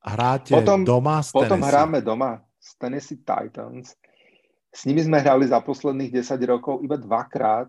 [0.00, 3.96] hráte potom, doma s Potom hráme doma s Tennessee Titans.
[4.70, 7.68] S nimi sme hrali za posledných 10 rokov iba dvakrát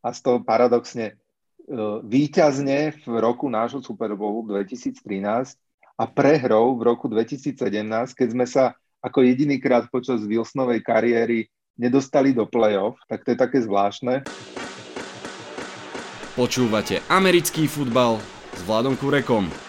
[0.00, 1.14] a z toho paradoxne e,
[2.02, 5.04] výťazne v roku nášho Super Bowlu 2013
[5.98, 7.58] a prehrou v roku 2017,
[8.14, 13.62] keď sme sa ako jedinýkrát počas Wilsonovej kariéry nedostali do play-off, tak to je také
[13.62, 14.26] zvláštne.
[16.34, 18.22] Počúvate americký futbal
[18.54, 19.67] s Vladom Kurekom.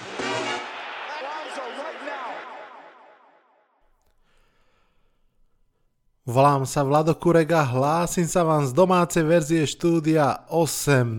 [6.29, 11.09] Volám sa Vlado Kurega, hlásim sa vám z domácej verzie štúdia 8.0.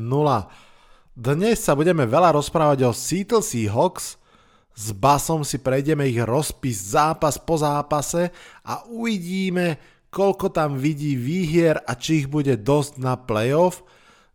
[1.18, 4.22] Dnes sa budeme veľa rozprávať o Seattle Seahawks,
[4.70, 8.30] s basom si prejdeme ich rozpis zápas po zápase
[8.62, 9.82] a uvidíme,
[10.14, 13.82] koľko tam vidí výhier a či ich bude dosť na playoff.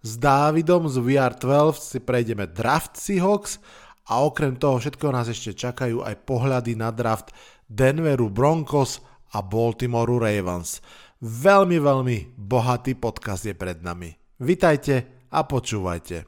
[0.03, 3.63] S Dávidom z VR12 si prejdeme draft Seahawks
[4.12, 7.31] a okrem toho všetko nás ešte čakajú aj pohľady na draft
[7.71, 10.79] Denveru Broncos a Baltimore Ravens.
[11.20, 14.15] Veľmi, veľmi bohatý podcast je pred nami.
[14.40, 16.23] Vitajte a počúvajte.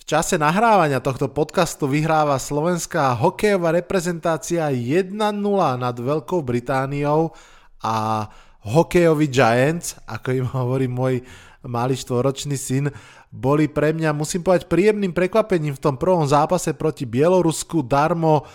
[0.00, 5.12] V čase nahrávania tohto podcastu vyhráva slovenská hokejová reprezentácia 1-0
[5.76, 7.30] nad Veľkou Britániou
[7.84, 8.26] a
[8.64, 11.24] hokejový Giants, ako im hovorí môj
[11.64, 12.88] malý štvoročný syn,
[13.28, 17.84] boli pre mňa, musím povedať, príjemným prekvapením v tom prvom zápase proti Bielorusku.
[17.84, 18.48] Darmo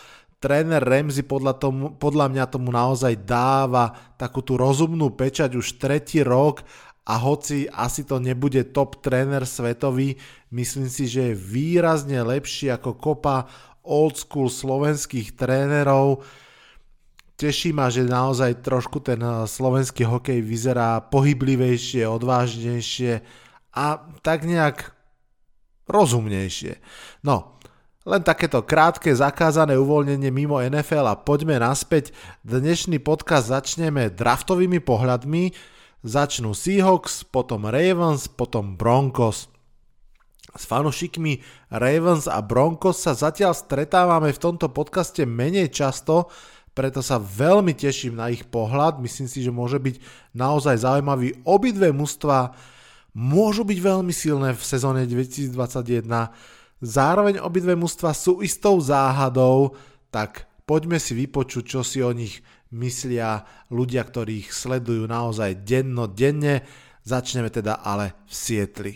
[0.44, 6.22] tréner Remzi podľa, tomu, podľa mňa tomu naozaj dáva takú tú rozumnú pečať už tretí
[6.22, 6.62] rok
[7.06, 10.17] a hoci asi to nebude top tréner svetový,
[10.50, 13.45] myslím si, že je výrazne lepší ako kopa
[13.86, 16.25] old school slovenských trénerov.
[17.36, 23.19] Teší ma, že naozaj trošku ten slovenský hokej vyzerá pohyblivejšie, odvážnejšie
[23.75, 23.86] a
[24.23, 24.95] tak nejak
[25.91, 26.80] rozumnejšie.
[27.28, 27.59] No,
[28.06, 32.16] len takéto krátke zakázané uvoľnenie mimo NFL a poďme naspäť.
[32.45, 35.52] Dnešný podcast začneme draftovými pohľadmi.
[36.06, 39.50] Začnú Seahawks, potom Ravens, potom Broncos.
[40.56, 46.31] S fanúšikmi Ravens a Broncos sa zatiaľ stretávame v tomto podcaste menej často,
[46.75, 49.00] preto sa veľmi teším na ich pohľad.
[49.00, 49.96] Myslím si, že môže byť
[50.36, 51.40] naozaj zaujímavý.
[51.47, 52.52] Obidve mužstva
[53.16, 56.03] môžu byť veľmi silné v sezóne 2021.
[56.84, 59.80] Zároveň obidve mužstva sú istou záhadou,
[60.12, 62.44] tak poďme si vypočuť, čo si o nich
[62.75, 66.68] myslia ľudia, ktorí ich sledujú naozaj denno, denne.
[67.08, 68.94] Začneme teda ale v Sietli.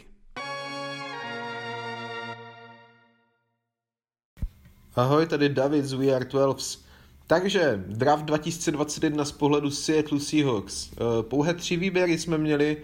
[5.00, 6.89] Ahoj, tady David z VR 12.
[7.30, 10.92] Takže draft 2021 z pohledu Seattle Seahawks.
[10.92, 12.78] Eh, pouhé tři výběry jsme měli,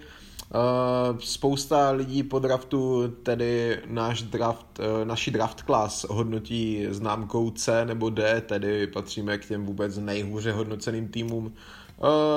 [0.45, 7.85] Uh, spousta lidí po draftu tedy náš draft, uh, naši draft class hodnotí známkou C
[7.85, 11.53] nebo D, tedy patříme k těm vůbec nejhůře hodnoceným týmům.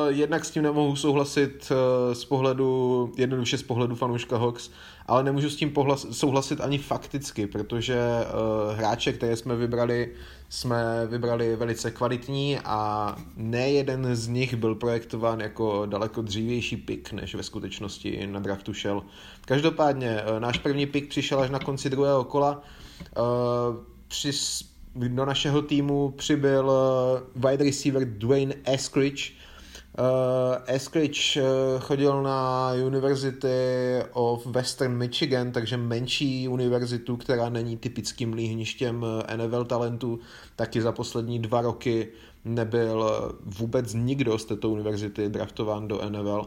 [0.08, 4.70] Jednak s tím nemohu souhlasit uh, z pohledu, jednoduše z pohledu fanouška Hawks,
[5.06, 5.74] ale nemůžu s tím
[6.10, 8.00] souhlasit ani fakticky, protože
[8.74, 10.14] hráče, které jsme vybrali,
[10.48, 17.12] jsme vybrali velice kvalitní a ne jeden z nich byl projektován jako daleko dřívější pick,
[17.12, 19.02] než ve skutečnosti na draftu šel.
[19.44, 22.62] Každopádně uh, náš první pick přišel až na konci druhého kola.
[23.18, 23.76] Uh,
[24.08, 24.30] při,
[24.94, 26.72] do našeho týmu přibyl
[27.36, 29.32] wide receiver Dwayne Eskridge,
[30.66, 33.48] Eskridge uh, chodil na University
[34.12, 40.20] of Western Michigan, takže menší univerzitu, která není typickým líhništěm eh, NFL talentu,
[40.56, 42.08] taky za poslední dva roky
[42.44, 43.10] nebyl
[43.44, 46.46] vůbec nikdo z této univerzity draftován do NFL.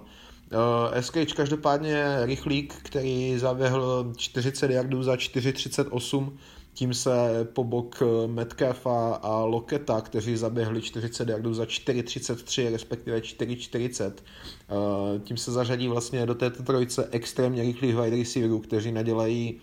[0.91, 6.31] Eskridge každopádně rychlík, který zaběhl 40 yardů za 4,38
[6.73, 7.11] tím se
[7.53, 15.19] po bok eh, Metcalfa a Loketa, kteří zaběhli 40 yardů za 4.33, respektive 4.40, eh,
[15.19, 19.61] tím se zařadí vlastně do této trojice extrémně rychlých wide receiverů, kteří nadělají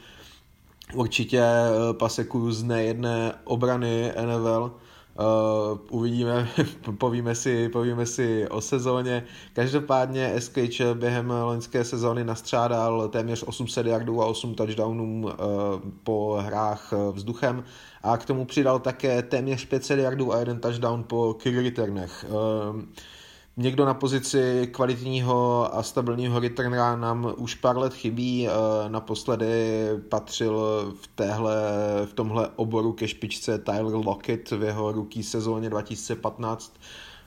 [0.94, 4.72] určitě eh, paseku z nejedné obrany NFL
[5.18, 6.48] Uh, uvidíme,
[6.98, 9.24] povíme si, povíme si o sezóně.
[9.52, 15.32] Každopádně SKČ během loňské sezóny nastřádal téměř 800 yardů a 8 touchdownů uh,
[16.02, 17.64] po hrách vzduchem
[18.02, 22.26] a k tomu přidal také téměř 500 yardů a jeden touchdown po kick returnech.
[22.28, 22.82] Uh,
[23.60, 28.48] Někdo na pozici kvalitního a stabilního returnera nám už pár let chybí.
[28.48, 28.50] Eh,
[28.88, 30.58] naposledy patřil
[31.00, 31.56] v, téhle,
[32.06, 36.72] v tomhle oboru ke špičce Tyler Lockett v jeho rookie sezóně 2015.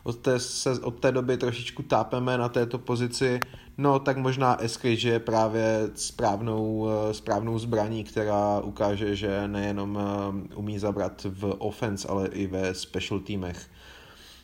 [0.03, 3.39] od té, se od té doby trošičku tápeme na této pozici,
[3.77, 10.55] no tak možná Eskridge je právě správnou, eh, správnou zbraní, která ukáže, že nejenom eh,
[10.55, 13.69] umí zabrat v offense, ale i ve special týmech.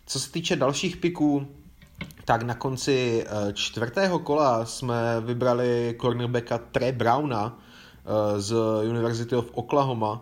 [0.05, 1.47] Co se týče dalších piků,
[2.25, 7.59] tak na konci eh, čtvrtého kola jsme vybrali cornerbacka Trey Browna
[8.37, 10.21] z University of Oklahoma,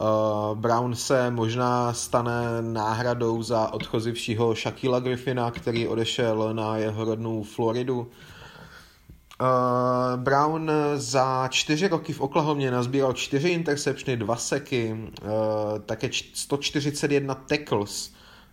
[0.00, 7.42] Uh, Brown se možná stane náhradou za odchozivšího Shaquilla Griffina, který odešel na jeho rodnou
[7.42, 8.10] Floridu.
[10.16, 14.96] Brown za čtyři roky v Oklahomě nazbíral čtyři interceptiony, dva seky,
[15.86, 18.12] také 141 tackles.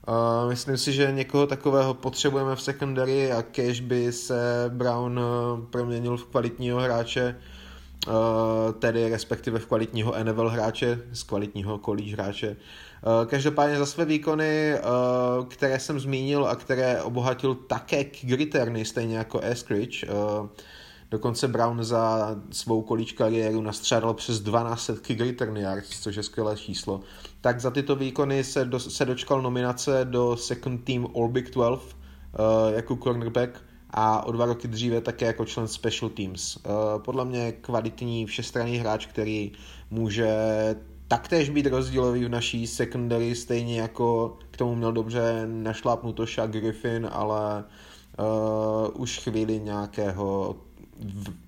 [0.09, 5.19] Uh, myslím si, že někoho takového potřebujeme v secondary a kež by se Brown
[5.69, 7.35] proměnil v kvalitního hráče,
[8.07, 12.47] Eh, tedy respektive v kvalitního NFL hráče, z kvalitního college hráče.
[12.57, 14.81] Eh, každopádně za své výkony, eh,
[15.47, 20.05] které jsem zmínil a které obohatil také Gritterny, stejně jako Eskridge,
[21.11, 26.57] Dokonce Brown za svou kolíč kariéru nastřádal přes 12 kick return yards, což je skvělé
[26.57, 27.01] číslo.
[27.41, 31.81] Tak za tyto výkony se, do, se dočkal nominace do Second Team All Big 12
[31.81, 36.57] uh, jako cornerback a o dva roky dříve také jako člen Special Teams.
[36.57, 39.51] Eh, podle mě kvalitní všestranný hráč, který
[39.91, 40.35] může
[41.07, 47.09] taktéž být rozdílový v naší secondary, stejně jako k tomu měl dobře našlápnuto Shaq Griffin,
[47.11, 47.63] ale
[48.19, 50.55] uh, už chvíli nějakého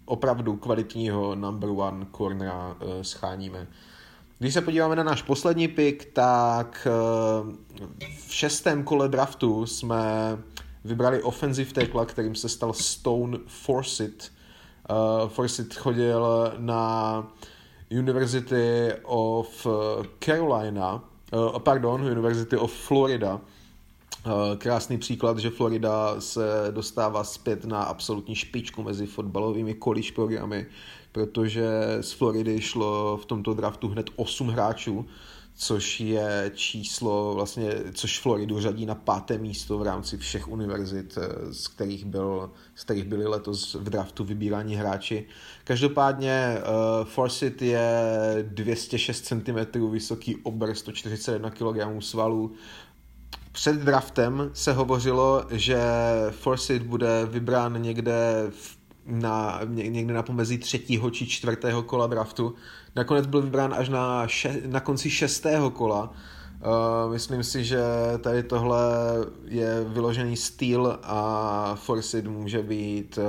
[0.06, 3.68] opravdu kvalitního number one cornera uh, scháníme.
[4.42, 6.88] Když se podíváme na náš poslední pick, tak
[7.42, 7.54] uh,
[8.28, 10.38] v šestém kole draftu jsme
[10.86, 14.32] vybrali offensive tackle, kterým se stal Stone Forsyth.
[14.90, 17.28] Uh, Forsyth chodil na
[17.92, 19.68] University of
[20.20, 21.04] Carolina,
[21.34, 23.34] uh, pardon, University of Florida.
[23.36, 30.66] Uh, krásný příklad, že Florida se dostává zpět na absolutní špičku mezi fotbalovými college programy,
[31.12, 31.68] protože
[32.02, 35.06] z Floridy šlo v tomto draftu hned 8 hráčů,
[35.56, 41.54] což je číslo, vlastně, což Floridu řadí na páté místo v rámci všech univerzit, eh,
[41.54, 45.26] z kterých, byl, z kterých byli letos v draftu vybíráni hráči.
[45.64, 47.90] Každopádně uh, Forsyth je
[48.42, 52.54] 206 cm vysoký, obr 141 kg svalů.
[53.52, 55.82] Před draftem se hovořilo, že
[56.32, 58.81] Forsyth bude vybrán někde v
[59.12, 62.56] na, někde na pomezí třetího či čtvrtého kola draftu.
[62.96, 66.14] Nakonec byl vybrán až na, še, na konci šestého kola.
[66.62, 67.82] Uh, myslím si, že
[68.22, 68.80] tady tohle
[69.46, 73.24] je vyložený styl a Forsyth může být uh,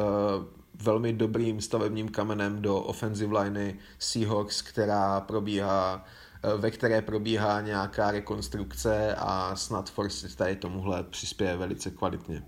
[0.83, 8.11] velmi dobrým stavebním kamenem do offensive liney Seahawks, která probíhá uh, ve které probíhá nějaká
[8.11, 12.43] rekonstrukce a snad Forsyth tady tomuhle přispěje velice kvalitně.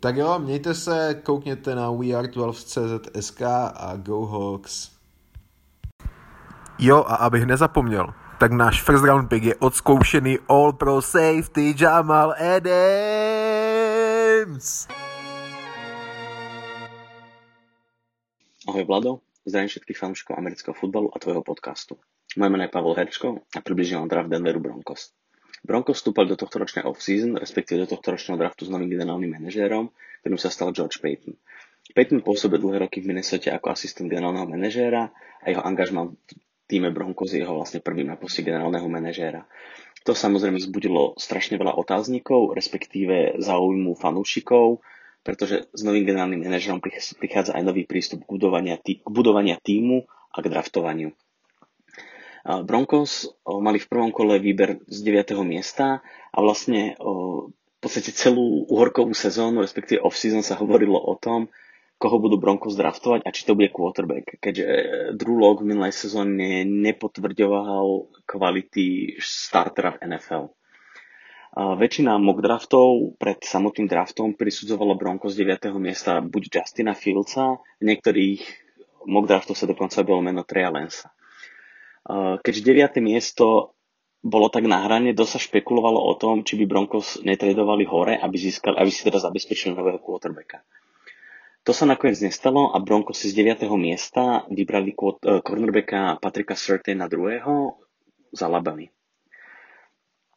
[0.00, 3.42] Tak jo, mějte se, koukněte na weare12.cz.sk
[3.74, 4.90] a Go Hawks.
[6.78, 12.34] Jo, a abych nezapomněl, tak náš first round pick je odzkoušený All Pro Safety Jamal
[12.56, 13.76] Adams.
[18.68, 21.96] Ahoj Vlado, zdravím všetkých fanúšikov amerického futbalu a tvojho podcastu.
[22.36, 25.16] Moje meno je Pavel Herčko a približne vám draft Denveru Broncos.
[25.66, 29.90] Broncos vstúpali do tohto ročnej off-season, respektíve do tohto ročného draftu s novým generálnym manažérom,
[30.22, 31.34] ktorým sa stal George Payton.
[31.90, 35.10] Payton pôsobil dlhé roky v Minnesota ako asistent generálneho manažéra
[35.42, 36.14] a jeho angažma v
[36.66, 39.46] týme Broncos je jeho vlastne prvým na poste generálneho manažéra.
[40.06, 44.82] To samozrejme vzbudilo strašne veľa otáznikov, respektíve záujmu fanúšikov,
[45.26, 46.78] pretože s novým generálnym manažerom
[47.18, 51.10] prichádza aj nový prístup k budovania, tý, k budovania týmu a k draftovaniu.
[52.46, 55.34] Broncos mali v prvom kole výber z 9.
[55.42, 55.98] miesta
[56.30, 61.50] a vlastne v podstate celú uhorkovú sezónu, respektíve off-season sa hovorilo o tom,
[61.96, 64.36] koho budú Broncos draftovať a či to bude quarterback.
[64.36, 64.86] Keďže e,
[65.16, 70.52] Drew Lock v minulej sezóne nepotvrďoval kvality startera v NFL.
[71.56, 75.72] Väčšina mock draftov pred samotným draftom prisudzovala Broncos z 9.
[75.80, 78.44] miesta buď Justina Fieldsa, v niektorých
[79.08, 81.15] mock draftoch sa dokonca bolo meno Treja Lensa.
[82.42, 83.02] Keďže 9.
[83.02, 83.76] miesto
[84.26, 88.36] bolo tak na hrane, dosť sa špekulovalo o tom, či by Broncos netredovali hore, aby,
[88.38, 90.66] získali, aby si teda zabezpečili nového quarterbacka.
[91.66, 93.66] To sa nakoniec nestalo a Broncos si z 9.
[93.74, 94.96] miesta vybrali e,
[95.42, 97.82] cornerbacka Patrika Surtain na druhého
[98.30, 98.86] za Alabama.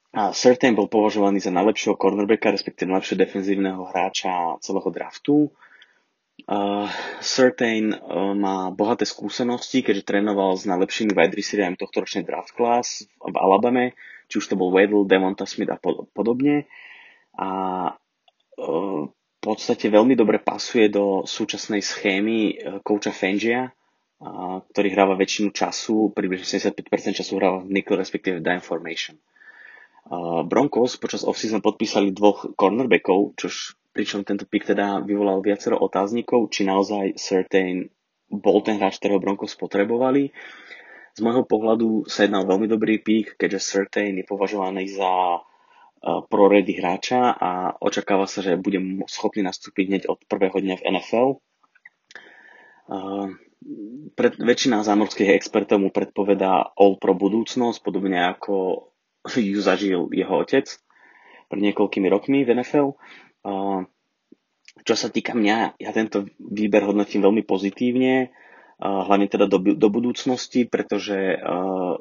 [0.10, 5.54] A Surtain bol považovaný za najlepšieho cornerbacka, respektíve najlepšieho defenzívneho hráča celého draftu
[6.46, 6.88] Uh,
[7.20, 13.04] Certain uh, má bohaté skúsenosti, keďže trénoval s najlepšími wide receiverami tohto ročnej draft class
[13.20, 13.98] v Alabame,
[14.30, 15.82] či už to bol Waddle, Devonta Smith a
[16.14, 16.70] podobne.
[17.40, 17.50] A
[18.60, 23.72] v podstate veľmi dobre pasuje do súčasnej schémy kouča Fengia,
[24.70, 29.16] ktorý hráva väčšinu času, približne 75% času hráva v nickel, respektíve v dime formation.
[30.46, 36.64] Broncos počas offseason podpísali dvoch cornerbackov, čož pričom tento pick teda vyvolal viacero otáznikov, či
[36.64, 37.92] naozaj Certain
[38.32, 40.32] bol ten hráč, ktorého Broncos potrebovali.
[41.12, 45.44] Z môjho pohľadu sa jednal veľmi dobrý pick, keďže Certain je považovaný za
[46.32, 48.80] proredy hráča a očakáva sa, že bude
[49.12, 51.30] schopný nastúpiť hneď od prvého dňa v NFL.
[54.16, 58.88] Pred, väčšina zámorských expertov mu predpovedá All Pro budúcnosť, podobne ako
[59.28, 60.72] ju zažil jeho otec
[61.52, 62.96] pred niekoľkými rokmi v NFL.
[64.80, 68.32] Čo sa týka mňa, ja tento výber hodnotím veľmi pozitívne
[68.80, 71.36] hlavne teda do, do budúcnosti, pretože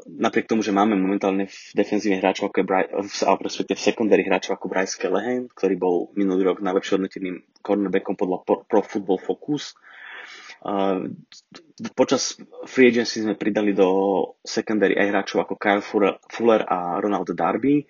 [0.07, 3.11] napriek tomu, že máme momentálne v defenzíve hráčov ako Bry, v,
[3.42, 8.38] respektive v secondary hráčov ako Bryce Callahan, ktorý bol minulý rok najlepšie hodnoteným cornerbackom podľa
[8.47, 9.75] Pro, Pro Football Focus.
[10.62, 11.11] Uh,
[11.99, 13.90] počas free agency sme pridali do
[14.47, 15.83] secondary aj hráčov ako Kyle
[16.30, 17.83] Fuller a Ronald Darby,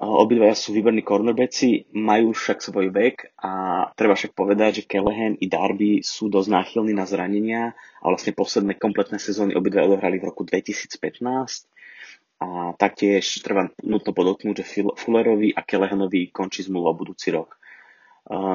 [0.00, 5.44] Obidvaja sú výborní cornerbacki, majú však svoj vek a treba však povedať, že Callahan i
[5.44, 10.48] Darby sú dosť náchylní na zranenia a vlastne posledné kompletné sezóny obidva odohrali v roku
[10.48, 11.68] 2015
[12.40, 17.60] a taktiež treba nutno podotknúť, že Fullerovi a Callahanovi končí zmluva budúci rok.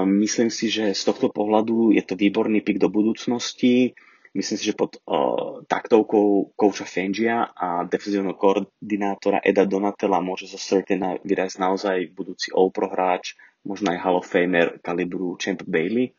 [0.09, 3.93] Myslím si, že z tohto pohľadu je to výborný pik do budúcnosti
[4.35, 10.59] Myslím si, že pod uh, taktovkou kouča Fengia a defenzívneho koordinátora Eda Donatella môže zo
[10.59, 16.11] Certina vyrazť naozaj budúci All-Pro hráč, možno aj Hall of Famer kalibru Champ Bailey.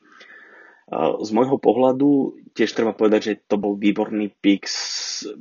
[0.96, 4.64] Z môjho pohľadu tiež treba povedať, že to bol výborný pick,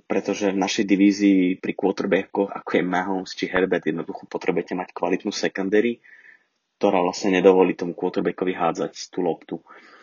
[0.10, 5.32] pretože v našej divízii pri quarterbackoch, ako je Mahomes či Herbert, jednoducho potrebujete mať kvalitnú
[5.32, 6.04] secondary,
[6.76, 9.56] ktorá vlastne nedovolí tomu quarterbackovi hádzať tú loptu.
[9.62, 9.95] Uh,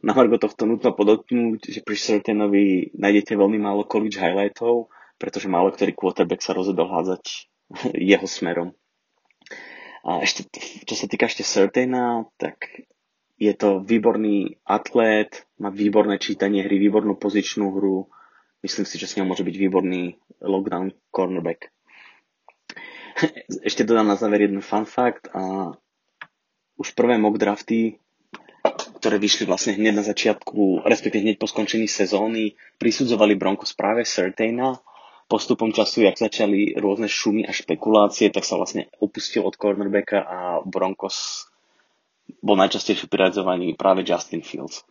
[0.00, 4.88] na margo tohto nutno podotknúť, že pri Certainovi nájdete veľmi málo college highlightov,
[5.20, 7.24] pretože málo ktorý quarterback sa rozhodol hádzať
[8.14, 8.72] jeho smerom.
[10.06, 10.46] A ešte,
[10.86, 12.86] čo sa týka ešte Certaina, tak
[13.36, 18.08] je to výborný atlét, má výborné čítanie hry, výbornú pozičnú hru.
[18.62, 21.68] Myslím si, že s ňou môže byť výborný lockdown cornerback.
[23.68, 25.28] Ešte dodám na záver jeden fun fact.
[25.34, 25.74] A
[26.80, 28.00] už prvé mock drafty
[29.06, 34.82] ktoré vyšli vlastne hneď na začiatku, respektíve hneď po skončení sezóny, prisudzovali Broncos práve Certaina.
[35.30, 40.38] Postupom času, jak začali rôzne šumy a špekulácie, tak sa vlastne opustil od cornerbacka a
[40.66, 41.46] Broncos
[42.42, 44.82] bol najčastejšie priradzovaný práve Justin Fields,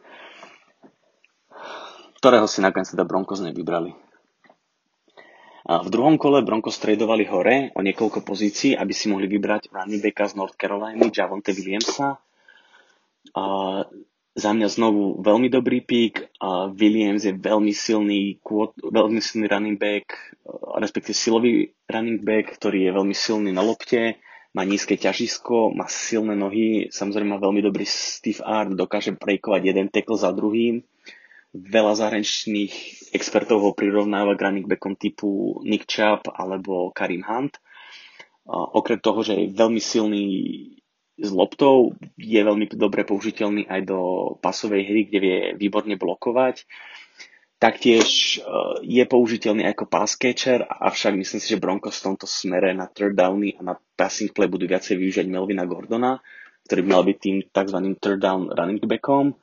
[2.23, 3.99] ktorého si nakoniec teda Broncos nevybrali.
[5.67, 9.99] A v druhom kole Broncos tradovali hore o niekoľko pozícií, aby si mohli vybrať running
[9.99, 12.23] backa z North Carolina, Javonte Williamsa,
[14.35, 16.27] za mňa znovu veľmi dobrý pík.
[16.43, 18.43] A Williams je veľmi silný,
[18.83, 20.11] veľmi silný running back,
[20.75, 24.19] respektíve silový running back, ktorý je veľmi silný na lopte,
[24.55, 29.87] má nízke ťažisko, má silné nohy, samozrejme má veľmi dobrý stiff arm, dokáže prejkovať jeden
[29.91, 30.79] tackle za druhým.
[31.55, 32.71] Veľa zahraničných
[33.15, 37.59] expertov ho prirovnáva k running backom typu Nick Chubb alebo Karim Hunt.
[38.47, 40.25] A okrem toho, že je veľmi silný
[41.15, 43.99] s loptou je veľmi dobre použiteľný aj do
[44.43, 46.67] pasovej hry, kde vie výborne blokovať.
[47.55, 48.37] Taktiež e,
[48.83, 53.15] je použiteľný ako pass catcher, avšak myslím si, že Broncos v tomto smere na third
[53.15, 56.19] downy a na passing play budú viacej využiť Melvina Gordona,
[56.67, 57.77] ktorý by mal byť tým tzv.
[57.95, 59.39] third down running backom.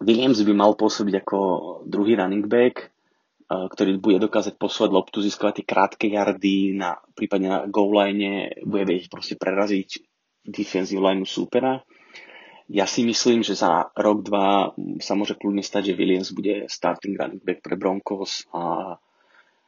[0.00, 1.38] Williams by mal pôsobiť ako
[1.84, 7.48] druhý running back, e, ktorý bude dokázať posúvať loptu, získavať tie krátke yardy, na, prípadne
[7.52, 10.11] na goal line, bude vedieť proste preraziť
[10.46, 11.82] defensive line súpera.
[12.72, 14.72] Ja si myslím, že za rok, dva
[15.02, 18.94] sa môže kľudne stať, že Williams bude starting running back pre Broncos a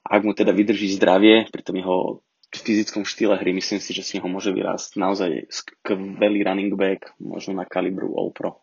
[0.04, 4.20] ak mu teda vydrží zdravie pri tom jeho fyzickom štýle hry, myslím si, že z
[4.20, 8.62] neho môže vyrásť naozaj skvelý running back, možno na kalibru All-Pro.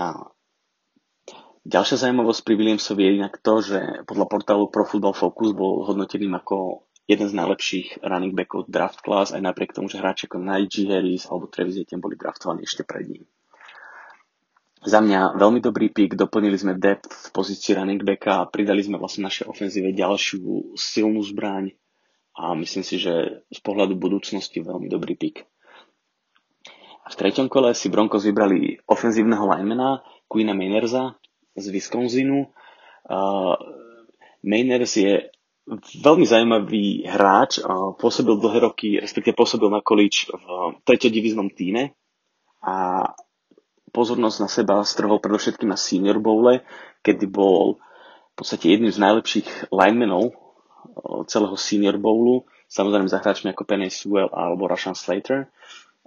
[0.00, 0.26] A
[1.62, 3.78] ďalšia zaujímavosť pri Williamsovi je inak to, že
[4.10, 9.34] podľa portálu Pro Football Focus bol hodnotený ako jeden z najlepších running backov draft class,
[9.34, 13.10] aj napriek tomu, že hráči ako Najee Harris alebo Travis Etienne boli draftovaní ešte pred
[13.10, 13.26] ním.
[14.80, 18.96] Za mňa veľmi dobrý pick, doplnili sme depth v pozícii running backa a pridali sme
[18.96, 21.74] vlastne naše ofenzíve ďalšiu silnú zbraň
[22.32, 25.44] a myslím si, že z pohľadu budúcnosti veľmi dobrý pick.
[27.10, 30.00] V treťom kole si Broncos vybrali ofenzívneho linemana
[30.30, 31.18] Queena Mainersa
[31.58, 32.46] z Wisconsinu.
[33.04, 33.58] Uh,
[34.46, 35.28] Mainers je
[35.78, 37.62] veľmi zaujímavý hráč,
[38.02, 40.46] pôsobil dlhé roky, respektíve pôsobil na količ v
[40.82, 41.94] treťodivíznom týme.
[42.60, 43.06] A
[43.94, 46.66] pozornosť na seba strhol predovšetkým na Senior Bowle,
[47.06, 47.78] kedy bol
[48.30, 50.34] v podstate jedným z najlepších linemenov
[51.30, 55.50] celého Senior Bowlu, samozrejme za hráčmi ako Penny Sewell alebo Rashan Slater.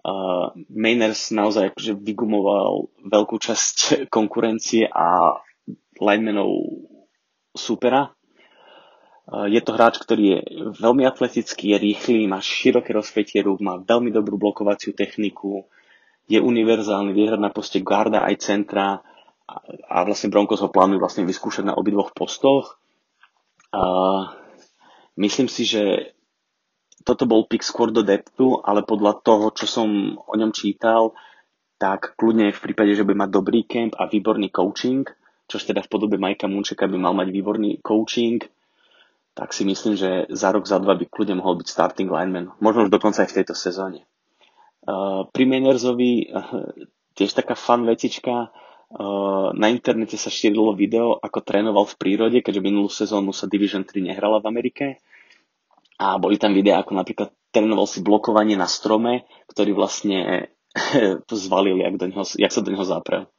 [0.04, 5.40] Uh, Mainers naozaj akože vygumoval veľkú časť konkurencie a
[6.04, 6.52] linemenov
[7.56, 8.12] supera
[9.24, 10.40] je to hráč, ktorý je
[10.84, 15.64] veľmi atletický, je rýchly, má široké rozpetie rúk, má veľmi dobrú blokovaciu techniku,
[16.28, 19.00] je univerzálny, vie hrať na poste garda aj centra
[19.48, 22.80] a, vlastne Broncos ho plánujú vlastne vyskúšať na obidvoch postoch.
[23.72, 23.84] A
[25.20, 26.16] myslím si, že
[27.04, 29.88] toto bol pick skôr do deptu, ale podľa toho, čo som
[30.20, 31.12] o ňom čítal,
[31.80, 35.04] tak kľudne v prípade, že by mať dobrý camp a výborný coaching,
[35.52, 38.40] čož teda v podobe Majka Munčeka by mal mať výborný coaching,
[39.34, 42.54] tak si myslím, že za rok, za dva by kľudne mohol byť starting lineman.
[42.62, 44.06] Možno už dokonca aj v tejto sezóne.
[44.86, 46.70] Uh, pri Mainersovi uh,
[47.18, 48.54] tiež taká fun vecička.
[48.94, 53.82] Uh, na internete sa šírilo video, ako trénoval v prírode, keďže minulú sezónu sa Division
[53.82, 54.86] 3 nehrala v Amerike.
[55.98, 60.50] A boli tam videá, ako napríklad trénoval si blokovanie na strome, ktorý vlastne
[61.46, 63.33] zvalil, jak, do neho, jak sa do neho zaprel.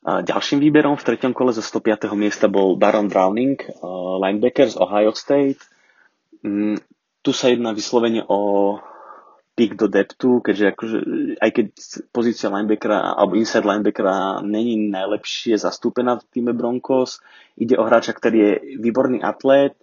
[0.00, 2.08] Ďalším výberom v treťom kole zo 105.
[2.16, 3.60] miesta bol Baron Browning,
[4.24, 5.60] linebacker z Ohio State.
[6.40, 6.80] Mm,
[7.20, 8.80] tu sa jedná vyslovene o
[9.52, 10.98] pick do deptu, keďže akože,
[11.36, 11.66] aj keď
[12.16, 17.20] pozícia linebackera alebo inside linebackera není najlepšie zastúpená v týme Broncos,
[17.60, 19.76] ide o hráča, ktorý je výborný atlét,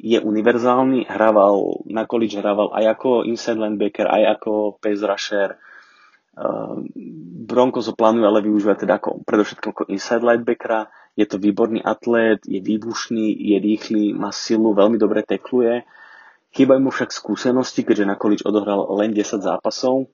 [0.00, 5.60] je univerzálny, hrával na college, hrával aj ako inside linebacker, aj ako pass rusher,
[7.50, 10.86] Broncos ho plánujú ale využívať teda ako, predovšetkým ako inside linebackera.
[11.18, 15.82] Je to výborný atlét, je výbušný, je rýchly, má silu, veľmi dobre tekluje.
[16.54, 20.06] Chýbajú mu však skúsenosti, keďže na college odohral len 10 zápasov.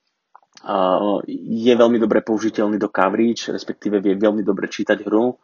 [1.29, 5.37] Je veľmi dobre použiteľný do coverage, respektíve vie veľmi dobre čítať hru.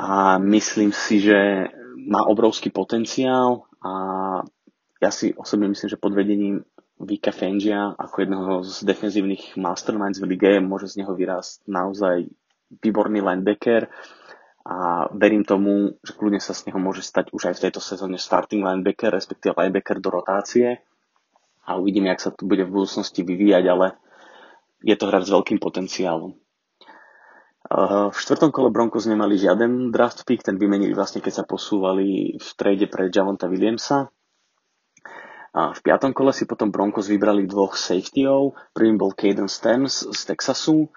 [0.00, 1.70] A myslím si, že
[2.04, 3.92] má obrovský potenciál a
[5.00, 6.64] ja si osobne myslím, že pod vedením
[7.04, 12.26] Vika Fengia ako jedného z defenzívnych masterminds v lige môže z neho vyrásť naozaj
[12.80, 13.92] výborný linebacker
[14.64, 18.16] a verím tomu, že kľudne sa z neho môže stať už aj v tejto sezóne
[18.16, 20.80] starting linebacker, respektíve linebacker do rotácie
[21.64, 23.86] a uvidíme, jak sa to bude v budúcnosti vyvíjať, ale
[24.84, 26.36] je to hráč s veľkým potenciálom.
[28.12, 32.48] V štvrtom kole Broncos nemali žiaden draft pick, ten vymenili vlastne, keď sa posúvali v
[32.60, 34.12] trade pre Javonta Williamsa.
[35.54, 38.58] A v piatom kole si potom Broncos vybrali dvoch safetyov.
[38.74, 40.90] Prvým bol Caden Stearns z Texasu.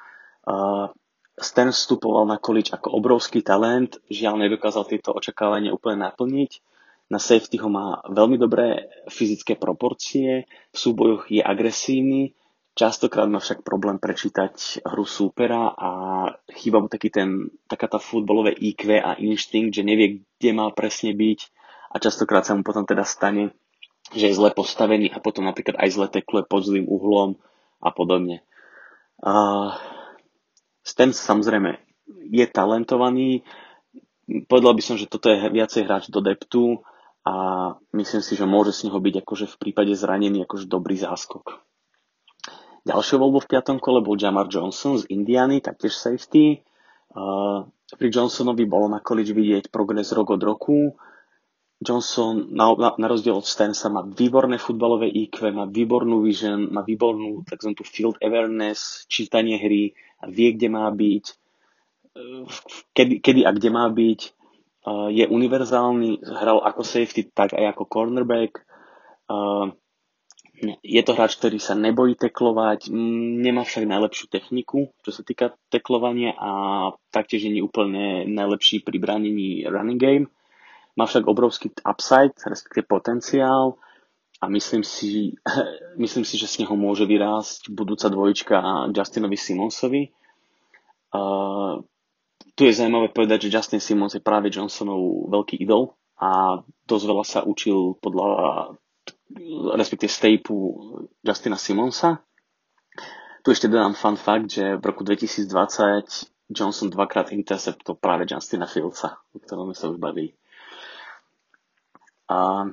[0.50, 0.90] A
[1.38, 6.52] Stearns vstupoval na količ ako obrovský talent, žiaľ nedokázal tieto očakávania úplne naplniť.
[7.14, 12.34] Na safety ho má veľmi dobré fyzické proporcie, v súbojoch je agresívny,
[12.74, 15.90] častokrát má však problém prečítať hru súpera a
[16.52, 21.14] chýba mu taký ten, taká tá futbolové IQ a inštinkt, že nevie, kde má presne
[21.14, 21.40] byť
[21.94, 23.54] a častokrát sa mu potom teda stane,
[24.16, 27.36] že je zle postavený a potom napríklad aj zle tekluje pod zlým uhlom
[27.84, 28.44] a podobne.
[29.20, 29.76] Uh,
[30.88, 31.84] Stem samozrejme
[32.32, 33.44] je talentovaný,
[34.48, 36.80] povedal by som, že toto je viacej hráč do deptu
[37.28, 41.60] a myslím si, že môže z neho byť akože v prípade zranení akože dobrý záskok.
[42.88, 46.64] Ďalšou voľbou v piatom kole bol Jamar Johnson z Indiany, taktiež safety.
[47.12, 47.68] Uh,
[48.00, 50.96] pri Johnsonovi bolo na college vidieť progres rok od roku.
[51.78, 56.82] Johnson na, na, na rozdiel od Stansa má výborné futbalové IQ, má výbornú vision, má
[56.82, 57.78] výbornú tzv.
[57.86, 61.26] field awareness, čítanie hry a vie, kde má byť,
[62.98, 64.22] kedy, kedy a kde má byť.
[65.14, 68.64] Je univerzálny, hral ako safety, tak aj ako cornerback.
[70.82, 72.90] Je to hráč, ktorý sa nebojí teklovať,
[73.38, 76.52] nemá však najlepšiu techniku, čo sa týka teklovania a
[77.14, 80.26] taktiež nie úplne najlepší pri bránení running game
[80.98, 83.78] má však obrovský upside, respektíve potenciál
[84.42, 85.38] a myslím si,
[86.04, 90.04] myslím si, že z neho môže vyrásť budúca dvojička Justinovi Simonsovi.
[91.14, 91.86] Uh,
[92.58, 97.26] tu je zaujímavé povedať, že Justin Simons je práve Johnsonov veľký idol a dosť veľa
[97.26, 98.30] sa učil podľa
[99.78, 100.56] respektíve stejpu
[101.22, 102.24] Justina Simonsa.
[103.46, 109.20] Tu ešte dodám fun fact, že v roku 2020 Johnson dvakrát interceptol práve Justina Fieldsa,
[109.36, 110.36] o ktorom sa už bavili.
[112.28, 112.72] A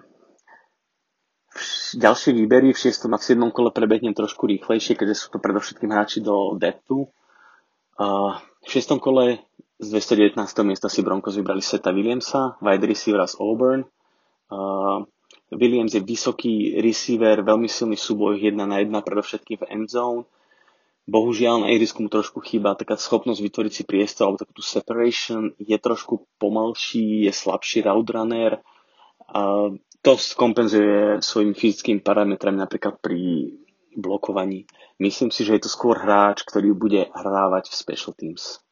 [1.95, 3.07] ďalšie výbery v 6.
[3.07, 3.39] a v 7.
[3.55, 7.07] kole prebehnem trošku rýchlejšie, keďže sú to predovšetkým hráči do deptu.
[7.95, 9.39] V šiestom kole
[9.79, 10.39] z 219.
[10.67, 13.87] miesta si Broncos vybrali Seta Williamsa, wide receiver z Auburn.
[14.51, 15.03] Uh,
[15.55, 20.27] Williams je vysoký receiver, veľmi silný súboj 1 na 1, predovšetkým v endzone.
[21.05, 25.53] Bohužiaľ na ihrisku mu trošku chýba taká schopnosť vytvoriť si priestor alebo takú separation.
[25.61, 28.65] Je trošku pomalší, je slabší route runner.
[30.05, 33.51] To kompenzuje svojimi fyzickými parametrami napríklad pri
[33.97, 34.69] blokovaní.
[35.01, 38.63] Myslím si, že je to skôr hráč, ktorý bude hrávať v special teams.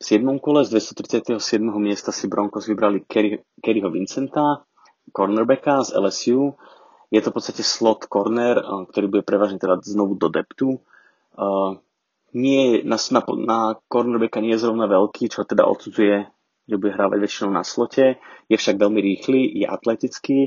[0.00, 0.26] V 7.
[0.42, 1.38] kole z 237.
[1.78, 3.06] miesta si Broncos vybrali
[3.62, 4.66] Kerryho Vincenta,
[5.14, 6.58] cornerbacka z LSU.
[7.14, 8.58] Je to v podstate slot corner,
[8.90, 10.82] ktorý bude prevažne teda znovu do deptu
[11.34, 11.82] Uh,
[12.34, 13.58] nie, na, na, na
[13.90, 16.30] cornerbacka nie je zrovna veľký, čo teda odsudzuje,
[16.68, 18.16] bude hrávať väčšinou na slote.
[18.48, 20.38] Je však veľmi rýchly, je atletický,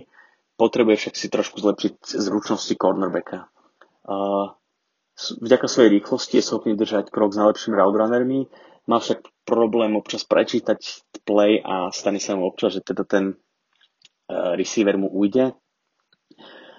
[0.57, 3.49] potrebuje však si trošku zlepšiť zručnosti cornerbacka.
[4.07, 4.57] Uh,
[5.41, 8.49] vďaka svojej rýchlosti je schopný držať krok s najlepšími route
[8.87, 10.79] má však problém občas prečítať
[11.27, 15.51] play a stane sa mu občas, že teda ten uh, receiver mu ujde.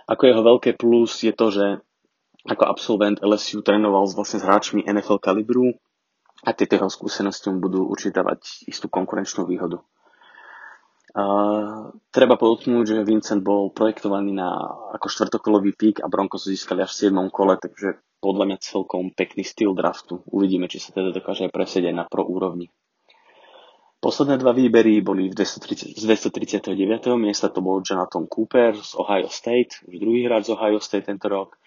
[0.08, 1.66] Ako jeho veľké plus je to, že
[2.48, 5.76] ako absolvent LSU trénoval vlastne s hráčmi NFL kalibru
[6.46, 9.82] a tieto jeho skúsenosti mu budú určite dávať istú konkurenčnú výhodu.
[11.18, 14.54] Uh, treba podotknúť, že Vincent bol projektovaný na
[14.94, 17.32] ako štvrtokolový pík a Broncos získali až v 7.
[17.32, 20.22] kole, takže podľa mňa celkom pekný styl draftu.
[20.28, 22.70] Uvidíme, či sa teda dokáže aj na pro úrovni.
[23.98, 26.70] Posledné dva výbery boli v 230, z 239.
[27.18, 31.26] miesta, to bol Jonathan Cooper z Ohio State, už druhý hráč z Ohio State tento
[31.26, 31.58] rok.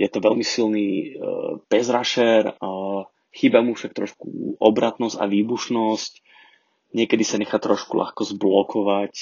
[0.00, 3.04] Je to veľmi silný uh, rusher, uh,
[3.38, 6.12] chýba mu však trošku obratnosť a výbušnosť.
[6.98, 9.14] Niekedy sa nechá trošku ľahko zblokovať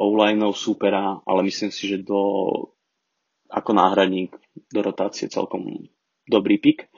[0.00, 2.22] online supera, ale myslím si, že do,
[3.52, 4.32] ako náhradník
[4.72, 5.90] do rotácie celkom
[6.24, 6.88] dobrý pick.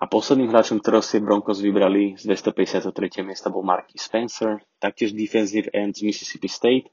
[0.00, 3.20] A posledným hráčom, ktorého si Broncos vybrali z 253.
[3.20, 6.88] miesta bol Marky Spencer, taktiež defensive end z Mississippi State.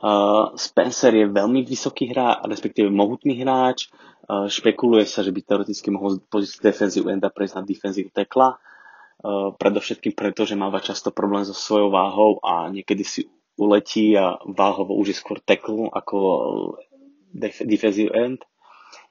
[0.00, 3.92] Uh, Spencer je veľmi vysoký hráč, respektíve mohutný hráč.
[4.24, 8.56] Uh, špekuluje sa, že by teoreticky mohol z pozície defensive enda prejsť na defensive tekla.
[9.20, 13.20] Uh, predovšetkým preto, že máva často problém so svojou váhou a niekedy si
[13.60, 16.16] uletí a váhovo už je skôr tackle ako
[17.36, 18.40] def- defensive end.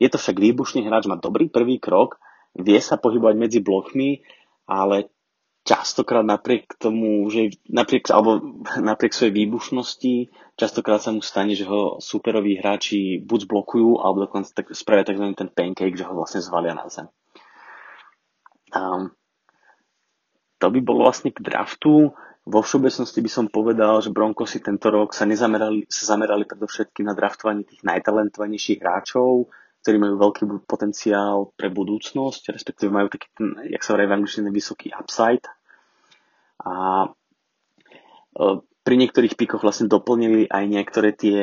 [0.01, 2.17] Je to však výbušný hráč, má dobrý prvý krok,
[2.57, 4.25] vie sa pohybovať medzi blokmi,
[4.65, 5.13] ale
[5.69, 8.41] častokrát napriek tomu, že napriek, alebo
[8.89, 14.49] napriek svojej výbušnosti, častokrát sa mu stane, že ho superoví hráči buď blokujú, alebo dokonca
[14.49, 15.29] tak, spravia tzv.
[15.37, 17.05] ten pancake, že ho vlastne zvalia na zem.
[18.73, 19.13] Um,
[20.57, 22.17] to by bolo vlastne k draftu.
[22.49, 27.05] Vo všeobecnosti by som povedal, že Broncos si tento rok sa, nezamerali, sa zamerali predovšetkým
[27.05, 29.53] na draftovanie tých najtalentovanejších hráčov,
[29.85, 34.89] ktorí majú veľký potenciál pre budúcnosť, respektíve majú taký ten, jak sa hovorí v vysoký
[34.97, 35.45] upside.
[36.63, 37.07] A
[38.35, 38.47] e,
[38.83, 41.39] pri niektorých pikoch vlastne doplnili aj niektoré tie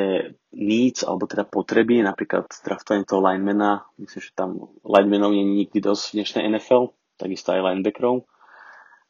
[0.50, 5.78] needs, alebo teda potreby, napríklad draftovanie toho linemana, myslím, že tam linemanov nie je nikdy
[5.78, 6.82] dosť v dnešnej NFL,
[7.20, 8.26] takisto aj linebackerov.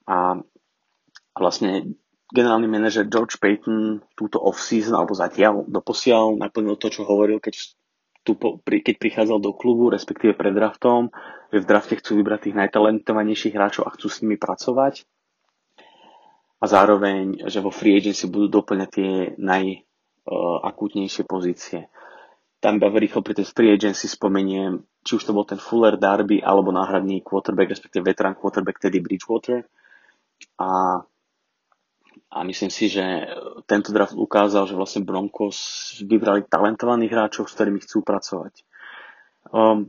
[0.07, 0.43] A
[1.35, 1.97] vlastne
[2.31, 7.55] generálny manažer George Payton túto off-season, alebo zatiaľ doposiaľ naplnil to, čo hovoril, keď
[8.27, 8.35] tu,
[8.67, 11.15] keď prichádzal do klubu, respektíve pred draftom,
[11.55, 15.07] že v drafte chcú vybrať tých najtalentovanejších hráčov a chcú s nimi pracovať.
[16.57, 21.93] A zároveň, že vo free agency budú doplňať tie najakútnejšie pozície.
[22.57, 26.41] Tam iba rýchlo pri tej free agency spomeniem, či už to bol ten Fuller Darby
[26.41, 29.69] alebo náhradný quarterback, respektíve veterán quarterback Teddy Bridgewater.
[30.57, 31.01] A
[32.27, 33.01] a myslím si, že
[33.71, 35.57] tento draft ukázal, že vlastne Broncos
[36.03, 38.67] vybrali talentovaných hráčov, s ktorými chcú pracovať.
[39.55, 39.89] Um,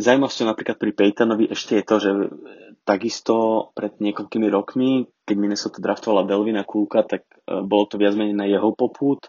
[0.00, 2.10] Zajímavosťou napríklad pri Peytonovi ešte je to, že
[2.88, 8.32] takisto pred niekoľkými rokmi, keď Minnesota draftovala Delvina Kúka, tak uh, bolo to viac menej
[8.32, 9.28] na jeho popút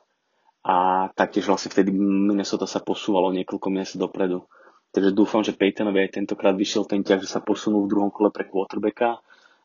[0.64, 4.48] a taktiež vlastne vtedy Minnesota sa posúvalo niekoľko miest dopredu.
[4.96, 8.32] Takže dúfam, že Peytonovi aj tentokrát vyšiel ten ťah, že sa posunú v druhom kole
[8.32, 9.20] pre quarterbacka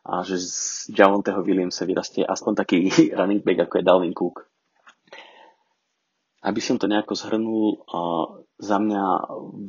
[0.07, 4.47] a že z Javonteho Williamsa vyrastie aspoň taký running back, ako je Dalvin Cook.
[6.43, 7.83] Aby som to nejako zhrnul,
[8.57, 9.03] za mňa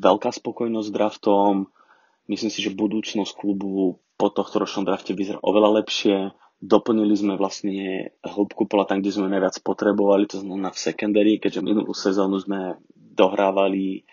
[0.01, 1.53] veľká spokojnosť s draftom,
[2.29, 8.11] myslím si, že budúcnosť klubu po tohto ročnom drafte vyzerá oveľa lepšie, doplnili sme vlastne
[8.27, 12.81] hĺbku pola tam, kde sme najviac potrebovali, to znamená v secondary, keďže minulú sezónu sme
[12.97, 14.09] dohrávali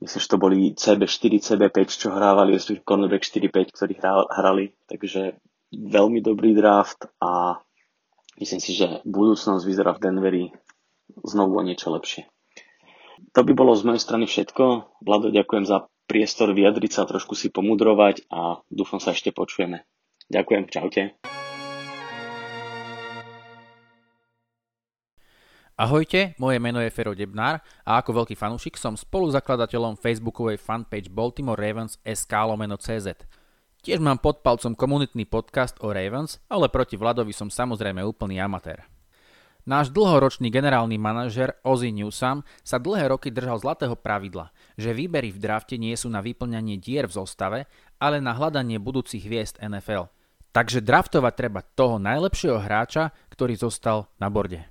[0.00, 3.94] myslím, že to boli CB4, CB5, čo hrávali, respektíve cornerback 4-5, ktorí
[4.32, 5.36] hrali, takže
[5.70, 7.60] veľmi dobrý draft a
[8.40, 10.44] myslím si, že budúcnosť vyzerá v Denveri
[11.22, 12.26] znovu o niečo lepšie.
[13.36, 14.64] To by bolo z mojej strany všetko.
[15.04, 19.86] Vlado, ďakujem za priestor vyjadriť sa, trošku si pomudrovať a dúfam sa ešte počujeme.
[20.26, 21.02] Ďakujem, čaute.
[25.80, 31.56] Ahojte, moje meno je Fero Debnár a ako veľký fanúšik som spoluzakladateľom facebookovej fanpage Baltimore
[31.56, 33.16] Ravens SK lomeno CZ.
[33.80, 38.84] Tiež mám pod palcom komunitný podcast o Ravens, ale proti Vladovi som samozrejme úplný amatér.
[39.70, 45.38] Náš dlhoročný generálny manažer Ozzy Newsam sa dlhé roky držal zlatého pravidla, že výbery v
[45.38, 47.70] drafte nie sú na vyplňanie dier v zostave,
[48.02, 50.10] ale na hľadanie budúcich hviezd NFL.
[50.50, 54.66] Takže draftovať treba toho najlepšieho hráča, ktorý zostal na borde.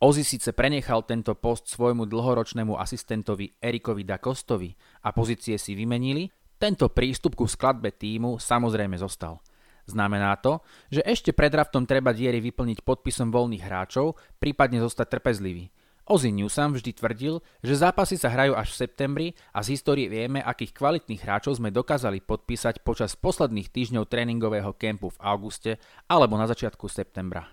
[0.00, 4.72] Ozzy síce prenechal tento post svojmu dlhoročnému asistentovi Erikovi Dakostovi
[5.04, 9.44] a pozície si vymenili, tento prístup ku skladbe týmu samozrejme zostal.
[9.92, 15.68] Znamená to, že ešte pred draftom treba diery vyplniť podpisom voľných hráčov, prípadne zostať trpezlivý.
[16.02, 20.42] Ozzy Newsam vždy tvrdil, že zápasy sa hrajú až v septembri a z histórie vieme,
[20.42, 25.78] akých kvalitných hráčov sme dokázali podpísať počas posledných týždňov tréningového kempu v auguste
[26.10, 27.46] alebo na začiatku septembra.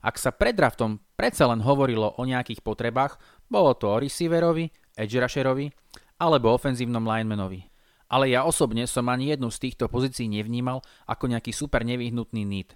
[0.00, 3.20] Ak sa pred draftom predsa len hovorilo o nejakých potrebách,
[3.52, 5.68] bolo to o receiverovi, edge rusherovi
[6.16, 7.75] alebo ofenzívnom linemanovi.
[8.06, 12.74] Ale ja osobne som ani jednu z týchto pozícií nevnímal ako nejaký super nevyhnutný need.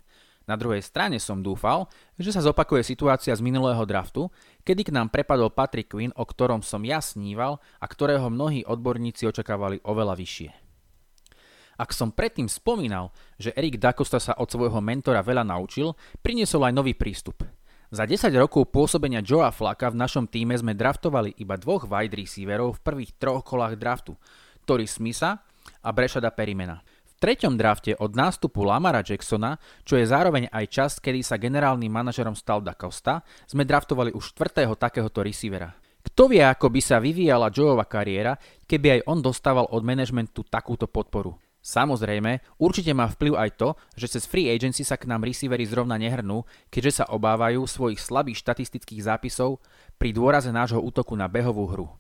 [0.50, 1.86] Na druhej strane som dúfal,
[2.18, 4.26] že sa zopakuje situácia z minulého draftu,
[4.66, 9.30] kedy k nám prepadol Patrick Quinn, o ktorom som ja sníval a ktorého mnohí odborníci
[9.30, 10.50] očakávali oveľa vyššie.
[11.80, 16.76] Ak som predtým spomínal, že Erik Dakosta sa od svojho mentora veľa naučil, priniesol aj
[16.76, 17.46] nový prístup.
[17.90, 22.78] Za 10 rokov pôsobenia Joea Flaka v našom týme sme draftovali iba dvoch wide receiverov
[22.78, 24.14] v prvých troch kolách draftu,
[24.70, 25.42] Tori Smitha
[25.82, 26.78] a Brešada Perimena.
[27.02, 31.90] V treťom drafte od nástupu Lamara Jacksona, čo je zároveň aj čas, kedy sa generálnym
[31.90, 35.74] manažerom stal Dakosta, sme draftovali už štvrtého takéhoto receivera.
[36.06, 38.38] Kto vie, ako by sa vyvíjala Joeova kariéra,
[38.70, 41.34] keby aj on dostával od manažmentu takúto podporu.
[41.58, 45.98] Samozrejme, určite má vplyv aj to, že cez free agency sa k nám receivery zrovna
[45.98, 49.58] nehrnú, keďže sa obávajú svojich slabých štatistických zápisov
[49.98, 51.90] pri dôraze nášho útoku na behovú hru.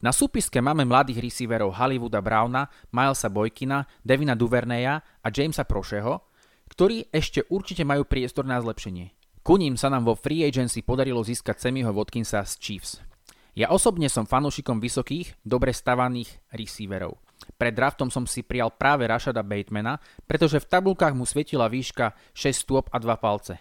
[0.00, 6.24] Na súpiske máme mladých receiverov Hollywooda Browna, Milesa Boykina, Devina Duverneja a Jamesa Prošeho,
[6.72, 9.12] ktorí ešte určite majú priestor na zlepšenie.
[9.44, 13.04] Ku ním sa nám vo free agency podarilo získať Semiho Watkinsa z Chiefs.
[13.52, 17.20] Ja osobne som fanúšikom vysokých, dobre stavaných receiverov.
[17.60, 22.56] Pred draftom som si prijal práve Rashada Batemana, pretože v tabulkách mu svietila výška 6
[22.56, 23.60] stôp a 2 palce.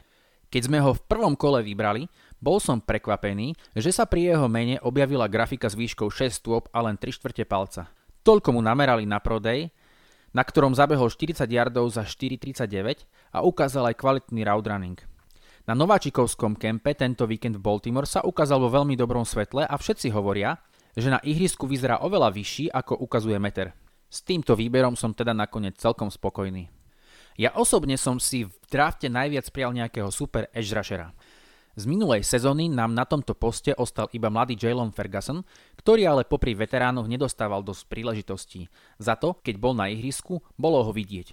[0.50, 4.80] Keď sme ho v prvom kole vybrali, bol som prekvapený, že sa pri jeho mene
[4.80, 7.92] objavila grafika s výškou 6 stôp a len 3 štvrte palca.
[8.24, 9.72] Toľko mu namerali na prodej,
[10.32, 15.00] na ktorom zabehol 40 yardov za 4,39 a ukázal aj kvalitný route running.
[15.68, 20.10] Na nováčikovskom kempe tento víkend v Baltimore sa ukázal vo veľmi dobrom svetle a všetci
[20.16, 20.58] hovoria,
[20.98, 23.76] že na ihrisku vyzerá oveľa vyšší ako ukazuje meter.
[24.10, 26.72] S týmto výberom som teda nakoniec celkom spokojný.
[27.40, 31.14] Ja osobne som si v drafte najviac prijal nejakého super edge rushera.
[31.80, 35.48] Z minulej sezóny nám na tomto poste ostal iba mladý Jalen Ferguson,
[35.80, 38.68] ktorý ale popri veteránoch nedostával dosť príležitostí.
[39.00, 41.32] Za to, keď bol na ihrisku, bolo ho vidieť.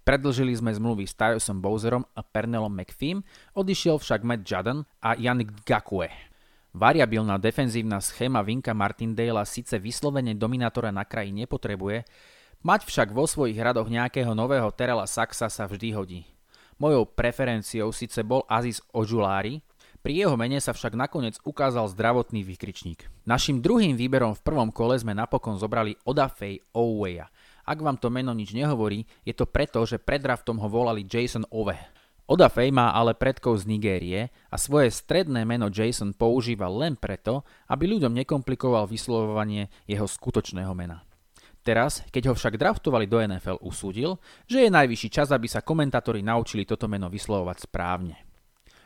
[0.00, 3.20] Predlžili sme zmluvy s Tyrosom Bowserom a Pernelom McPhee,
[3.52, 6.08] odišiel však Matt Judden a Yannick Gakue.
[6.72, 12.08] Variabilná defenzívna schéma Vinka Martindale síce vyslovene dominátora na kraji nepotrebuje,
[12.64, 16.24] mať však vo svojich radoch nejakého nového Terela Saxa sa vždy hodí.
[16.80, 19.60] Mojou preferenciou síce bol Aziz Ožulári,
[20.02, 23.06] pri jeho mene sa však nakoniec ukázal zdravotný vykričník.
[23.22, 27.30] Našim druhým výberom v prvom kole sme napokon zobrali Odafej Oweya.
[27.62, 31.46] Ak vám to meno nič nehovorí, je to preto, že pred draftom ho volali Jason
[31.54, 31.78] Ove.
[32.26, 37.86] Odafej má ale predkov z Nigérie a svoje stredné meno Jason používa len preto, aby
[37.86, 41.06] ľuďom nekomplikoval vyslovovanie jeho skutočného mena.
[41.62, 44.18] Teraz, keď ho však draftovali do NFL, usúdil,
[44.50, 48.31] že je najvyšší čas, aby sa komentátori naučili toto meno vyslovovať správne.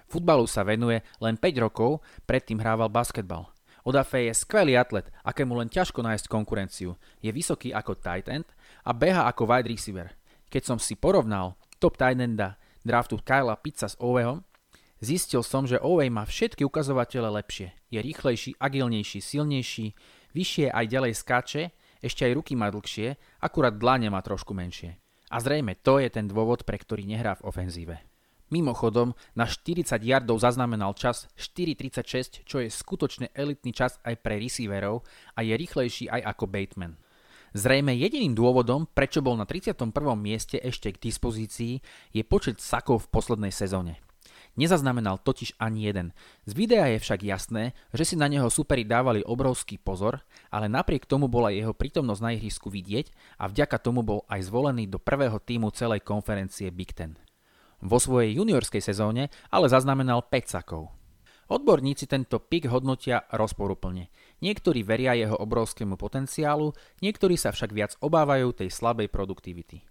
[0.07, 1.99] Futbalu sa venuje len 5 rokov,
[2.31, 3.51] predtým hrával basketbal.
[3.87, 6.99] Odafej je skvelý atlet, akému len ťažko nájsť konkurenciu.
[7.23, 8.47] Je vysoký ako tight end
[8.83, 10.11] a beha ako wide receiver.
[10.51, 14.42] Keď som si porovnal top tight enda draftu Kyla Pizza s Owehom,
[14.99, 17.75] zistil som, že Oweh má všetky ukazovatele lepšie.
[17.90, 19.95] Je rýchlejší, agilnejší, silnejší,
[20.35, 21.62] vyššie aj ďalej skáče,
[22.03, 24.99] ešte aj ruky má dlhšie, akurát dlane má trošku menšie.
[25.31, 28.15] A zrejme to je ten dôvod, pre ktorý nehrá v ofenzíve.
[28.47, 35.03] Mimochodom, na 40 yardov zaznamenal čas 4.36, čo je skutočne elitný čas aj pre receiverov
[35.35, 36.95] a je rýchlejší aj ako Bateman.
[37.57, 39.91] Zrejme jediným dôvodom, prečo bol na 31.
[40.15, 41.83] mieste ešte k dispozícii,
[42.15, 43.99] je počet sakov v poslednej sezóne.
[44.57, 46.17] Nezaznamenal totiž ani jeden.
[46.49, 51.05] Z videa je však jasné, že si na neho superi dávali obrovský pozor, ale napriek
[51.05, 55.37] tomu bola jeho prítomnosť na ihrisku vidieť a vďaka tomu bol aj zvolený do prvého
[55.43, 57.26] týmu celej konferencie Big Ten.
[57.87, 60.90] Vo svojej juniorskej sezóne ale zaznamenal 5 sakov.
[61.46, 64.11] Odborníci tento pik hodnotia rozporuplne.
[64.42, 69.87] Niektorí veria jeho obrovskému potenciálu, niektorí sa však viac obávajú tej slabej produktivity.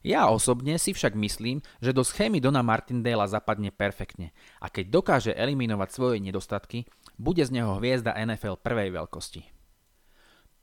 [0.00, 5.32] Ja osobne si však myslím, že do schémy Dona Martindale zapadne perfektne a keď dokáže
[5.36, 6.88] eliminovať svoje nedostatky,
[7.20, 9.44] bude z neho hviezda NFL prvej veľkosti.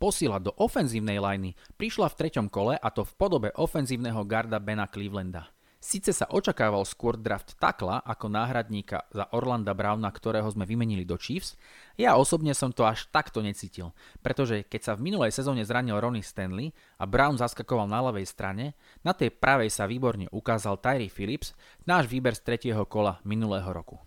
[0.01, 4.89] Posila do ofenzívnej lajny prišla v treťom kole a to v podobe ofenzívneho garda Bena
[4.89, 5.45] Clevelanda–
[5.83, 11.19] Sice sa očakával skôr draft takla ako náhradníka za Orlanda Browna, ktorého sme vymenili do
[11.19, 11.59] Chiefs,
[11.99, 13.91] ja osobne som to až takto necítil,
[14.23, 18.79] pretože keď sa v minulej sezóne zranil Ronnie Stanley a Brown zaskakoval na ľavej strane,
[19.03, 21.51] na tej pravej sa výborne ukázal Tyree Phillips,
[21.83, 23.99] náš výber z tretieho kola minulého roku.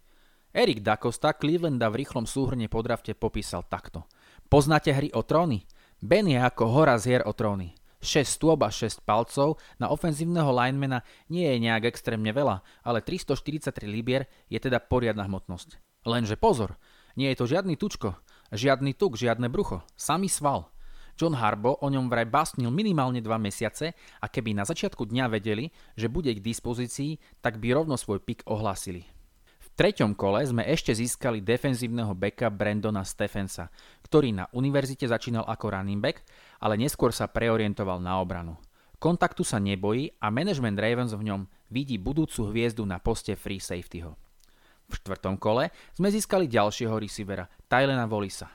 [0.57, 4.09] Erik Dakosta Clevelanda v rýchlom súhrne po drafte popísal takto.
[4.49, 5.69] Poznáte hry o tróny?
[6.01, 7.77] Ben je ako hora z hier o tróny.
[8.07, 13.83] 6 stôb a 6 palcov na ofenzívneho linemana nie je nejak extrémne veľa, ale 343
[13.90, 15.83] libier je teda poriadna hmotnosť.
[16.07, 16.79] Lenže pozor,
[17.19, 18.14] nie je to žiadny tučko,
[18.55, 20.71] žiadny tuk, žiadne brucho, samý sval.
[21.16, 25.73] John Harbo o ňom vraj básnil minimálne 2 mesiace a keby na začiatku dňa vedeli,
[25.99, 29.16] že bude k dispozícii, tak by rovno svoj pik ohlásili
[29.77, 33.69] treťom kole sme ešte získali defenzívneho backa Brandona Stephensa,
[34.09, 36.25] ktorý na univerzite začínal ako running back,
[36.62, 38.57] ale neskôr sa preorientoval na obranu.
[38.97, 44.16] Kontaktu sa nebojí a management Ravens v ňom vidí budúcu hviezdu na poste free safetyho.
[44.87, 48.49] V štvrtom kole sme získali ďalšieho receivera, Tylena Volisa.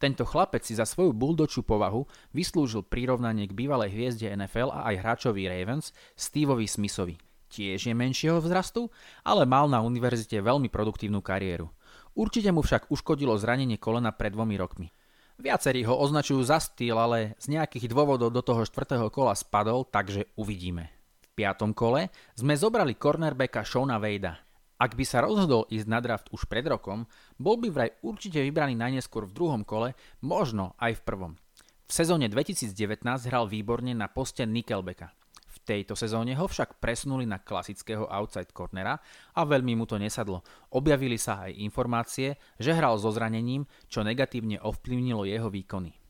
[0.00, 5.00] Tento chlapec si za svoju buldočú povahu vyslúžil prirovnanie k bývalej hviezde NFL a aj
[5.00, 7.16] hráčovi Ravens, Steveovi Smithovi–
[7.54, 8.90] tiež je menšieho vzrastu,
[9.22, 11.70] ale mal na univerzite veľmi produktívnu kariéru.
[12.18, 14.90] Určite mu však uškodilo zranenie kolena pred dvomi rokmi.
[15.34, 20.30] Viacerí ho označujú za styl, ale z nejakých dôvodov do toho štvrtého kola spadol, takže
[20.38, 20.94] uvidíme.
[21.26, 24.38] V piatom kole sme zobrali cornerbacka Shona Vejda.
[24.78, 28.78] Ak by sa rozhodol ísť na draft už pred rokom, bol by vraj určite vybraný
[28.78, 31.32] najneskôr v druhom kole, možno aj v prvom.
[31.84, 32.74] V sezóne 2019
[33.26, 35.14] hral výborne na poste Nickelbacka
[35.64, 39.00] tejto sezóne ho však presunuli na klasického outside cornera
[39.32, 40.44] a veľmi mu to nesadlo.
[40.70, 46.04] Objavili sa aj informácie, že hral so zranením, čo negatívne ovplyvnilo jeho výkony.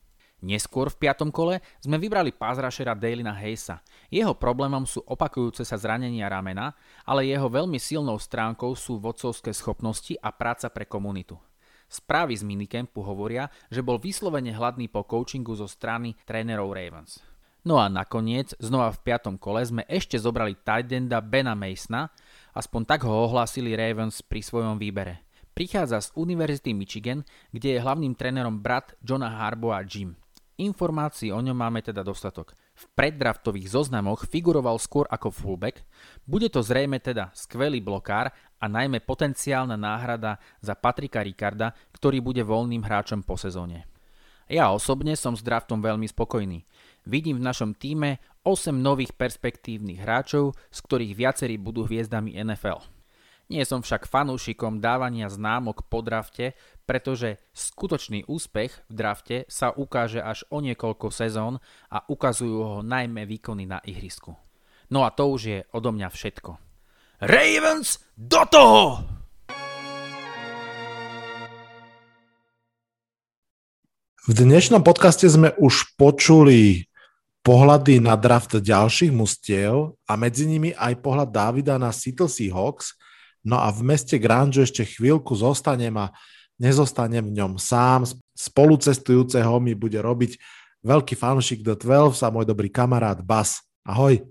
[0.45, 3.81] Neskôr v piatom kole sme vybrali pázrašera Dalina Hayesa.
[4.13, 6.77] Jeho problémom sú opakujúce sa zranenia ramena,
[7.09, 11.41] ale jeho veľmi silnou stránkou sú vodcovské schopnosti a práca pre komunitu.
[11.89, 17.34] Správy z minicampu hovoria, že bol vyslovene hladný po coachingu zo strany trénerov Ravens.
[17.65, 22.13] No a nakoniec, znova v piatom kole sme ešte zobrali Tidenda Bena Masona,
[22.53, 25.25] aspoň tak ho ohlásili Ravens pri svojom výbere.
[25.57, 27.25] Prichádza z Univerzity Michigan,
[27.57, 30.13] kde je hlavným trénerom brat Johna a Jim.
[30.61, 32.53] Informácií o ňom máme teda dostatok.
[32.77, 35.89] V preddraftových zoznamoch figuroval skôr ako fullback,
[36.29, 38.29] bude to zrejme teda skvelý blokár
[38.61, 43.89] a najmä potenciálna náhrada za Patrika Ricarda, ktorý bude voľným hráčom po sezóne.
[44.45, 46.69] Ja osobne som s draftom veľmi spokojný.
[47.05, 48.17] Vidím v našom týme
[48.49, 52.81] 8 nových perspektívnych hráčov, z ktorých viacerí budú hviezdami NFL.
[53.53, 56.57] Nie som však fanúšikom dávania známok po drafte,
[56.89, 61.61] pretože skutočný úspech v drafte sa ukáže až o niekoľko sezón
[61.93, 64.33] a ukazujú ho najmä výkony na ihrisku.
[64.89, 66.57] No a to už je odo mňa všetko.
[67.21, 69.05] Ravens do toho!
[74.25, 76.89] V dnešnom podcaste sme už počuli
[77.45, 82.97] pohľady na draft ďalších mustiev a medzi nimi aj pohľad Davida na Seattle Seahawks.
[83.45, 86.09] No a v meste Grange ešte chvíľku zostanem a
[86.57, 88.09] nezostanem v ňom sám.
[88.33, 90.41] Spolucestujúceho mi bude robiť
[90.81, 93.61] veľký fanúšik The 12 a môj dobrý kamarát Bas.
[93.85, 94.25] Ahoj.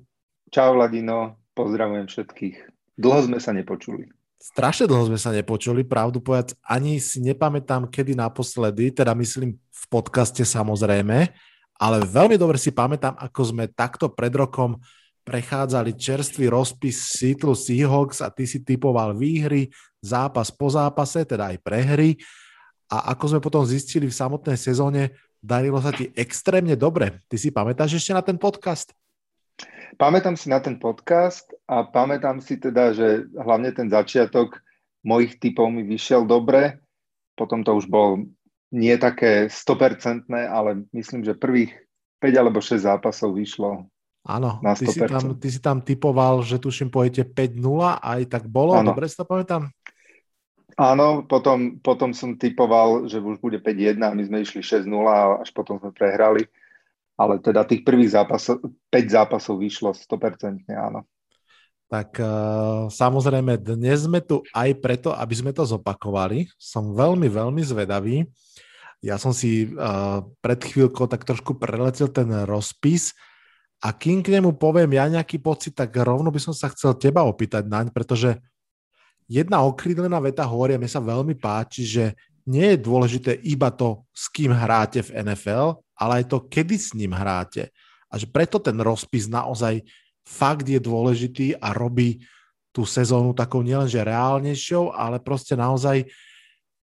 [0.50, 2.56] Čau Vladino, pozdravujem všetkých.
[2.98, 4.10] Dlho sme sa nepočuli.
[4.42, 9.84] Strašne dlho sme sa nepočuli, pravdu povedať, ani si nepamätám, kedy naposledy, teda myslím v
[9.88, 11.32] podcaste samozrejme,
[11.78, 14.78] ale veľmi dobre si pamätám, ako sme takto pred rokom
[15.24, 19.72] prechádzali čerstvý rozpis Seattle Seahawks a ty si typoval výhry,
[20.04, 22.20] zápas po zápase, teda aj prehry.
[22.92, 27.24] A ako sme potom zistili v samotnej sezóne, darilo sa ti extrémne dobre.
[27.32, 28.92] Ty si pamätáš ešte na ten podcast?
[29.96, 34.60] Pamätám si na ten podcast a pamätám si teda, že hlavne ten začiatok
[35.06, 36.84] mojich typov mi vyšiel dobre.
[37.40, 38.28] Potom to už bol
[38.74, 41.78] nie také 100%, ale myslím, že prvých
[42.18, 43.86] 5 alebo 6 zápasov vyšlo
[44.24, 47.60] Áno, ty si, tam, ty si tam typoval, že tuším pojete 5-0,
[48.00, 48.96] aj tak bolo, ano.
[48.96, 49.68] dobre si to pamätám?
[50.80, 55.44] Áno, potom, potom som typoval, že už bude 5-1 a my sme išli 6-0 a
[55.44, 56.48] až potom sme prehrali.
[57.14, 61.06] Ale teda tých prvých zápasov, 5 zápasov vyšlo 100% áno.
[61.94, 66.50] Tak uh, samozrejme, dnes sme tu aj preto, aby sme to zopakovali.
[66.58, 68.26] Som veľmi, veľmi zvedavý.
[69.06, 73.14] Ja som si uh, pred chvíľkou tak trošku preletel ten rozpis
[73.78, 77.22] a kým k nemu poviem ja nejaký pocit, tak rovno by som sa chcel teba
[77.30, 78.42] opýtať naň, pretože
[79.30, 82.18] jedna okrídlená veta hovorí, a mne sa veľmi páči, že
[82.50, 86.98] nie je dôležité iba to, s kým hráte v NFL, ale aj to, kedy s
[86.98, 87.70] ním hráte.
[88.10, 89.86] A že preto ten rozpis naozaj
[90.24, 92.24] fakt je dôležitý a robí
[92.74, 96.10] tú sezónu takou nielenže reálnejšou, ale proste naozaj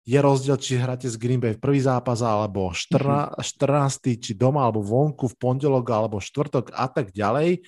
[0.07, 4.23] je rozdiel, či hráte z Green Bay v prvý zápas, alebo 14, 14.
[4.23, 7.67] či doma, alebo vonku v pondelok, alebo štvrtok a tak ďalej.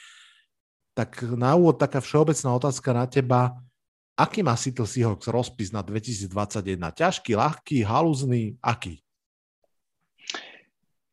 [0.94, 3.58] Tak na úvod taká všeobecná otázka na teba.
[4.18, 6.78] Aký má Seattle Seahawks rozpis na 2021?
[6.78, 9.02] Ťažký, ľahký, halúzny, aký?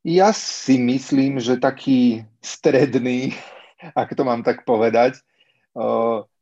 [0.06, 3.34] Ja si myslím, že taký stredný,
[3.80, 5.20] ak to mám tak povedať.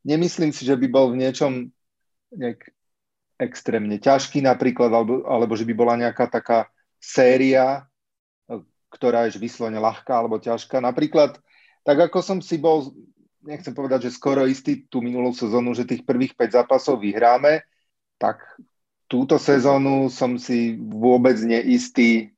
[0.04, 1.72] Nemyslím si, že by bol v niečom
[2.34, 2.70] nejak
[3.40, 6.70] extrémne ťažký napríklad, alebo, alebo že by bola nejaká taká
[7.02, 7.86] séria,
[8.90, 10.78] ktorá je vyslovene ľahká alebo ťažká.
[10.78, 11.38] Napríklad,
[11.82, 12.94] tak ako som si bol,
[13.42, 17.66] nechcem povedať, že skoro istý tú minulú sezónu, že tých prvých 5 zápasov vyhráme,
[18.22, 18.38] tak
[19.10, 22.33] túto sezónu som si vôbec neistý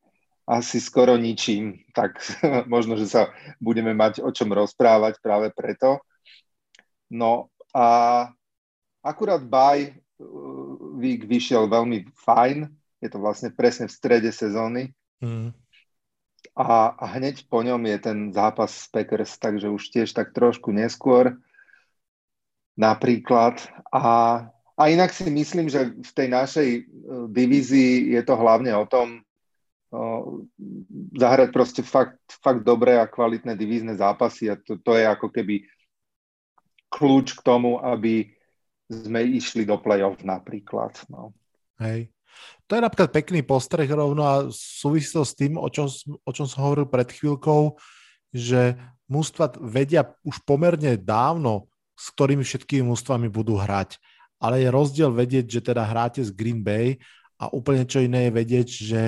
[0.47, 2.23] asi skoro ničím, tak
[2.71, 5.99] možno, že sa budeme mať o čom rozprávať práve preto.
[7.11, 8.31] No a
[9.03, 12.71] akurát baj uh, week vyšiel veľmi fajn,
[13.03, 14.95] je to vlastne presne v strede sezóny.
[15.19, 15.51] Mm.
[16.57, 20.71] A, a hneď po ňom je ten zápas s Packers, takže už tiež tak trošku
[20.71, 21.37] neskôr
[22.79, 23.61] napríklad.
[23.91, 24.47] A,
[24.79, 26.85] a inak si myslím, že v tej našej uh,
[27.35, 29.26] divízii je to hlavne o tom,
[31.17, 35.65] zahrať proste fakt, fakt dobré a kvalitné divízne zápasy a to, to je ako keby
[36.93, 38.31] kľúč k tomu, aby
[38.87, 40.95] sme išli do play-off napríklad.
[41.11, 41.35] No.
[41.83, 42.15] Hej.
[42.69, 45.89] To je napríklad pekný postreh rovno a súvisí to s tým, o čom,
[46.23, 47.79] o čom som hovoril pred chvíľkou,
[48.35, 48.77] že
[49.07, 53.97] mústva vedia už pomerne dávno, s ktorými všetkými mústvami budú hrať.
[54.37, 57.01] Ale je rozdiel vedieť, že teda hráte z Green Bay
[57.41, 59.03] a úplne čo iné je vedieť, že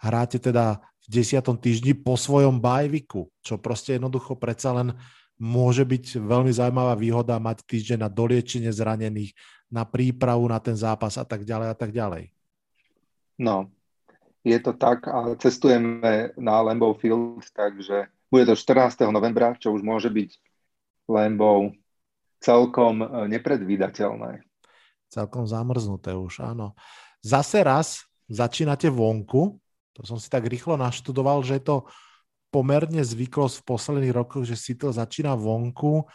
[0.00, 4.96] hráte teda v desiatom týždni po svojom bajviku, čo proste jednoducho predsa len
[5.40, 9.32] môže byť veľmi zaujímavá výhoda mať týždeň na doliečenie zranených,
[9.72, 12.28] na prípravu na ten zápas a tak ďalej a tak ďalej.
[13.40, 13.72] No,
[14.44, 19.08] je to tak a cestujeme na Lambeau Field, takže bude to 14.
[19.08, 20.30] novembra, čo už môže byť
[21.08, 21.72] Lambeau
[22.40, 24.44] celkom e, nepredvídateľné.
[25.08, 26.76] Celkom zamrznuté už, áno.
[27.20, 29.60] Zase raz začínate vonku,
[29.94, 31.76] to som si tak rýchlo naštudoval, že je to
[32.50, 36.06] pomerne zvyklosť v posledných rokoch, že si to začína vonku,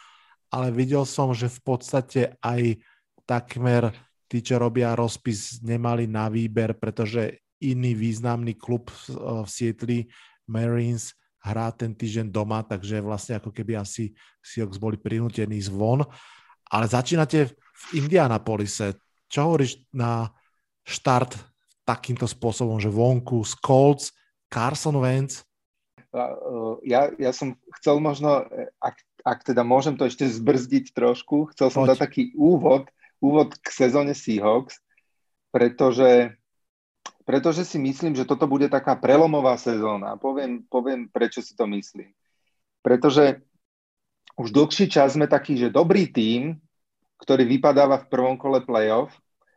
[0.52, 2.80] ale videl som, že v podstate aj
[3.24, 3.92] takmer
[4.28, 10.06] tí, čo robia rozpis, nemali na výber, pretože iný významný klub v Sietli,
[10.46, 11.16] Marines,
[11.46, 14.12] hrá ten týždeň doma, takže vlastne ako keby asi
[14.42, 16.02] Seahawks boli prinútení zvon.
[16.74, 18.98] Ale začínate v Indianapolise.
[19.30, 20.34] Čo hovoríš na
[20.86, 21.38] štart
[21.86, 24.12] takýmto spôsobom, že vonku z Colts,
[24.50, 25.46] Carson Wentz.
[26.82, 28.48] Ja, ja som chcel možno,
[28.80, 31.94] ak, ak teda môžem to ešte zbrzdiť trošku, chcel som Poď.
[31.94, 32.88] dať taký úvod,
[33.20, 34.80] úvod k sezóne Seahawks,
[35.52, 36.36] pretože,
[37.28, 40.16] pretože si myslím, že toto bude taká prelomová sezóna.
[40.16, 42.16] Poviem, poviem, prečo si to myslím.
[42.80, 43.44] Pretože
[44.40, 46.60] už dlhší čas sme taký, že dobrý tím,
[47.20, 49.16] ktorý vypadáva v prvom kole playoff,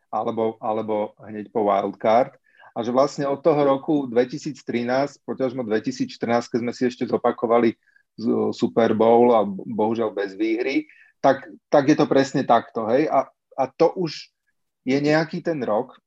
[0.08, 2.36] alebo, alebo hneď po wildcard.
[2.76, 7.74] A že vlastne od toho roku 2013, poťažmo 2014, keď sme si ešte zopakovali
[8.54, 12.86] Super Bowl a bohužiaľ bez výhry, tak, tak je to presne takto.
[12.86, 13.10] Hej?
[13.10, 13.26] A,
[13.58, 14.30] a to už
[14.86, 15.98] je nejaký ten rok.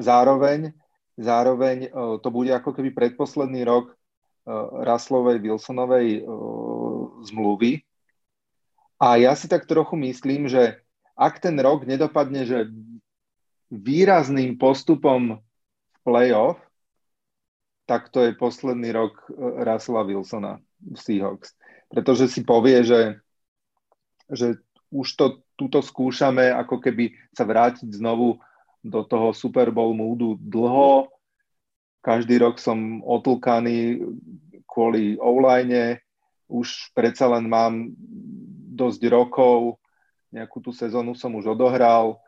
[0.00, 0.72] Zároveň,
[1.20, 1.92] zároveň
[2.24, 3.92] to bude ako keby predposledný rok
[4.82, 6.24] Raslovej Wilsonovej
[7.28, 7.84] zmluvy.
[8.96, 10.80] A ja si tak trochu myslím, že
[11.12, 12.70] ak ten rok nedopadne, že
[13.72, 16.60] výrazným postupom v playoff,
[17.88, 21.56] tak to je posledný rok e, Russella Wilsona v Seahawks.
[21.88, 23.20] Pretože si povie, že,
[24.28, 24.60] že
[24.92, 28.36] už to túto skúšame ako keby sa vrátiť znovu
[28.84, 31.08] do toho Super Bowl múdu dlho.
[32.04, 34.02] Každý rok som otlkaný
[34.68, 36.02] kvôli online.
[36.50, 37.94] Už predsa len mám
[38.72, 39.78] dosť rokov,
[40.32, 42.18] nejakú tú sezónu som už odohral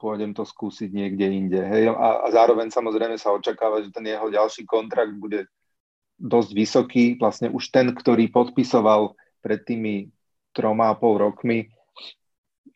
[0.00, 1.60] pôjdem to skúsiť niekde inde.
[1.60, 1.92] Hej?
[1.92, 5.44] A, a zároveň samozrejme sa očakáva, že ten jeho ďalší kontrakt bude
[6.16, 7.04] dosť vysoký.
[7.20, 9.12] Vlastne už ten, ktorý podpisoval
[9.44, 10.08] pred tými
[10.56, 11.68] troma a pol rokmi,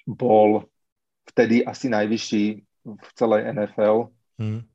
[0.05, 0.69] bol
[1.33, 2.45] vtedy asi najvyšší
[2.85, 4.13] v celej NFL.
[4.37, 4.69] Hmm.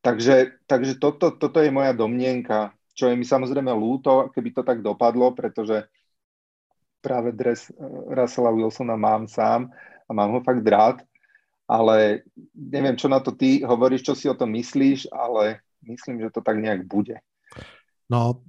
[0.00, 4.80] Takže, takže toto, toto je moja domnienka, čo je mi samozrejme lúto, keby to tak
[4.80, 5.84] dopadlo, pretože
[7.04, 7.74] práve dres eh,
[8.08, 9.68] Russella Wilsona mám sám
[10.08, 11.04] a mám ho fakt rád,
[11.70, 16.34] ale neviem, čo na to ty hovoríš, čo si o tom myslíš, ale myslím, že
[16.34, 17.22] to tak nejak bude.
[18.10, 18.42] No,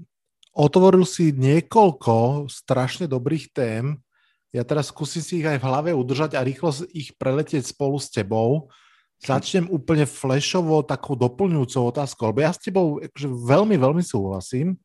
[0.57, 4.01] otvoril si niekoľko strašne dobrých tém.
[4.49, 8.09] Ja teraz skúsim si ich aj v hlave udržať a rýchlo ich preletieť spolu s
[8.09, 8.74] tebou.
[9.22, 14.82] Začnem úplne flashovo takou doplňujúcou otázkou, lebo ja s tebou akože veľmi, veľmi súhlasím.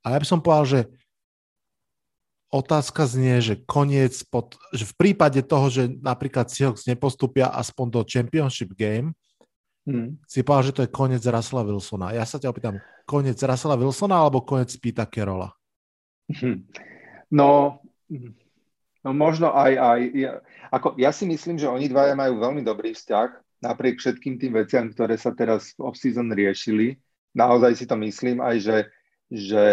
[0.00, 0.80] A ja by som povedal, že
[2.48, 8.00] otázka znie, že koniec, pod, že v prípade toho, že napríklad Seahawks nepostupia aspoň do
[8.04, 9.12] championship game,
[9.84, 10.16] hmm.
[10.24, 12.16] si povedal, že to je koniec Russella Wilsona.
[12.16, 15.52] Ja sa ťa opýtam, koniec Russella Wilsona alebo koniec Pita Kerola?
[16.28, 16.64] Hmm.
[17.28, 17.80] No,
[19.04, 20.00] no možno aj, aj.
[20.16, 20.32] Ja,
[20.72, 24.86] ako, ja si myslím, že oni dvaja majú veľmi dobrý vzťah napriek všetkým tým veciam,
[24.86, 26.94] ktoré sa teraz v off-season riešili,
[27.34, 28.78] naozaj si to myslím aj, že,
[29.30, 29.64] že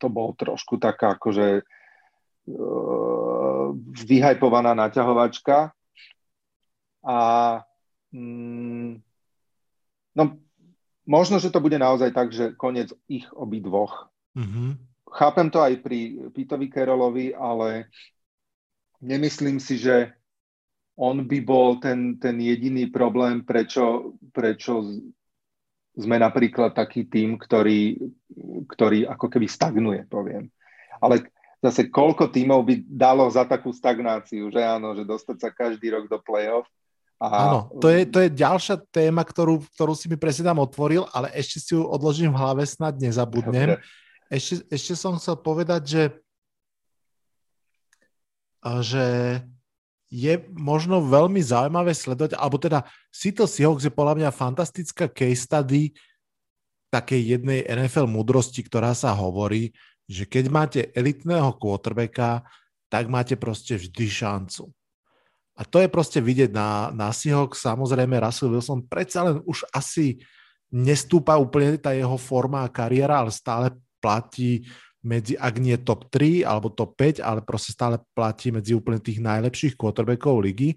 [0.00, 1.60] to bol trošku taká akože
[2.48, 3.66] uh,
[4.08, 5.76] vyhajpovaná naťahovačka
[7.04, 7.18] a
[8.12, 9.00] mm,
[10.16, 10.22] no
[11.04, 14.08] možno, že to bude naozaj tak, že koniec ich obidvoch.
[14.36, 14.70] Mm-hmm.
[15.10, 17.90] Chápem to aj pri Pitovi Kerolovi, ale
[19.02, 20.14] nemyslím si, že
[21.00, 24.84] on by bol ten, ten jediný problém, prečo, prečo
[25.96, 27.98] sme napríklad taký tým, ktorý,
[28.70, 30.46] ktorý ako keby stagnuje, poviem.
[31.02, 31.26] Ale
[31.58, 36.06] zase koľko tímov by dalo za takú stagnáciu, že áno, že dostať sa každý rok
[36.06, 36.68] do play-off.
[37.20, 37.26] A...
[37.52, 41.60] Áno, to je, to je ďalšia téma, ktorú, ktorú si mi presedám otvoril, ale ešte
[41.60, 43.76] si ju odložím v hlave, snad nezabudnem.
[44.32, 46.02] Ešte, ešte som chcel povedať, že
[48.60, 49.40] že
[50.10, 52.82] je možno veľmi zaujímavé sledovať, alebo teda
[53.14, 55.94] Seattle Seahawks je podľa mňa fantastická case study
[56.90, 59.70] takej jednej NFL múdrosti, ktorá sa hovorí,
[60.10, 62.42] že keď máte elitného quarterbacka,
[62.90, 64.66] tak máte proste vždy šancu.
[65.54, 67.62] A to je proste vidieť na, na Seahawks.
[67.62, 70.18] Samozrejme, Russell Wilson predsa len už asi
[70.74, 73.70] nestúpa úplne tá jeho forma a kariéra, ale stále
[74.02, 74.66] platí
[75.00, 79.20] medzi, ak nie top 3 alebo top 5, ale proste stále platí medzi úplne tých
[79.20, 80.76] najlepších quarterbackov ligy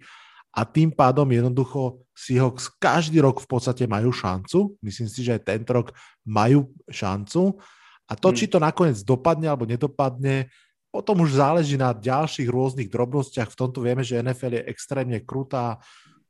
[0.54, 4.78] a tým pádom jednoducho Seahawks každý rok v podstate majú šancu.
[4.86, 5.88] Myslím si, že aj tento rok
[6.22, 7.58] majú šancu.
[8.06, 8.38] A to, hmm.
[8.38, 10.48] či to nakoniec dopadne alebo nedopadne,
[10.94, 13.50] potom už záleží na ďalších rôznych drobnostiach.
[13.50, 15.82] V tomto vieme, že NFL je extrémne krutá,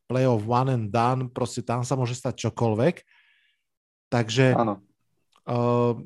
[0.07, 2.95] playoff one and done, proste tam sa môže stať čokoľvek.
[4.07, 4.55] Takže.
[5.43, 5.99] Uh,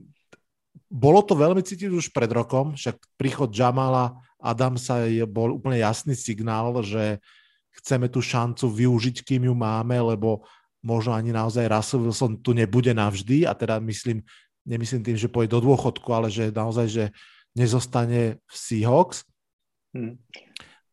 [0.86, 6.14] bolo to veľmi cítiť už pred rokom, však príchod Jamala Adamsa je, bol úplne jasný
[6.14, 7.18] signál, že
[7.82, 10.46] chceme tú šancu využiť, kým ju máme, lebo
[10.86, 14.22] možno ani naozaj Russell Wilson tu nebude navždy a teda myslím,
[14.66, 17.04] nemyslím tým, že pôjde do dôchodku, ale že naozaj, že
[17.58, 19.26] nezostane v Seahawks.
[19.92, 20.22] Hmm.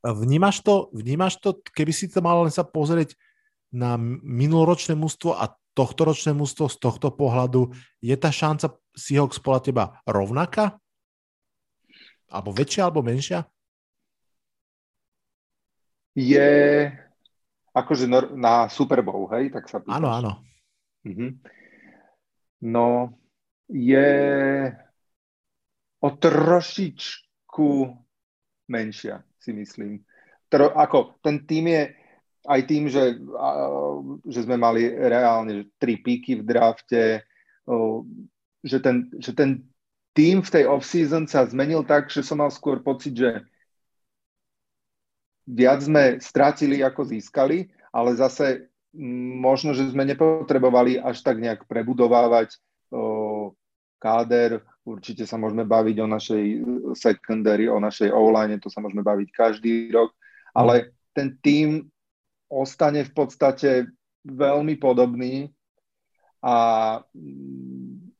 [0.05, 3.17] Vnímaš to, vnímaš to, keby si to mal len sa pozrieť
[3.75, 9.85] na minuloročné mústvo a tohtoročné mústvo z tohto pohľadu, je tá šanca Seahawks podľa teba
[10.07, 10.79] rovnaká?
[12.31, 13.43] Alebo väčšia, alebo menšia?
[16.15, 16.87] Je
[17.75, 18.07] akože
[18.39, 19.51] na Super Bowl, hej?
[19.51, 19.99] Tak sa pýtaš.
[19.99, 20.33] Áno, áno.
[21.03, 21.43] Mhm.
[22.65, 23.19] No,
[23.69, 24.09] je
[26.01, 27.69] o trošičku
[28.71, 30.01] menšia, si myslím.
[30.49, 31.83] Tro, ako, ten tým je,
[32.45, 33.17] aj tým, že,
[34.29, 37.25] že sme mali reálne tri píky v drafte,
[38.65, 39.65] že ten, že ten
[40.15, 43.43] tým v tej off-season sa zmenil tak, že som mal skôr pocit, že
[45.45, 48.71] viac sme strátili, ako získali, ale zase
[49.41, 52.57] možno, že sme nepotrebovali až tak nejak prebudovávať
[53.99, 54.63] káder.
[54.85, 56.45] Určite sa môžeme baviť o našej
[56.95, 60.13] secondary, o našej o-line, to sa môžeme baviť každý rok,
[60.53, 61.89] ale ten tým
[62.55, 63.91] ostane v podstate
[64.23, 65.51] veľmi podobný
[66.45, 66.55] a
[67.11, 68.15] mm,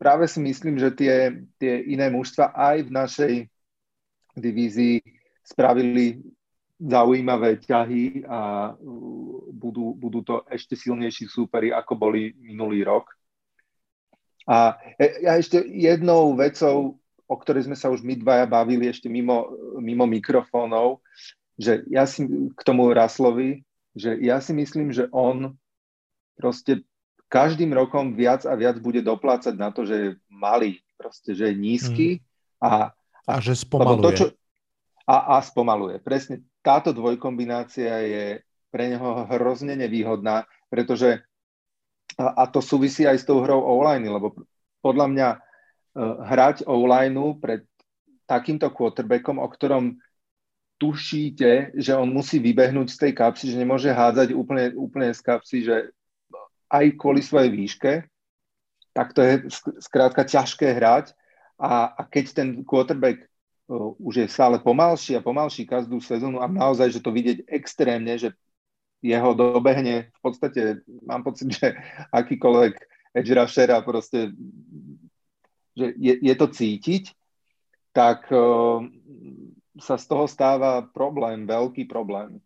[0.00, 1.14] práve si myslím, že tie,
[1.60, 3.34] tie iné mužstva aj v našej
[4.34, 5.04] divízii
[5.44, 6.22] spravili
[6.82, 8.72] zaujímavé ťahy a
[9.54, 13.06] budú, budú to ešte silnejší súperi, ako boli minulý rok.
[14.50, 16.98] A ja ešte jednou vecou,
[17.30, 20.98] o ktorej sme sa už my dvaja bavili ešte mimo, mimo mikrofónov,
[21.56, 25.56] že ja si k tomu Raslovi, že ja si myslím, že on
[26.36, 26.84] proste
[27.28, 31.54] každým rokom viac a viac bude doplácať na to, že je malý, proste, že je
[31.56, 32.22] nízky mm.
[32.60, 32.72] a,
[33.28, 34.04] a, a že spomaluje.
[34.04, 34.26] To, čo,
[35.08, 35.96] a, a spomaluje.
[36.00, 38.26] Presne táto dvojkombinácia je
[38.72, 41.20] pre neho hrozne nevýhodná, pretože
[42.16, 44.36] a, a to súvisí aj s tou hrou online, lebo
[44.84, 45.40] podľa mňa uh,
[46.28, 47.64] hrať online pred
[48.28, 50.00] takýmto quarterbackom, o ktorom
[50.82, 55.62] tušíte, že on musí vybehnúť z tej kapsy, že nemôže hádzať úplne, úplne z kapsy,
[55.62, 55.94] že
[56.66, 57.92] aj kvôli svojej výške,
[58.90, 59.46] tak to je
[59.78, 61.14] skrátka ťažké hrať.
[61.62, 63.22] A, a keď ten quarterback
[63.70, 68.18] uh, už je stále pomalší a pomalší každú sezónu a naozaj, že to vidieť extrémne,
[68.18, 68.34] že
[68.98, 71.78] jeho dobehne v podstate, mám pocit, že
[72.10, 72.74] akýkoľvek
[73.14, 74.34] edge rusher a proste,
[75.78, 77.14] že je, je to cítiť,
[77.94, 78.82] tak uh,
[79.80, 82.40] sa z toho stáva problém, veľký problém.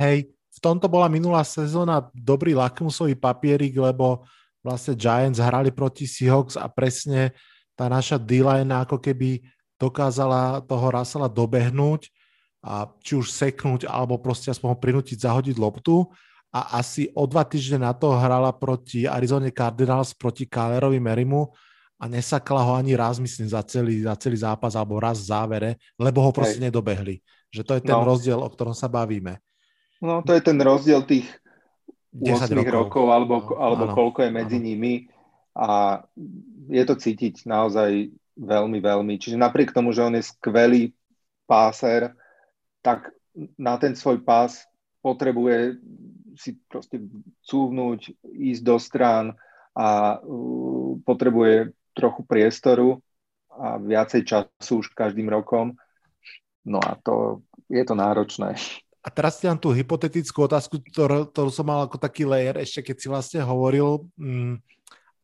[0.00, 4.24] Hej, v tomto bola minulá sezóna dobrý lakmusový papierik, lebo
[4.64, 7.36] vlastne Giants hrali proti Seahawks a presne
[7.74, 9.44] tá naša D-line ako keby
[9.76, 12.08] dokázala toho Russella dobehnúť
[12.64, 16.08] a či už seknúť, alebo proste aspoň ho prinútiť zahodiť loptu
[16.54, 21.50] a asi o dva týždne na to hrala proti Arizona Cardinals, proti Kylerovi Merimu
[22.04, 25.70] a nesakla ho ani raz, myslím, za celý, za celý zápas alebo raz v závere,
[25.96, 26.68] lebo ho proste Hej.
[26.68, 27.24] nedobehli.
[27.48, 28.04] Že to je ten no.
[28.04, 29.40] rozdiel, o ktorom sa bavíme.
[30.04, 31.24] No, to je ten rozdiel tých
[32.12, 34.66] 10 rokov, rokov alebo, no, alebo koľko je medzi áno.
[34.68, 34.94] nimi
[35.56, 36.02] a
[36.68, 39.16] je to cítiť naozaj veľmi, veľmi.
[39.16, 40.92] Čiže napriek tomu, že on je skvelý
[41.48, 42.12] páser,
[42.84, 43.16] tak
[43.56, 44.68] na ten svoj pás
[45.00, 45.80] potrebuje
[46.36, 47.00] si proste
[47.48, 49.32] cúvnuť, ísť do strán
[49.72, 52.98] a uh, potrebuje trochu priestoru
[53.54, 55.78] a viacej času už každým rokom.
[56.66, 58.58] No a to je to náročné.
[59.04, 62.96] A teraz ti tú hypotetickú otázku, ktorú, ktorú som mal ako taký layer, ešte keď
[62.96, 64.08] si vlastne hovoril.
[64.16, 64.64] Mm,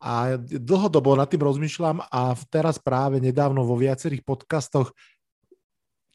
[0.00, 4.96] a dlhodobo nad tým rozmýšľam a teraz práve nedávno vo viacerých podcastoch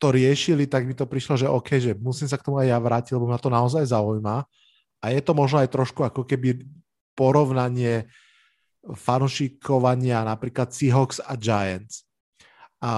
[0.01, 2.77] to riešili, tak mi to prišlo, že OK, že musím sa k tomu aj ja
[2.81, 4.43] vrátiť, lebo ma to naozaj zaujíma.
[5.01, 6.65] A je to možno aj trošku ako keby
[7.13, 8.09] porovnanie
[8.93, 12.05] fanušikovania napríklad Seahawks a Giants.
[12.83, 12.91] A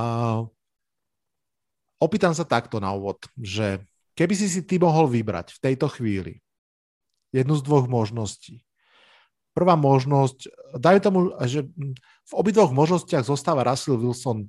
[2.04, 3.80] opýtam sa takto na úvod, že
[4.18, 6.44] keby si si ty mohol vybrať v tejto chvíli
[7.32, 8.64] jednu z dvoch možností.
[9.56, 11.20] Prvá možnosť, dajme tomu,
[11.50, 11.66] že
[12.28, 14.48] v obidvoch možnostiach zostáva Russell Wilson e,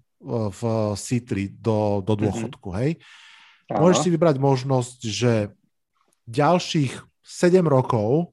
[0.53, 0.61] v
[0.93, 2.20] C3 do, do mhm.
[2.28, 2.82] dôchodku, mm-hmm.
[2.84, 2.93] hej?
[3.68, 5.32] Môžeš si vybrať možnosť, že
[6.24, 8.32] ďalších 7 rokov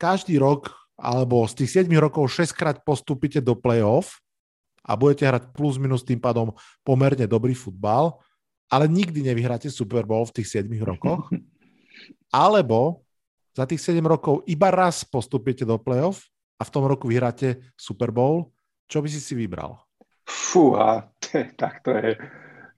[0.00, 4.18] každý rok alebo z tých 7 rokov 6 krát postúpite do play-off
[4.82, 6.50] a budete hrať plus minus tým pádom
[6.82, 8.18] pomerne dobrý futbal,
[8.66, 11.30] ale nikdy nevyhráte Super Bowl v tých 7 rokoch.
[12.34, 13.06] Alebo
[13.54, 16.26] za tých 7 rokov iba raz postúpite do play-off
[16.58, 18.50] a v tom roku vyhráte Super Bowl.
[18.90, 19.78] Čo by si si vybral?
[20.28, 21.08] Fúha,
[21.60, 22.18] tak to je,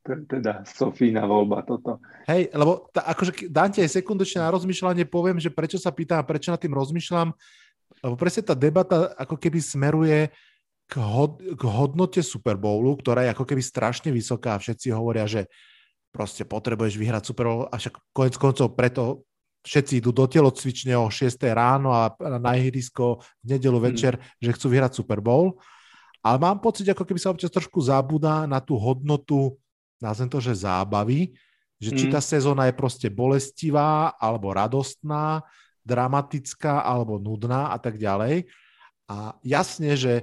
[0.05, 1.99] teda Sofína voľba toto.
[2.27, 6.23] Hej, lebo tá, akože dám ti aj sekundočne na rozmýšľanie, poviem, že prečo sa pýtam
[6.23, 7.35] a prečo nad tým rozmýšľam,
[8.01, 10.33] lebo presne tá debata ako keby smeruje
[10.91, 15.29] k, hod, k hodnote Super Bowlu, ktorá je ako keby strašne vysoká a všetci hovoria,
[15.29, 15.47] že
[16.11, 19.23] proste potrebuješ vyhrať Super Bowl a však konec koncov preto
[19.63, 23.87] všetci idú do telocvične o 6 ráno a na ihrisko v nedelu hmm.
[23.93, 24.43] večer, hmm.
[24.43, 25.61] že chcú vyhrať Super Bowl.
[26.21, 29.57] Ale mám pocit, ako keby sa občas trošku zabúda na tú hodnotu,
[30.01, 31.33] nazvem to, že zábavy,
[31.81, 32.13] že či hmm.
[32.13, 35.41] tá sezóna je proste bolestivá alebo radostná,
[35.85, 38.49] dramatická alebo nudná a tak ďalej.
[39.11, 40.23] A jasne, že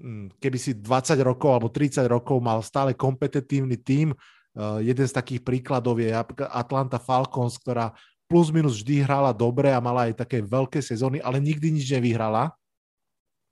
[0.00, 5.14] mm, keby si 20 rokov alebo 30 rokov mal stále kompetitívny tím, eh, jeden z
[5.14, 6.10] takých príkladov je
[6.50, 7.94] Atlanta Falcons, ktorá
[8.26, 12.50] plus minus vždy hrala dobre a mala aj také veľké sezóny, ale nikdy nič nevyhrala.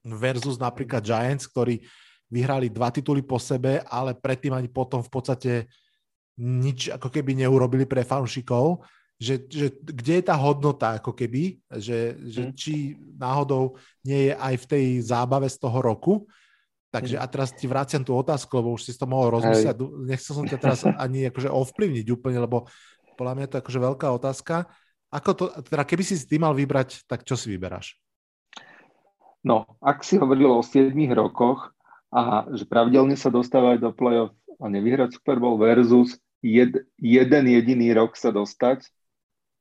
[0.04, 1.80] Versus napríklad Giants, ktorí
[2.28, 5.52] vyhrali dva tituly po sebe, ale predtým ani potom v podstate
[6.34, 8.82] nič ako keby neurobili pre fanúšikov
[9.24, 12.52] že, že kde je tá hodnota ako keby, že, že mm.
[12.52, 16.14] či náhodou nie je aj v tej zábave z toho roku.
[16.92, 19.74] Takže a teraz ti vraciam tú otázku, lebo už si to mohol rozmyslieť.
[20.06, 22.70] Nechcel som ťa teraz ani akože ovplyvniť úplne, lebo
[23.18, 24.54] podľa mňa je to akože veľká otázka.
[25.10, 27.98] Ako to, teda keby si ty mal vybrať, tak čo si vyberáš?
[29.42, 31.74] No, ak si hovoril o 7 rokoch
[32.14, 37.90] a že pravidelne sa dostávať do play-off a nevyhrať Super Bowl versus jed, jeden jediný
[37.96, 38.86] rok sa dostať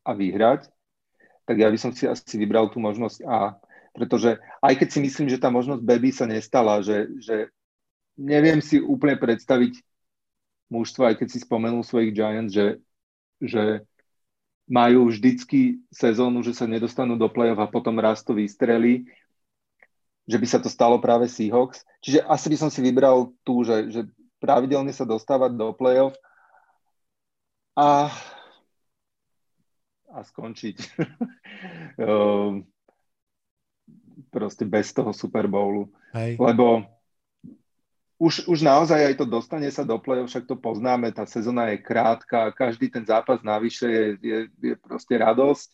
[0.03, 0.67] a vyhrať,
[1.43, 3.59] tak ja by som si asi vybral tú možnosť A.
[3.93, 7.51] Pretože aj keď si myslím, že tá možnosť B by sa nestala, že, že
[8.17, 9.79] neviem si úplne predstaviť
[10.71, 12.81] mužstva, aj keď si spomenul svojich Giants, že,
[13.37, 13.85] že
[14.65, 19.05] majú vždycky sezónu, že sa nedostanú do play-off a potom raz to vystrelí,
[20.23, 21.83] že by sa to stalo práve Seahawks.
[21.99, 24.01] Čiže asi by som si vybral tú, že, že
[24.39, 26.15] pravidelne sa dostávať do play-off
[27.75, 28.09] a,
[30.13, 30.77] a skončiť
[32.05, 32.61] ehm,
[34.29, 35.89] proste bez toho Super Bowlu.
[36.13, 36.37] Hej.
[36.37, 36.85] Lebo
[38.21, 41.81] už, už naozaj aj to dostane sa do play však to poznáme, tá sezóna je
[41.81, 45.67] krátka, každý ten zápas navyše je, je, je proste radosť.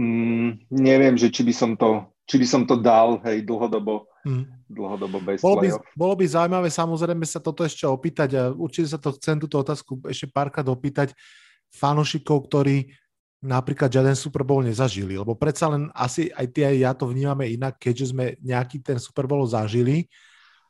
[0.00, 4.44] Mm, neviem, že či by som to, či by som to dal, hej, dlhodobo Hmm.
[4.68, 9.00] Dlhodobo bez bolo by, bolo by zaujímavé samozrejme sa toto ešte opýtať a určite sa
[9.00, 11.16] to chcem túto otázku ešte párkrát opýtať
[11.72, 12.88] fanošikov, ktorí
[13.38, 17.46] napríklad žiaden Super Bowl nezažili, lebo predsa len asi aj ty aj ja to vnímame
[17.46, 20.10] inak, keďže sme nejaký ten Super Bowl zažili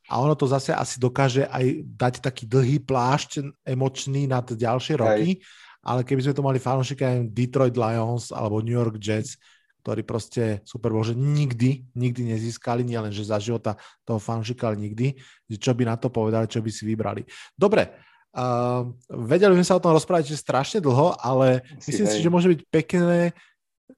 [0.08, 5.40] a ono to zase asi dokáže aj dať taký dlhý plášť emočný na ďalšie roky,
[5.40, 5.44] Hej.
[5.80, 9.40] ale keby sme to mali fanošika Detroit Lions alebo New York Jets,
[9.80, 14.84] ktorí proste Super Bowl, že nikdy, nikdy nezískali, nielen že za života toho fanšika, ale
[14.84, 15.16] nikdy,
[15.56, 17.24] čo by na to povedali, čo by si vybrali.
[17.56, 18.07] Dobre,
[18.38, 22.14] uh, vedeli sme sa o tom rozprávať že strašne dlho, ale si myslím hej.
[22.14, 23.34] si, že môže byť pekné,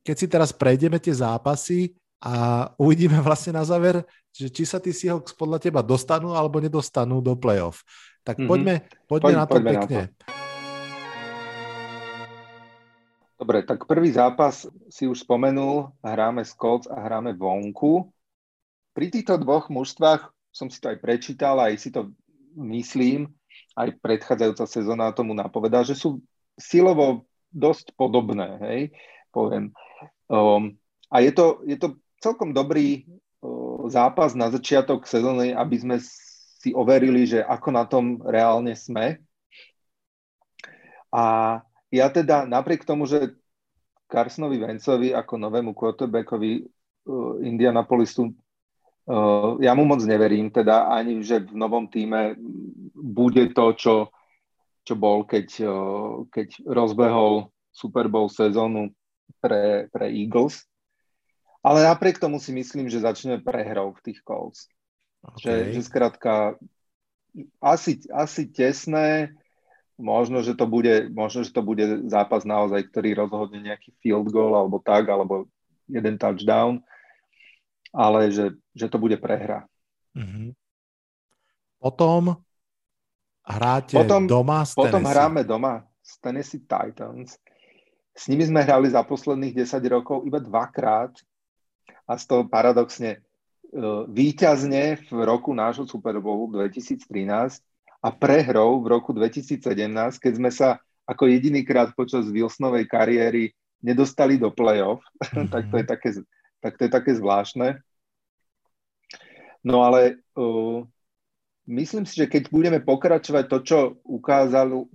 [0.01, 1.93] keď si teraz prejdeme tie zápasy
[2.25, 4.01] a uvidíme vlastne na záver,
[4.33, 7.85] že či sa tí Seahawks podľa teba dostanú alebo nedostanú do playoff.
[8.25, 8.51] Tak mm-hmm.
[8.51, 8.75] poďme,
[9.09, 10.01] poďme Poď, na to poďme pekne.
[10.01, 10.49] Na to.
[13.41, 18.13] Dobre, tak prvý zápas si už spomenul, hráme s Colts a hráme vonku.
[18.93, 22.13] Pri týchto dvoch mužstvách som si to aj prečítal, aj si to
[22.61, 23.33] myslím,
[23.77, 26.23] aj predchádzajúca sezóna tomu napovedá, že sú
[26.59, 28.81] silovo dosť podobné, hej,
[29.35, 29.75] poviem.
[30.31, 30.79] Um,
[31.11, 33.07] a je to, je to celkom dobrý
[33.43, 35.97] uh, zápas na začiatok sezóny, aby sme
[36.61, 39.19] si overili, že ako na tom reálne sme.
[41.11, 41.59] A
[41.91, 43.35] ja teda napriek tomu, že
[44.07, 48.31] Carsonovi Vencovi ako novému quarterbackovi uh, Indianapolisu
[49.61, 52.37] ja mu moc neverím, teda ani, že v novom týme
[52.95, 53.95] bude to, čo,
[54.85, 58.93] čo bol, keď, uh, keď rozbehol Super Bowl sezónu
[59.41, 60.63] pre, pre Eagles.
[61.61, 64.69] Ale napriek tomu si myslím, že začne prehrou v tých Colts.
[65.21, 65.45] Okay.
[65.45, 66.33] Že, že skrátka
[67.61, 69.37] asi, asi tesné,
[70.01, 74.57] možno, že to bude, možno, že to bude zápas naozaj, ktorý rozhodne nejaký field goal
[74.57, 75.45] alebo tak, alebo
[75.85, 76.81] jeden touchdown,
[77.91, 79.67] ale že, že to bude prehra.
[80.15, 80.55] Mm-hmm.
[81.81, 82.39] Potom
[83.47, 87.39] hráte potom, doma s Potom hráme doma s Tennessee Titans.
[88.15, 91.15] S nimi sme hrali za posledných 10 rokov iba dvakrát
[92.05, 93.21] a z toho paradoxne e,
[94.11, 97.07] výťazne v roku nášho Super Bowlu 2013
[98.03, 99.63] a prehrou v roku 2017,
[100.19, 105.49] keď sme sa ako jedinýkrát počas Wilsonovej kariéry nedostali do play-off, mm-hmm.
[105.55, 106.09] tak, to je také,
[106.61, 107.81] tak to je také zvláštne.
[109.65, 110.85] No ale uh,
[111.69, 114.89] myslím si, že keď budeme pokračovať to, čo ukázali,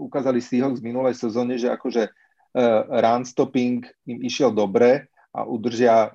[0.00, 6.14] ukázali Seahawks v minulej sezóne, že akože uh, run stopping im išiel dobre a udržia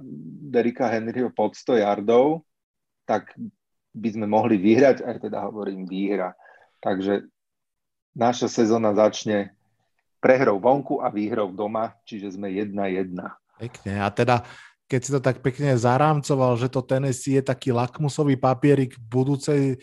[0.49, 2.47] Derika Henryho pod 100 yardov,
[3.05, 3.35] tak
[3.93, 6.33] by sme mohli vyhrať, aj teda hovorím výhra.
[6.79, 7.27] Takže
[8.15, 9.53] naša sezóna začne
[10.23, 13.15] prehrou vonku a výhrou doma, čiže sme 1-1.
[13.59, 13.99] Pekne.
[13.99, 14.47] A teda,
[14.87, 19.75] keď si to tak pekne zarámcoval, že to Tennessee je taký lakmusový papierik budúcej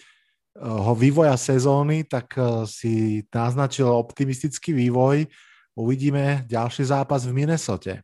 [0.57, 5.29] ho vývoja sezóny, tak eh, si naznačil optimistický vývoj.
[5.77, 8.01] Uvidíme ďalší zápas v Minnesote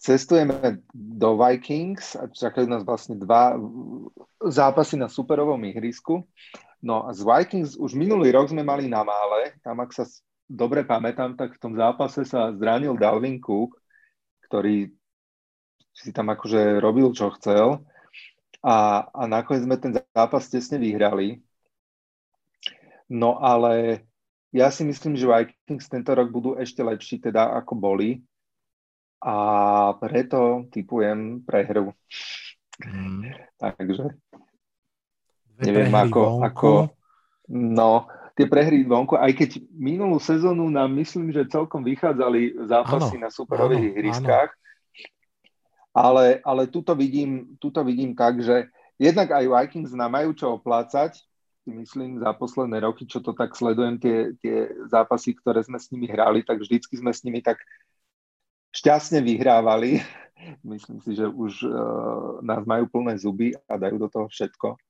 [0.00, 3.60] cestujeme do Vikings a čakajú nás vlastne dva
[4.40, 6.24] zápasy na superovom ihrisku.
[6.80, 10.08] No a z Vikings už minulý rok sme mali na mále, tam ak sa
[10.48, 13.76] dobre pamätám, tak v tom zápase sa zranil Dalvin Cook,
[14.50, 14.90] ktorý
[15.94, 17.86] si tam akože robil, čo chcel.
[18.66, 21.38] A, a nakoniec sme ten zápas tesne vyhrali.
[23.06, 24.04] No ale
[24.50, 28.10] ja si myslím, že Vikings tento rok budú ešte lepší, teda ako boli
[29.22, 29.34] a
[30.02, 31.94] preto typujem prehru.
[32.82, 33.30] Mm.
[33.60, 34.16] Takže
[35.60, 36.70] neviem ako, ako,
[37.52, 43.24] no, tie prehry vonku, aj keď minulú sezónu nám myslím, že celkom vychádzali zápasy áno,
[43.26, 44.50] na superových ihriskách,
[45.90, 51.18] ale, ale tuto, vidím, tuto vidím tak, že jednak aj Vikings nám majú čo oplácať,
[51.66, 56.08] myslím, za posledné roky, čo to tak sledujem, tie, tie zápasy, ktoré sme s nimi
[56.10, 57.60] hrali, tak vždycky sme s nimi tak
[58.74, 60.00] šťastne vyhrávali.
[60.64, 64.80] Myslím si, že už uh, nás majú plné zuby a dajú do toho všetko.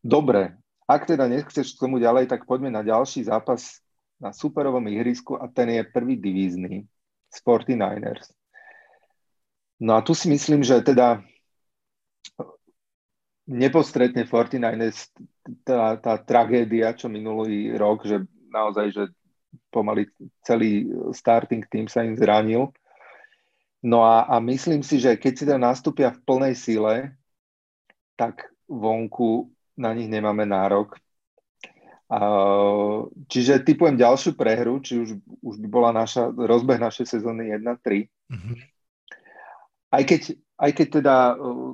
[0.00, 3.80] Dobre, ak teda nechceš k tomu ďalej, tak poďme na ďalší zápas
[4.20, 6.84] na superovom ihrisku a ten je prvý divízny
[7.32, 8.32] z 49ers.
[9.80, 11.24] No a tu si myslím, že teda
[13.44, 15.12] nepostretne 49ers
[15.66, 19.04] tá, tá tragédia, čo minulý rok, že naozaj, že
[19.68, 20.08] pomaly
[20.40, 22.72] celý starting team sa im zranil.
[23.84, 27.12] No a, a myslím si, že keď si teda nastúpia v plnej sile,
[28.16, 30.98] tak vonku na nich nemáme nárok.
[33.26, 38.06] Čiže typujem ďalšiu prehru, či už, už by bola naša, rozbeh našej sezóny 1-3.
[38.30, 38.56] Mm-hmm.
[39.94, 40.22] Aj, keď,
[40.60, 41.16] aj keď teda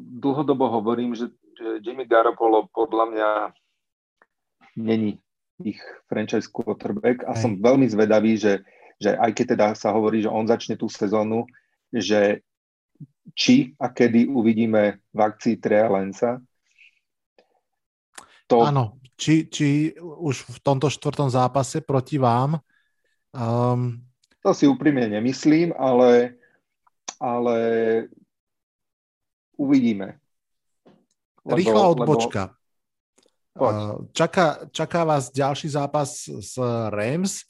[0.01, 1.29] dlhodobo hovorím, že,
[1.61, 3.31] Jimmy Garoppolo podľa mňa
[4.81, 5.21] není
[5.61, 8.65] ich franchise quarterback a som veľmi zvedavý, že,
[8.97, 11.45] že aj keď teda sa hovorí, že on začne tú sezónu,
[11.93, 12.41] že
[13.37, 16.41] či a kedy uvidíme v akcii Trea Lensa.
[18.51, 18.67] To...
[18.67, 22.59] Áno, či, či už v tomto štvrtom zápase proti vám.
[23.31, 24.03] Um...
[24.43, 26.35] To si úprimne nemyslím, ale,
[27.23, 27.57] ale
[29.55, 30.19] uvidíme.
[31.47, 32.43] Lebo, Rýchla odbočka.
[33.55, 36.57] Lebo Čaká, čaká vás ďalší zápas s
[36.91, 37.45] Rams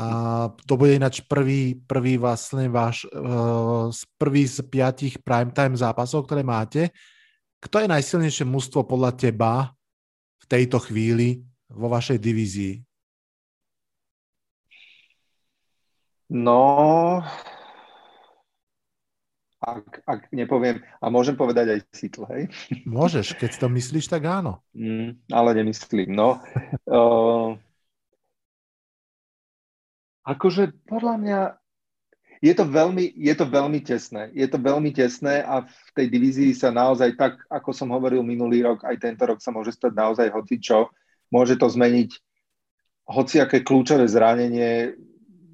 [0.00, 0.06] a
[0.64, 6.88] to bude ináč prvý, prvý vlastne váš, uh, prvý z piatich primetime zápasov, ktoré máte.
[7.60, 9.76] Kto je najsilnejšie mužstvo podľa teba
[10.40, 12.74] v tejto chvíli vo vašej divízii?
[16.30, 16.62] No,
[19.60, 22.42] ak, ak nepoviem, a môžem povedať aj Seattle, hej?
[22.88, 24.64] Môžeš, keď to myslíš, tak áno.
[24.72, 26.40] Mm, ale nemyslím, no.
[26.88, 27.58] uh,
[30.32, 31.40] akože podľa mňa
[32.40, 34.32] je to, veľmi, je to veľmi tesné.
[34.32, 38.64] Je to veľmi tesné a v tej divízii sa naozaj tak, ako som hovoril minulý
[38.64, 40.88] rok, aj tento rok sa môže stať naozaj hoci čo.
[41.28, 42.16] Môže to zmeniť
[43.12, 44.96] hociaké kľúčové zranenie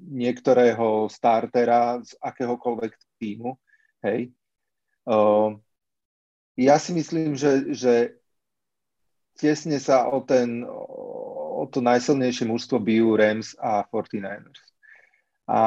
[0.07, 3.59] niektorého startera z akéhokoľvek týmu.
[4.07, 4.31] Hej.
[5.03, 5.59] Uh,
[6.55, 8.15] ja si myslím, že, že
[9.35, 14.63] tesne sa o, ten, o to najsilnejšie mužstvo bijú Rams a 49ers.
[15.51, 15.59] A,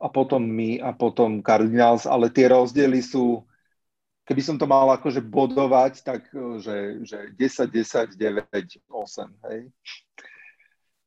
[0.00, 3.44] a, potom my a potom Cardinals, ale tie rozdiely sú,
[4.28, 6.28] keby som to mal akože bodovať, tak
[6.60, 9.70] že, že 10, 10, 9, 8, hej.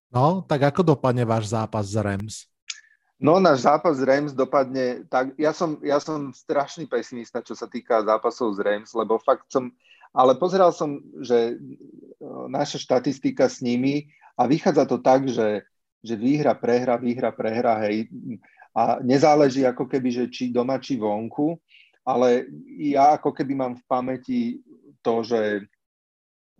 [0.09, 2.49] No, tak ako dopadne váš zápas z Rams?
[3.19, 7.67] No, náš zápas z Rams dopadne tak, ja som, ja som strašný pesimista, čo sa
[7.67, 9.75] týka zápasov z Rams, lebo fakt som,
[10.15, 11.55] ale pozeral som, že e,
[12.47, 14.07] naša štatistika s nimi
[14.39, 15.67] a vychádza to tak, že,
[15.99, 18.07] že výhra, prehra, výhra, prehra, hej,
[18.75, 21.57] a nezáleží ako keby, že či doma, či vonku,
[22.05, 22.49] ale
[22.79, 24.41] ja ako keby mám v pamäti
[25.01, 25.65] to, že,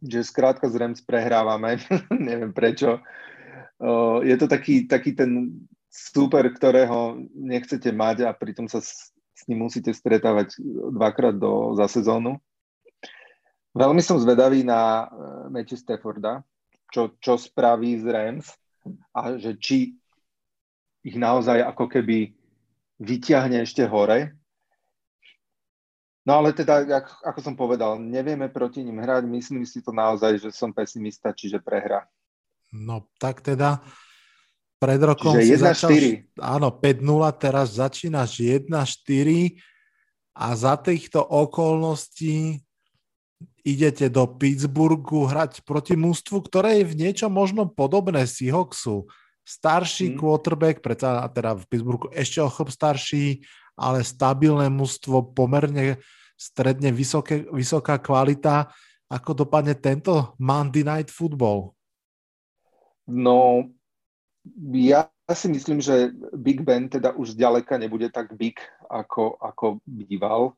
[0.01, 1.81] že skrátka z Rams prehrávame,
[2.13, 3.01] neviem prečo.
[4.23, 5.57] je to taký, taký ten
[5.89, 10.59] super, ktorého nechcete mať a pritom sa s, s ním musíte stretávať
[10.93, 12.37] dvakrát do, za sezónu.
[13.73, 15.09] Veľmi som zvedavý na uh,
[15.53, 16.41] Matthew Stafforda,
[16.89, 18.49] čo, čo spraví z Rams
[19.13, 19.98] a že či
[21.03, 22.35] ich naozaj ako keby
[22.99, 24.35] vyťahne ešte hore.
[26.27, 30.37] No ale teda, ako, ako som povedal, nevieme proti ním hrať, myslím si to naozaj,
[30.37, 32.05] že som pesimista, čiže prehra.
[32.69, 33.81] No tak teda
[34.77, 36.39] pred rokom Čiže si 1, začal, 4.
[36.39, 39.59] áno, 5-0, teraz začínaš 1-4
[40.37, 42.63] a za týchto okolností
[43.67, 49.03] idete do Pittsburghu hrať proti mústvu, ktoré je v niečo možno podobné Seahawksu.
[49.45, 50.17] Starší hmm.
[50.21, 53.41] quarterback, predsa teda v Pittsburghu ešte o chlop starší,
[53.79, 55.97] ale stabilné mústvo, pomerne
[56.39, 58.69] stredne vysoké, vysoká kvalita.
[59.09, 61.73] Ako dopadne tento Monday Night Football?
[63.09, 63.65] No,
[64.69, 70.53] ja si myslím, že Big Ben teda už zďaleka nebude tak big, ako, ako býval.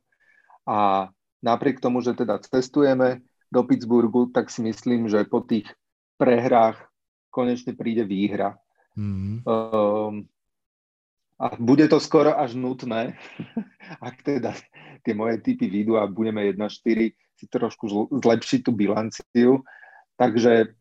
[0.67, 1.07] A
[1.39, 5.67] napriek tomu, že teda cestujeme do Pittsburghu, tak si myslím, že po tých
[6.19, 6.79] prehrách
[7.32, 8.59] konečne príde výhra.
[8.98, 9.48] Mm-hmm.
[9.48, 10.28] Um,
[11.42, 13.18] a bude to skoro až nutné,
[14.08, 14.54] ak teda
[15.02, 19.66] tie moje typy výjdu a budeme 1-4 si trošku zlepšiť tú bilanciu.
[20.22, 20.78] Takže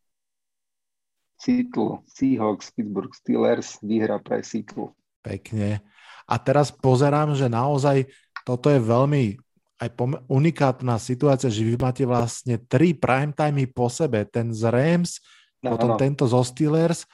[1.41, 4.93] Seattle, Seahawks, Pittsburgh Steelers, výhra pre Seattle.
[5.25, 5.81] Pekne.
[6.29, 8.13] A teraz pozerám, že naozaj
[8.45, 9.41] toto je veľmi
[9.81, 9.97] aj
[10.29, 14.29] unikátna situácia, že vy máte vlastne tri primetime po sebe.
[14.29, 15.25] Ten z Rams,
[15.65, 15.99] no, potom no.
[15.99, 17.09] tento zo Steelers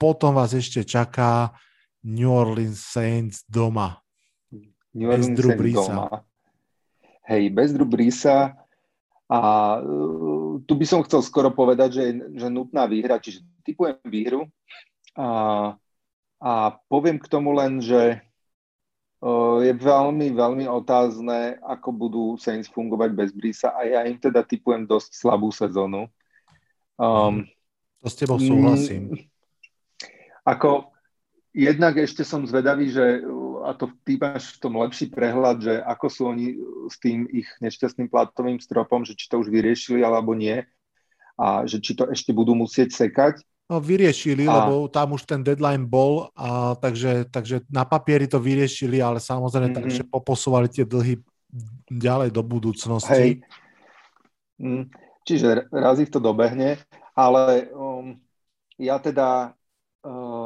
[0.00, 1.52] potom vás ešte čaká
[2.00, 4.00] New Orleans Saints doma.
[4.96, 6.24] New Orleans bez Drew Saints doma.
[7.28, 8.56] Hej, bez Drew Brisa
[9.30, 9.38] A
[9.78, 14.50] uh, tu by som chcel skoro povedať, že že nutná výhra, čiže typujem výhru
[15.14, 15.78] a,
[16.42, 16.52] a
[16.90, 18.18] poviem k tomu len, že
[19.22, 24.42] uh, je veľmi, veľmi otázne, ako budú Saints fungovať bez Brisa a ja im teda
[24.42, 26.10] typujem dosť slabú sezónu.
[26.98, 27.46] Um,
[28.02, 29.29] to s tebou súhlasím.
[30.50, 30.90] Ako
[31.54, 33.22] jednak ešte som zvedavý, že
[33.60, 36.56] a to ty máš v tom lepší prehľad, že ako sú oni
[36.88, 40.64] s tým ich nešťastným platovým stropom, že či to už vyriešili alebo nie
[41.36, 43.44] a že či to ešte budú musieť sekať.
[43.70, 44.66] No, vyriešili, a...
[44.66, 49.70] lebo tam už ten deadline bol, a takže, takže na papieri to vyriešili, ale samozrejme
[49.70, 49.86] mm-hmm.
[49.86, 51.22] takže poposúvali tie dlhy
[51.86, 53.14] ďalej do budúcnosti.
[53.14, 53.30] Hej.
[54.58, 54.90] Mm,
[55.22, 56.82] čiže raz ich to dobehne,
[57.14, 58.18] ale um,
[58.74, 59.54] ja teda
[60.02, 60.39] uh,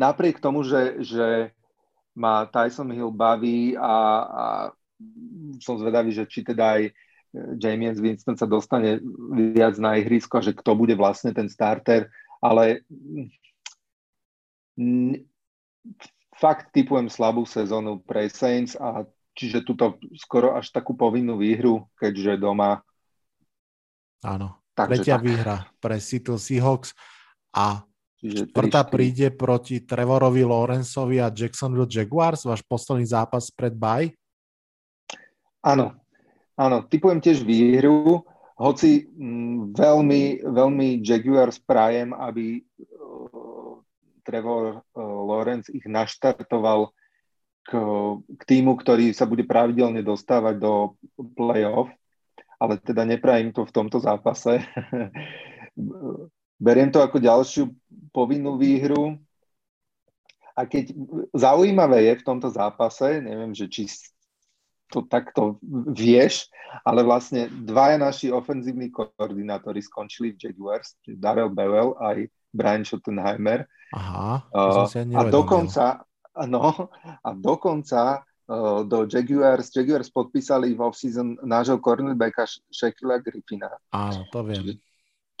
[0.00, 1.52] napriek tomu, že, že
[2.16, 4.44] ma Tyson Hill baví a, a
[5.60, 6.92] som zvedavý, že či teda aj eh,
[7.60, 9.04] James Winston sa dostane
[9.52, 12.08] viac na ihrisko a že kto bude vlastne ten starter,
[12.40, 12.84] ale
[16.40, 19.04] fakt typujem slabú sezónu pre Saints a
[19.36, 22.80] čiže túto skoro až takú povinnú výhru, keďže doma.
[24.24, 25.24] Áno, Takže tretia tak.
[25.24, 26.92] výhra pre Seattle Seahawks
[27.52, 27.84] a
[28.20, 34.12] Čiže Štvrtá príde proti Trevorovi Lawrenceovi a Jacksonville Jaguars, váš posledný zápas pred bye?
[35.64, 35.96] Áno,
[36.52, 38.20] áno, typujem tiež výhru,
[38.60, 43.80] hoci m, mm, veľmi, veľmi Jaguars prajem, aby uh,
[44.20, 46.92] Trevor uh, Lawrence ich naštartoval
[47.64, 47.72] k,
[48.36, 50.72] k týmu, ktorý sa bude pravidelne dostávať do
[51.16, 51.88] play-off,
[52.60, 54.60] ale teda neprajem to v tomto zápase.
[56.60, 57.72] Beriem to ako ďalšiu
[58.12, 59.16] povinnú výhru.
[60.52, 60.92] A keď
[61.32, 63.88] zaujímavé je v tomto zápase, neviem, že či
[64.92, 65.56] to takto
[65.94, 66.50] vieš,
[66.84, 73.64] ale vlastne dvaja naši ofenzívni koordinátori skončili v Jaguars, Darrell Bevel aj Brian Schottenheimer.
[73.94, 76.02] Aha, uh, a dokonca,
[76.46, 76.90] no,
[77.22, 83.70] a dokonca uh, do Jaguars, Jaguars podpísali v off-season nášho cornerbacka Shaquilla Griffina.
[83.94, 84.58] Áno, to viem.
[84.58, 84.89] Čiže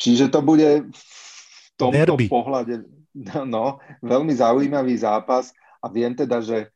[0.00, 2.26] Čiže to bude v tomto Derby.
[2.32, 2.88] pohľade
[3.44, 5.52] no, veľmi zaujímavý zápas
[5.84, 6.68] a viem teda, že e,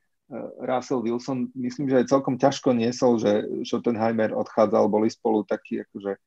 [0.60, 6.20] Russell Wilson, myslím, že aj celkom ťažko niesol, že Schottenheimer odchádzal, boli spolu takí akože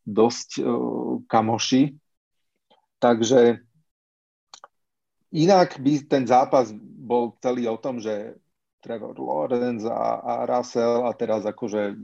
[0.00, 1.94] dosť uh, kamoši.
[2.98, 3.60] Takže
[5.30, 8.34] inak by ten zápas bol celý o tom, že
[8.80, 12.00] Trevor Lawrence a, a Russell a teraz akože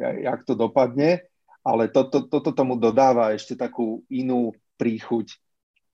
[0.00, 1.29] jak to dopadne
[1.60, 5.36] ale toto to, to, tomu dodáva ešte takú inú príchuť,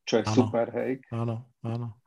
[0.07, 1.03] čo je ano, super, hej.
[1.11, 1.99] Áno, áno.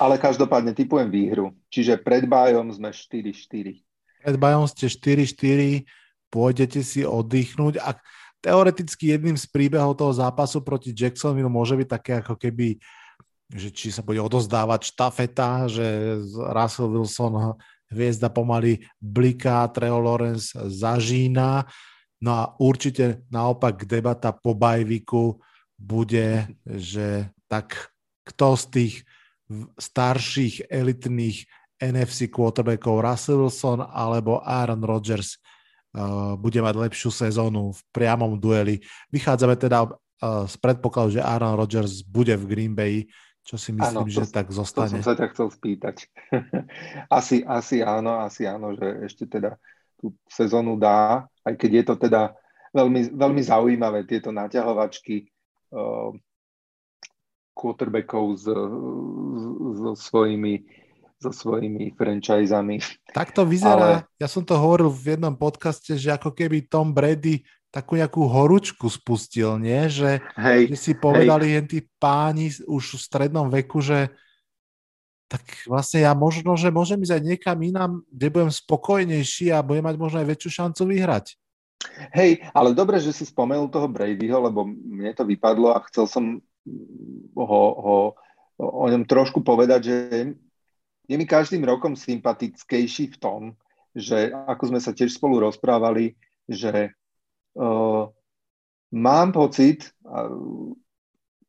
[0.00, 1.52] Ale každopádne typujem výhru.
[1.68, 3.84] Čiže pred bajom sme 4-4.
[4.24, 5.84] Pred bajom ste 4-4,
[6.32, 7.98] pôjdete si oddychnúť a
[8.38, 12.78] teoreticky jedným z príbehov toho zápasu proti Jacksonville môže byť také ako keby
[13.48, 16.20] že či sa bude odozdávať štafeta, že
[16.52, 17.56] Russell Wilson
[17.88, 21.64] hviezda pomaly bliká, Treo Lawrence zažína
[22.18, 25.38] No a určite naopak debata po bajviku
[25.78, 27.94] bude, že tak
[28.26, 28.94] kto z tých
[29.78, 31.46] starších elitných
[31.78, 35.38] NFC quarterbackov Russell Wilson alebo Aaron Rodgers
[35.94, 38.82] uh, bude mať lepšiu sezónu v priamom dueli.
[39.14, 43.06] Vychádzame teda uh, z predpokladu, že Aaron Rodgers bude v Green Bay,
[43.46, 44.98] čo si myslím, ano, to, že tak zostane.
[44.98, 45.96] To som sa ťa chcel spýtať.
[47.18, 49.56] asi, asi áno, asi áno, že ešte teda
[49.98, 52.22] tú sezónu dá, aj keď je to teda
[52.72, 55.26] veľmi, veľmi zaujímavé, tieto naťahovačky
[55.74, 56.14] uh,
[57.58, 58.54] quarterbackov so,
[59.74, 60.62] so svojimi
[61.18, 62.78] so svojimi franchisami.
[63.10, 64.22] Tak to vyzerá, Ale...
[64.22, 67.42] ja som to hovoril v jednom podcaste, že ako keby Tom Brady
[67.74, 69.90] takú nejakú horúčku spustil, nie?
[69.90, 74.14] Že, hej, že si povedali jen tí páni už v strednom veku, že
[75.28, 79.84] tak vlastne ja možno, že môžem ísť aj niekam inám, kde budem spokojnejší a budem
[79.84, 81.36] mať možno aj väčšiu šancu vyhrať.
[82.10, 86.24] Hej, ale dobre, že si spomenul toho Bradyho, lebo mne to vypadlo a chcel som
[87.38, 87.98] ho, ho
[88.58, 89.96] o ňom trošku povedať, že
[91.06, 93.40] je mi každým rokom sympatickejší v tom,
[93.94, 96.18] že ako sme sa tiež spolu rozprávali,
[96.50, 96.92] že
[97.56, 98.04] uh,
[98.92, 99.92] mám pocit,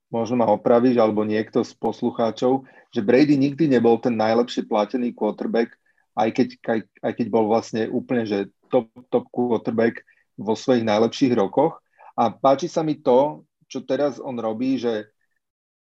[0.10, 5.78] možno ma opravíš, alebo niekto z poslucháčov, že Brady nikdy nebol ten najlepšie platený quarterback,
[6.18, 10.01] aj keď, aj, aj keď bol vlastne úplne, že top, top quarterback
[10.36, 11.78] vo svojich najlepších rokoch.
[12.18, 15.14] A páči sa mi to, čo teraz on robí, že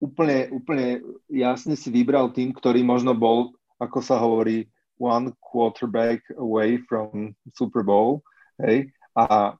[0.01, 4.67] úplne, úplne jasne si vybral tým, ktorý možno bol, ako sa hovorí,
[4.97, 8.23] one quarterback away from Super Bowl,
[8.63, 9.55] hej, a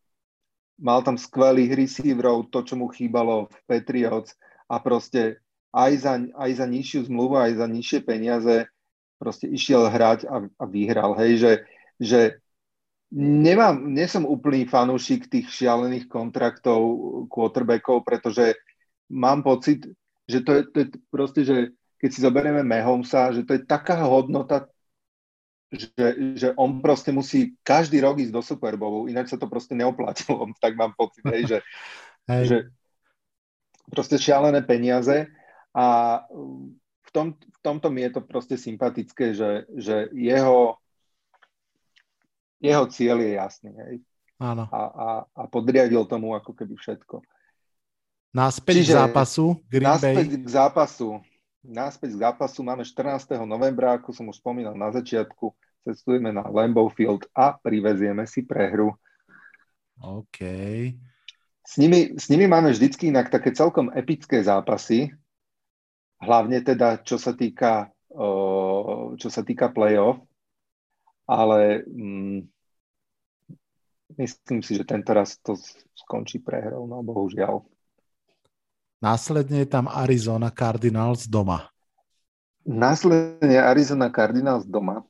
[0.80, 4.36] mal tam skvelých receiverov, to, čo mu chýbalo v Patriots
[4.66, 5.42] a proste
[5.76, 8.56] aj za, aj za nižšiu zmluvu, aj za nižšie peniaze
[9.20, 11.16] proste išiel hrať a, a vyhral.
[11.20, 11.54] Hej, že,
[12.00, 12.20] že
[13.16, 16.80] nemám, nie som úplný fanúšik tých šialených kontraktov
[17.32, 18.56] quarterbackov, pretože
[19.12, 19.88] mám pocit,
[20.28, 21.58] že to je, to je proste, že
[22.00, 24.68] keď si zoberieme Mahomesa, že to je taká hodnota,
[25.72, 25.92] že,
[26.38, 30.52] že on proste musí každý rok ísť do Super Bowlu, ináč sa to proste neoplatilo,
[30.64, 31.58] tak mám pocit, hej, že,
[32.30, 32.44] hej.
[32.46, 32.58] že
[33.90, 35.30] proste šialené peniaze
[35.76, 35.86] a
[37.04, 40.80] v, tom, v tomto mi je to proste sympatické, že, že jeho
[42.66, 43.96] jeho cieľ je jasný, hej.
[44.42, 44.68] Áno.
[44.68, 47.24] A, a, a podriadil tomu ako keby všetko.
[48.36, 50.44] Náspäť Čiže, k zápasu Green náspäť Bay.
[50.44, 51.10] k zápasu.
[51.66, 53.32] Náspäť k zápasu máme 14.
[53.48, 55.56] novembra, ako som už spomínal na začiatku.
[55.88, 58.92] Cestujeme na Lambeau Field a privezieme si prehru.
[60.04, 60.40] OK.
[61.66, 65.10] S nimi, s nimi máme vždycky inak také celkom epické zápasy.
[66.22, 67.90] Hlavne teda, čo sa týka,
[69.18, 70.22] čo sa týka playoff
[71.26, 72.40] ale mm,
[74.18, 75.58] myslím si, že tento raz to
[75.98, 77.66] skončí prehrou, no bohužiaľ.
[79.02, 81.70] Následne je tam Arizona Cardinals doma.
[82.66, 85.06] Následne Arizona Cardinals doma.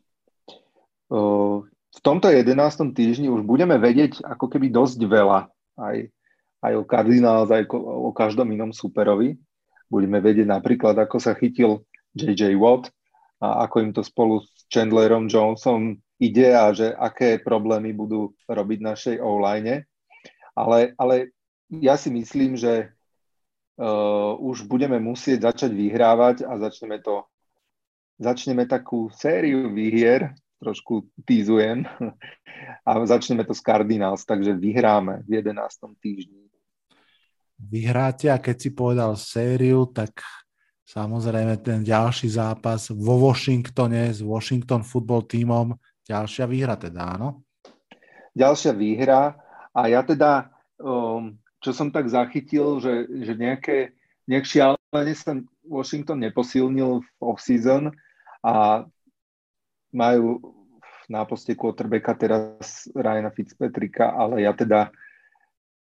[1.95, 2.51] V tomto 11.
[2.91, 5.47] týždni už budeme vedieť ako keby dosť veľa
[5.79, 6.11] aj,
[6.65, 9.37] aj o Cardinals, aj o každom inom superovi.
[9.85, 11.85] Budeme vedieť napríklad, ako sa chytil
[12.17, 12.89] JJ Watt
[13.43, 18.79] a ako im to spolu s Chandlerom Jonesom ide a že aké problémy budú robiť
[18.81, 19.85] našej online.
[20.55, 21.35] Ale, ale
[21.69, 22.89] ja si myslím, že
[23.77, 27.27] uh, už budeme musieť začať vyhrávať a začneme to
[28.19, 30.31] začneme takú sériu výhier,
[30.63, 31.83] trošku týzujem,
[32.87, 35.51] a začneme to s Cardinals, takže vyhráme v 11.
[35.99, 36.44] týždni.
[37.55, 40.19] Vyhráte a keď si povedal sériu, tak
[40.83, 45.75] samozrejme ten ďalší zápas vo Washingtone s Washington football tímom
[46.05, 47.41] Ďalšia výhra teda, áno?
[48.37, 49.33] Ďalšia výhra
[49.73, 53.97] a ja teda, um, čo som tak zachytil, že, že nejaké,
[54.29, 55.33] nejak šialene sa
[55.65, 57.89] Washington neposilnil v off-season
[58.45, 58.85] a
[59.89, 60.53] majú
[61.09, 64.93] na poste quarterbacka teraz Ryana Fitzpatricka, ale ja teda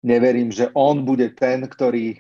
[0.03, 2.19] neverím, že on bude ten, ktorý,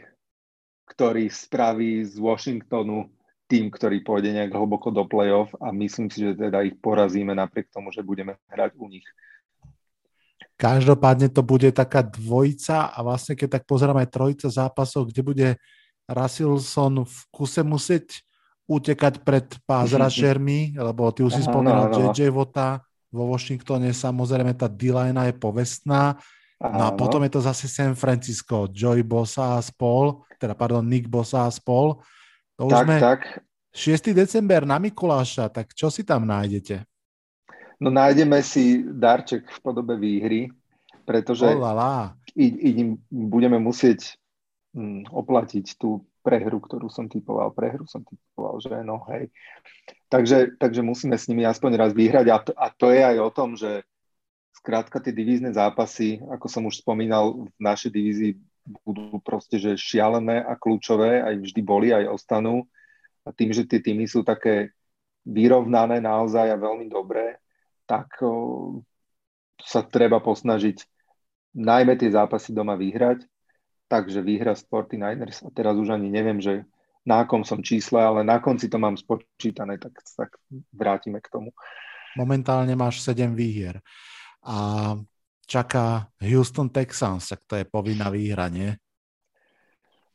[0.86, 3.10] ktorý spraví z Washingtonu
[3.50, 7.68] tým, ktorý pôjde nejak hlboko do play-off a myslím si, že teda ich porazíme napriek
[7.68, 9.04] tomu, že budeme hrať u nich.
[10.56, 15.48] Každopádne to bude taká dvojica a vlastne keď tak pozeráme trojica zápasov, kde bude
[16.06, 18.24] Russellson v kuse musieť
[18.70, 21.98] utekať pred pázrašermi, lebo ty už si spomínal no, no.
[22.14, 22.80] JJ Vota,
[23.12, 26.16] vo Washingtone samozrejme tá d je povestná,
[26.70, 31.10] no a potom je to zase San Francisco, Joy Bosa a spol, teda pardon, Nick
[31.10, 31.98] Bosa a spol,
[32.54, 33.20] to už tak, sme tak.
[33.74, 34.12] 6.
[34.14, 36.86] december na Mikuláša, tak čo si tam nájdete?
[37.82, 40.54] No nájdeme si darček v podobe výhry,
[41.02, 42.14] pretože Olala.
[42.38, 42.70] i, i,
[43.10, 44.14] budeme musieť
[44.70, 47.50] hm, oplatiť tú prehru, ktorú som typoval.
[47.50, 49.26] Prehru som typoval, že no hej.
[50.06, 53.30] Takže, takže musíme s nimi aspoň raz vyhrať a to, a to je aj o
[53.34, 53.82] tom, že
[54.62, 58.32] skrátka tie divízne zápasy, ako som už spomínal, v našej divízii
[58.86, 62.70] budú proste že šialené a kľúčové, aj vždy boli, aj ostanú.
[63.26, 64.70] A tým, že tie týmy sú také
[65.26, 67.42] vyrovnané naozaj a veľmi dobré,
[67.90, 68.78] tak o,
[69.58, 70.78] sa treba posnažiť
[71.58, 73.26] najmä tie zápasy doma vyhrať.
[73.90, 76.62] Takže výhra Sporty Niners a teraz už ani neviem, že
[77.02, 80.30] na akom som čísle, ale na konci to mám spočítané, tak, tak
[80.70, 81.50] vrátime k tomu.
[82.14, 83.82] Momentálne máš 7 výhier.
[84.42, 84.56] A
[85.46, 88.74] čaká Houston Texans, tak to je povinná výhra, nie?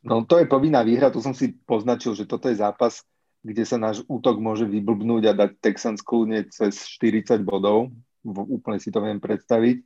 [0.04, 3.04] No to je povinná výhra, tu som si poznačil, že toto je zápas,
[3.44, 7.92] kde sa náš útok môže vyblbnúť a dať Texans kľudne cez 40 bodov.
[8.28, 9.84] Úplne si to viem predstaviť.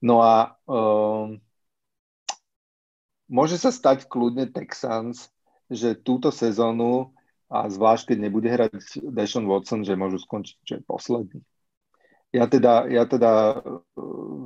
[0.00, 1.36] No a um,
[3.28, 5.28] môže sa stať kľudne Texans,
[5.68, 7.12] že túto sezónu
[7.52, 8.72] a zvlášť keď nebude hrať
[9.12, 11.40] Deshaun Watson, že môžu skončiť že posledný
[12.30, 13.58] ja teda, ja teda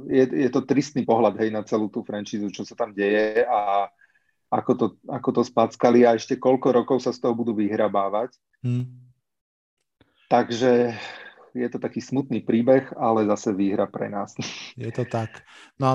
[0.09, 3.93] je, je to tristný pohľad hej, na celú tú franšízu, čo sa tam deje a
[4.49, 8.37] ako to, ako to spackali a ešte koľko rokov sa z toho budú vyhrabávať.
[8.65, 8.89] Hmm.
[10.33, 10.97] Takže
[11.55, 14.35] je to taký smutný príbeh, ale zase výhra pre nás.
[14.81, 15.45] Je to tak.
[15.79, 15.95] No a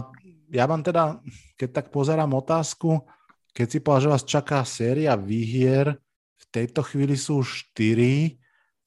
[0.50, 1.20] ja vám teda,
[1.60, 3.04] keď tak pozerám otázku,
[3.52, 6.00] keď si povedal, že vás čaká séria výhier,
[6.40, 7.76] v tejto chvíli sú 4,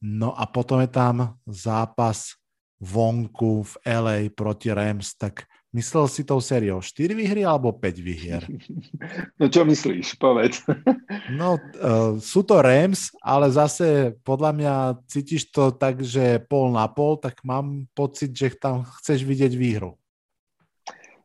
[0.02, 2.41] no a potom je tam zápas
[2.82, 8.44] vonku v LA proti Rams, tak Myslel si tou sériou 4 výhry alebo 5 výhier?
[9.40, 10.20] No čo myslíš?
[10.20, 10.60] Povedz.
[11.32, 14.74] No, uh, sú to Rams, ale zase podľa mňa
[15.08, 19.96] cítiš to tak, že pol na pol, tak mám pocit, že tam chceš vidieť výhru.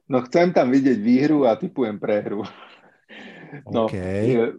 [0.07, 2.47] No chcem tam vidieť výhru a typujem prehru.
[3.63, 4.51] No, okay.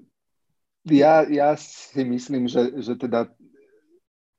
[0.88, 3.28] ja, ja si myslím, že, že teda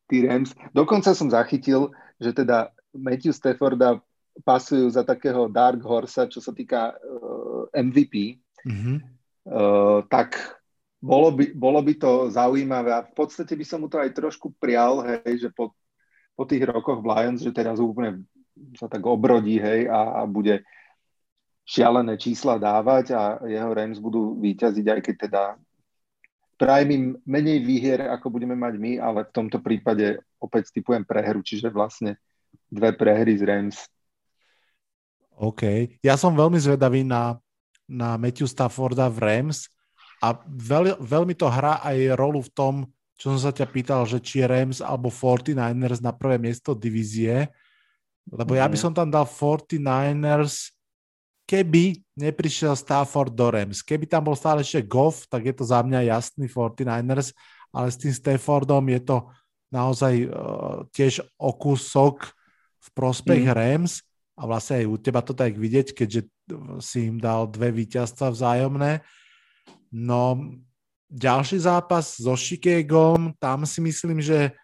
[0.10, 3.98] tí Rams, dokonca som zachytil, že teda Matthew Stafforda
[4.44, 8.98] pasujú za takého Dark Horsa, čo sa týka uh, MVP, mm-hmm.
[9.50, 10.60] uh, tak
[11.00, 14.52] bolo by, bolo by to zaujímavé a v podstate by som mu to aj trošku
[14.60, 15.72] prial, hej, že po,
[16.36, 18.28] po tých rokoch v Lions, že teraz úplne
[18.76, 20.64] sa tak obrodí, hej, a, a bude
[21.64, 25.44] šialené čísla dávať a jeho Rams budú výťaziť, aj keď teda
[26.60, 31.44] prajem im menej výhier, ako budeme mať my, ale v tomto prípade opäť typujem prehru,
[31.44, 32.18] čiže vlastne
[32.72, 33.78] dve prehry z Rams
[35.40, 35.96] OK.
[36.04, 37.40] Ja som veľmi zvedavý na,
[37.88, 39.72] na Matthew Stafforda v Rams
[40.20, 42.74] a veľ, veľmi to hrá aj rolu v tom,
[43.16, 47.48] čo som sa ťa pýtal, že či Rams alebo 49ers na prvé miesto divízie,
[48.28, 48.60] lebo mm-hmm.
[48.60, 48.84] ja by mhm.
[48.84, 50.76] som tam dal 49ers,
[51.48, 53.80] keby neprišiel Stafford do Rams.
[53.80, 57.32] Keby tam bol stále ešte Goff, tak je to za mňa jasný 49ers,
[57.72, 59.18] ale s tým Staffordom je to
[59.70, 62.34] naozaj uh, tiež o kúsok
[62.80, 63.54] v prospech mm.
[63.54, 64.02] Rams
[64.40, 66.22] a vlastne aj u teba to tak vidieť, keďže
[66.82, 69.06] si im dal dve víťazstva vzájomné.
[69.94, 70.40] No,
[71.12, 74.56] ďalší zápas so Chicagom, tam si myslím, že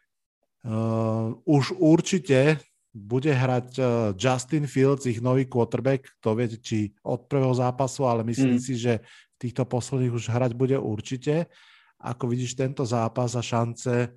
[0.66, 2.58] uh, už určite
[2.96, 8.24] bude hrať uh, Justin Fields, ich nový quarterback, to viete, či od prvého zápasu, ale
[8.24, 8.64] myslím mm.
[8.64, 9.04] si, že
[9.36, 11.52] v týchto posledných už hrať bude určite.
[12.00, 14.16] Ako vidíš tento zápas a šance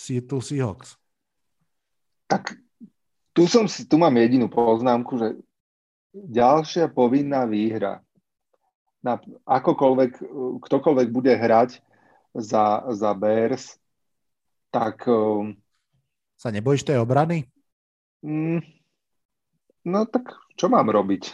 [0.00, 0.96] Seattle Seahawks?
[2.24, 2.56] Tak
[3.36, 5.28] tu, som si, tu mám jedinú poznámku, že
[6.16, 8.00] ďalšia povinná výhra.
[9.04, 10.12] Na akokoľvek,
[10.64, 11.84] ktokoľvek bude hrať
[12.32, 13.76] za, za Bears,
[14.72, 15.04] tak...
[15.04, 15.56] Um,
[16.40, 17.48] sa nebojíš tej obrany?
[18.24, 18.64] Mm,
[19.84, 21.32] no tak čo mám robiť?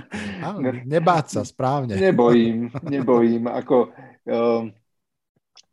[0.92, 1.96] nebáť sa, správne.
[1.96, 3.48] Nebojím, nebojím.
[3.48, 3.92] Ako,
[4.28, 4.72] um,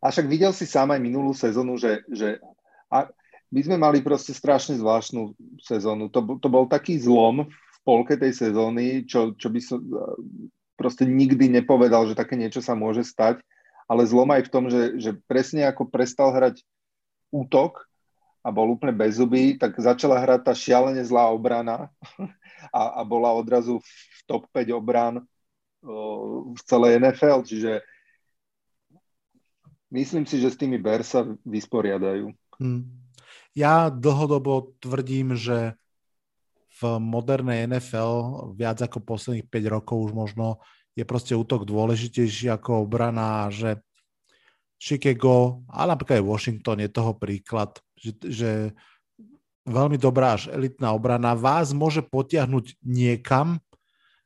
[0.00, 2.40] a však videl si sám aj minulú sezónu, že, že
[2.88, 3.08] a,
[3.50, 6.08] my sme mali proste strašne zvláštnu sezónu.
[6.14, 9.82] To, to bol taký zlom v polke tej sezóny, čo, čo by som
[10.80, 13.44] proste nikdy nepovedal, že také niečo sa môže stať,
[13.84, 16.64] ale zlom aj v tom, že, že presne ako prestal hrať
[17.28, 17.84] útok
[18.40, 21.92] a bol úplne bez zuby, tak začala hrať tá šialene zlá obrana
[22.72, 25.20] a, a bola odrazu v top 5 obran
[25.84, 27.84] v celej NFL, čiže
[29.90, 32.32] myslím si, že s tými Bears sa vysporiadajú.
[32.58, 32.86] Hmm.
[33.54, 35.74] Ja dlhodobo tvrdím, že
[36.80, 40.62] v modernej NFL viac ako posledných 5 rokov už možno
[40.96, 43.82] je proste útok dôležitejší ako obrana, že
[44.80, 48.50] Chicago, ale napríklad aj Washington je toho príklad, že, že
[49.68, 53.60] veľmi dobrá až elitná obrana vás môže potiahnuť niekam,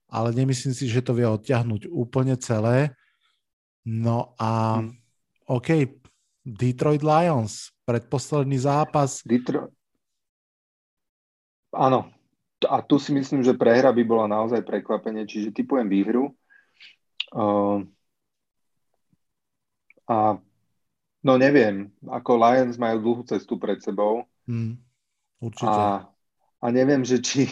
[0.06, 2.94] ale nemyslím si, že to vie odtiahnuť úplne celé.
[3.82, 5.03] No a hmm.
[5.44, 5.68] OK,
[6.44, 9.20] Detroit Lions, predposledný zápas.
[9.24, 9.72] Detroit.
[11.74, 12.06] Áno,
[12.64, 16.32] a tu si myslím, že prehra by bola naozaj prekvapenie, čiže typujem výhru.
[17.34, 17.82] Uh,
[20.06, 20.38] a
[21.24, 24.22] no neviem, ako Lions majú dlhú cestu pred sebou.
[24.46, 24.78] Hmm,
[25.42, 25.66] určite.
[25.66, 26.06] A,
[26.62, 27.50] a neviem, že či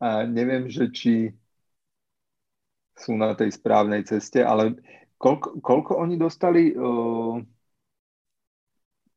[0.00, 1.14] a neviem, že či
[2.96, 4.76] sú na tej správnej ceste, ale
[5.20, 7.36] koľko, koľko oni dostali uh,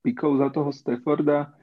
[0.04, 1.56] pikov za toho Stafforda.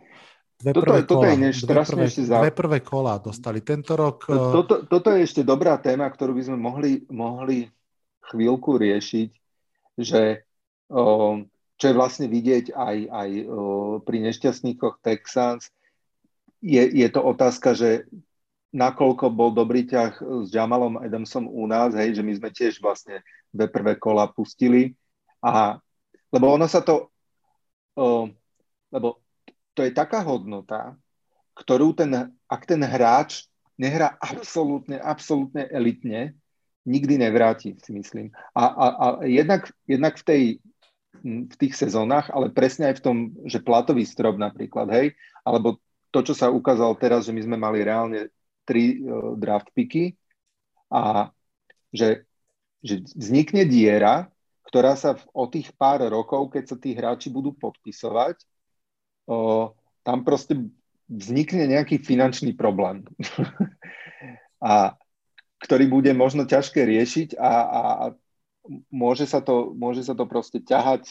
[0.60, 2.36] Dve toto, prvé toto kola, je ešte za...
[2.40, 4.28] dve prvé kola dostali tento rok.
[4.28, 7.68] Toto, toto je ešte dobrá téma, ktorú by sme mohli, mohli
[8.28, 9.28] chvíľku riešiť,
[9.96, 10.44] že
[11.80, 13.30] čo je vlastne vidieť aj, aj
[14.04, 15.72] pri nešťastníkoch Texans,
[16.60, 18.04] je, je to otázka, že
[18.70, 23.22] nakoľko bol dobrý ťah s Jamalom Adamsom u nás, hej, že my sme tiež vlastne
[23.50, 24.94] dve prvé kola pustili.
[25.42, 25.78] A,
[26.30, 27.10] lebo ono sa to
[28.90, 29.22] lebo
[29.74, 30.98] to je taká hodnota,
[31.54, 36.36] ktorú ten, ak ten hráč nehrá absolútne, absolútne elitne,
[36.84, 38.32] nikdy nevráti, si myslím.
[38.56, 40.42] A, a, a jednak, jednak v, tej,
[41.22, 45.06] v tých sezónach, ale presne aj v tom, že platový strop napríklad, hej,
[45.44, 45.80] alebo
[46.10, 48.32] to, čo sa ukázalo teraz, že my sme mali reálne
[48.64, 50.16] tri uh, draft picky
[50.90, 51.30] a
[51.94, 52.26] že,
[52.82, 54.30] že vznikne diera,
[54.70, 58.38] ktorá sa v, o tých pár rokov, keď sa tí hráči budú podpisovať,
[59.26, 59.70] o,
[60.06, 60.54] tam proste
[61.10, 63.02] vznikne nejaký finančný problém.
[64.62, 64.94] a
[65.60, 67.82] ktorý bude možno ťažké riešiť a, a
[68.88, 71.10] môže, sa to, môže sa to proste ťahať,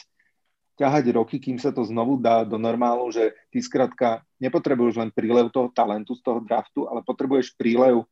[0.80, 5.52] ťahať roky, kým sa to znovu dá do normálu, že ty skrátka nepotrebuješ len prílev
[5.52, 8.08] toho talentu z toho draftu, ale potrebuješ prílev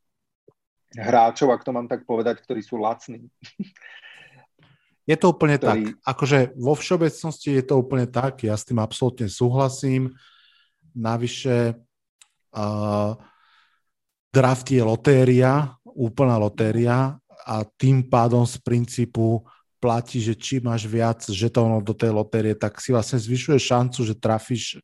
[0.93, 3.33] hráčov, ak to mám tak povedať, ktorí sú lacní.
[5.09, 5.97] Je to úplne ktorý...
[5.97, 6.05] tak.
[6.05, 8.45] Akože vo všeobecnosti je to úplne tak.
[8.45, 10.13] Ja s tým absolútne súhlasím.
[10.93, 11.73] Navyše
[12.53, 13.17] uh,
[14.29, 17.17] draft je lotéria, úplná lotéria
[17.49, 22.83] a tým pádom z princípu platí, že či máš viac žetónov do tej lotérie, tak
[22.83, 24.83] si vlastne zvyšuje šancu, že trafíš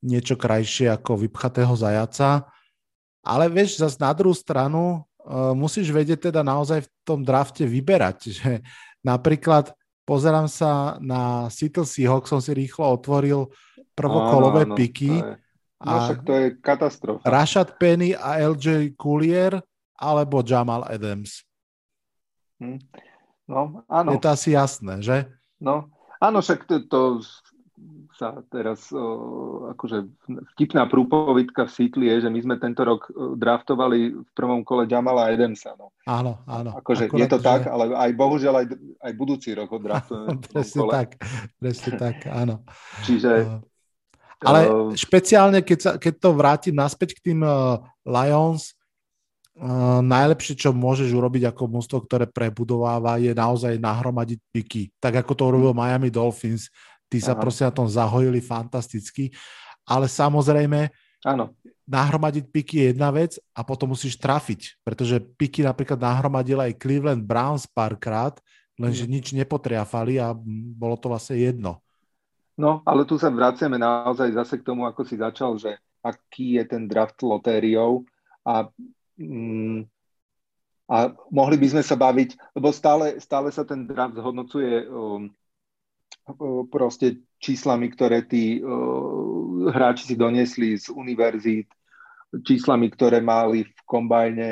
[0.00, 2.48] niečo krajšie ako vypchatého zajaca.
[3.20, 8.18] Ale vieš, zase na druhú stranu uh, musíš vedieť teda naozaj v tom drafte vyberať,
[8.32, 8.50] že
[9.00, 9.72] Napríklad
[10.04, 13.48] pozerám sa na Seattle Seahawks, som si rýchlo otvoril
[13.96, 15.12] prvokolové áno, áno, piky.
[15.20, 15.36] To je,
[15.80, 17.24] no však to je katastrofa.
[17.24, 19.60] Rashad Penny a LJ Collier
[19.96, 21.44] alebo Jamal Adams.
[22.60, 22.80] Hm.
[23.50, 24.14] No, áno.
[24.14, 25.26] Je to asi jasné, že?
[25.58, 25.90] No,
[26.22, 27.00] áno, však to, to
[28.14, 30.04] sa teraz o, akože
[30.54, 35.32] vtipná prúpovidka v Sitli je, že my sme tento rok draftovali v prvom kole Jamala
[35.32, 35.72] Edemsa.
[35.74, 35.90] No.
[36.04, 36.76] Áno, áno.
[36.76, 37.44] Akože Akurát, je to že...
[37.48, 38.66] tak, ale aj bohužiaľ aj,
[39.00, 40.36] aj budúci rok ho draftujeme.
[40.52, 41.08] presne tak,
[41.56, 42.54] presne tak, áno.
[43.08, 43.64] Čiže...
[44.40, 44.60] Ale
[44.96, 47.76] špeciálne, keď, sa, keď to vrátim naspäť k tým uh,
[48.08, 48.72] Lions,
[50.00, 54.82] najlepšie, čo môžeš urobiť ako mústvo, ktoré prebudováva, je naozaj nahromadiť piky.
[54.96, 56.72] Tak ako to urobil Miami Dolphins
[57.10, 57.42] Tí sa Aha.
[57.42, 59.34] proste na tom zahojili fantasticky.
[59.82, 60.94] Ale samozrejme,
[61.26, 61.50] Áno.
[61.90, 67.26] nahromadiť piky je jedna vec a potom musíš trafiť, pretože piky napríklad nahromadil aj Cleveland
[67.26, 68.38] Browns párkrát,
[68.78, 69.10] lenže mm.
[69.10, 70.30] nič nepotriafali a
[70.78, 71.82] bolo to vlastne jedno.
[72.54, 76.64] No, ale tu sa vraciame naozaj zase k tomu, ako si začal, že aký je
[76.70, 78.06] ten draft lotériou
[78.46, 78.70] a,
[80.90, 80.96] a
[81.30, 85.30] mohli by sme sa baviť, lebo stále, stále sa ten draft zhodnocuje um,
[86.66, 88.60] proste číslami, ktoré tí
[89.70, 91.70] hráči si doniesli z univerzít,
[92.42, 94.48] číslami, ktoré mali v kombajne.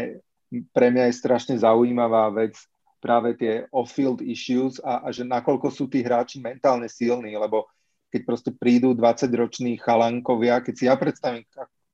[0.73, 2.57] Pre mňa je strašne zaujímavá vec
[2.99, 7.71] práve tie off-field issues a, a že nakoľko sú tí hráči mentálne silní, lebo
[8.11, 11.45] keď proste prídu 20-roční chalankovia, keď si ja predstavím,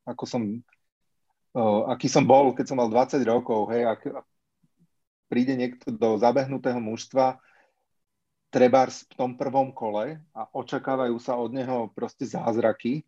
[0.06, 0.42] ako som,
[1.54, 4.00] uh, aký som bol, keď som mal 20 rokov, hej, ak
[5.30, 7.38] príde niekto do zabehnutého mužstva,
[8.54, 13.02] treba v tom prvom kole a očakávajú sa od neho proste zázraky,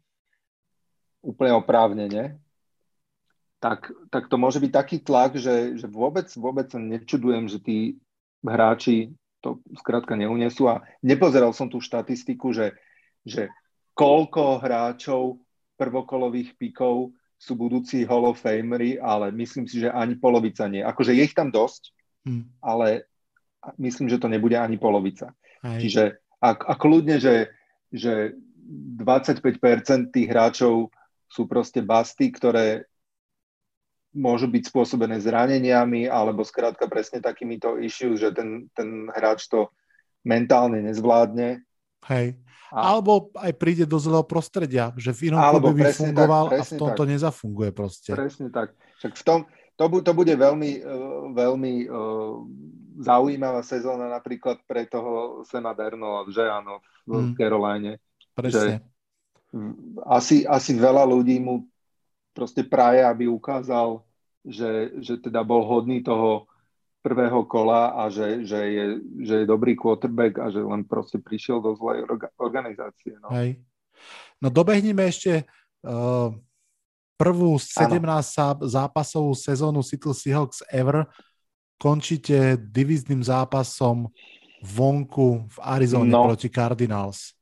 [1.22, 2.38] úplne oprávnene,
[3.62, 7.78] tak, tak to môže byť taký tlak, že, že vôbec, vôbec sa nečudujem, že tí
[8.42, 10.70] hráči to skrátka neunesú.
[10.70, 12.76] A nepozeral som tú štatistiku, že,
[13.26, 13.50] že
[13.96, 15.40] koľko hráčov
[15.78, 20.80] prvokolových pikov sú budúci Hall of Famery, ale myslím si, že ani polovica nie.
[20.80, 21.92] Akože je ich tam dosť,
[22.24, 22.64] hmm.
[22.64, 23.04] ale
[23.76, 25.36] myslím, že to nebude ani polovica.
[25.60, 25.76] Aj.
[25.76, 27.52] Čiže ak, a kľudne, že,
[27.92, 28.36] že
[29.00, 30.88] 25% tých hráčov
[31.26, 32.88] sú proste basty, ktoré
[34.16, 39.68] môžu byť spôsobené zraneniami alebo skrátka presne takýmito issues, že ten, ten hráč to
[40.24, 41.65] mentálne nezvládne.
[42.06, 42.36] Hej.
[42.74, 42.92] A...
[42.92, 46.72] Alebo aj príde do zlého prostredia, že v inom klube by fungoval tak, a v
[46.76, 47.10] tomto tak.
[47.14, 48.10] nezafunguje proste.
[48.12, 48.74] Presne tak.
[48.98, 49.38] Však v tom,
[49.78, 52.34] to, to bude veľmi, uh, veľmi uh,
[53.00, 57.34] zaujímavá sezóna napríklad pre toho Sema Dernola, že áno, v hmm.
[57.38, 57.92] Caroline.
[58.34, 58.82] Presne.
[58.82, 58.96] Že
[60.04, 61.64] asi, asi veľa ľudí mu
[62.36, 64.04] proste praje, aby ukázal,
[64.44, 66.44] že, že teda bol hodný toho
[67.06, 68.86] prvého kola a že, že, je,
[69.22, 72.02] že je dobrý quarterback a že len proste prišiel do zlej
[72.34, 73.14] organizácie.
[73.22, 73.62] No, Hej.
[74.42, 75.46] no dobehneme ešte
[75.86, 76.34] uh,
[77.14, 78.66] prvú 17 ano.
[78.66, 81.06] zápasovú sezónu Seattle Seahawks ever
[81.78, 84.10] končíte divíznym zápasom
[84.66, 86.26] vonku v Arizone no.
[86.26, 87.36] proti Cardinals.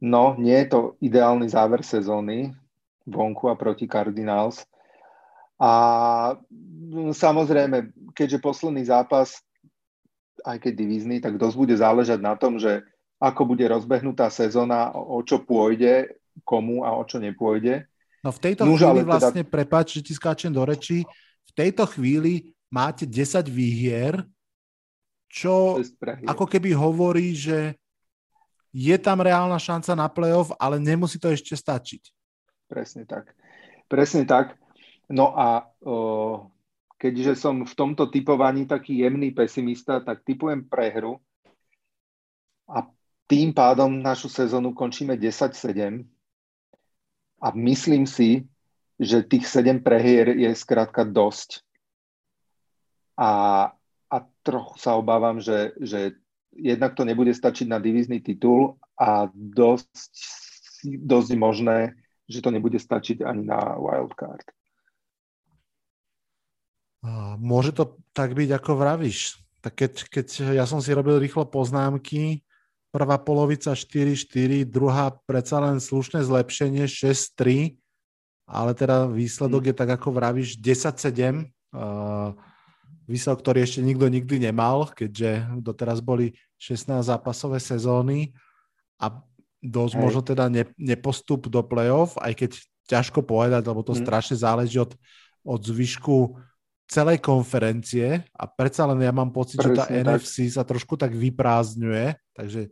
[0.00, 2.52] No, nie je to ideálny záver sezóny
[3.04, 4.64] vonku a proti Cardinals.
[5.56, 5.70] A
[6.92, 9.40] no, samozrejme, keďže posledný zápas,
[10.44, 12.84] aj keď divízny, tak dosť bude záležať na tom, že
[13.16, 17.88] ako bude rozbehnutá sezóna, o čo pôjde, komu a o čo nepôjde.
[18.20, 19.52] No v tejto Nuž, chvíli teda- vlastne, teda...
[19.52, 21.06] prepáč, že ti skáčem do reči,
[21.46, 24.20] v tejto chvíli máte 10 výhier,
[25.32, 25.80] čo
[26.28, 27.74] ako keby hovorí, že
[28.76, 32.12] je tam reálna šanca na playoff, ale nemusí to ešte stačiť.
[32.68, 33.32] Presne tak.
[33.88, 34.58] Presne tak.
[35.06, 35.70] No a
[36.98, 41.22] keďže som v tomto typovaní taký jemný pesimista, tak typujem prehru
[42.66, 42.90] a
[43.30, 46.02] tým pádom našu sezónu končíme 10-7
[47.42, 48.46] a myslím si,
[48.98, 51.66] že tých 7 prehier je skrátka dosť
[53.16, 53.30] a,
[54.10, 56.16] a trochu sa obávam, že, že
[56.52, 60.12] jednak to nebude stačiť na divízny titul a dosť,
[60.84, 61.96] dosť možné,
[62.28, 64.44] že to nebude stačiť ani na wildcard.
[67.38, 69.38] Môže to tak byť, ako vravíš.
[69.60, 70.26] Tak keď, keď
[70.56, 72.46] ja som si robil rýchlo poznámky,
[72.94, 77.76] prvá polovica 4-4, druhá predsa len slušné zlepšenie 6-3,
[78.46, 79.68] ale teda výsledok mm.
[79.68, 81.50] je tak, ako vravíš, 10-7.
[81.74, 82.32] Uh,
[83.06, 88.34] výsledok, ktorý ešte nikto nikdy nemal, keďže doteraz boli 16 zápasové sezóny
[88.98, 89.22] a
[89.62, 90.02] dosť Hej.
[90.02, 92.50] možno teda ne, nepostup do play-off, aj keď
[92.86, 94.02] ťažko povedať, lebo to mm.
[94.02, 94.94] strašne záleží od,
[95.42, 96.38] od zvyšku
[96.86, 99.94] celej konferencie a predsa len ja mám pocit, Presne, že tá tak.
[100.06, 102.70] NFC sa trošku tak vyprázdňuje, takže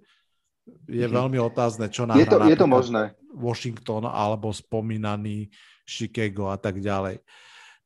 [0.88, 1.12] je mhm.
[1.12, 3.02] veľmi otázne, čo nahrá je to, je to možné.
[3.34, 5.50] Washington alebo spomínaný
[5.84, 7.20] Chicago a tak ďalej.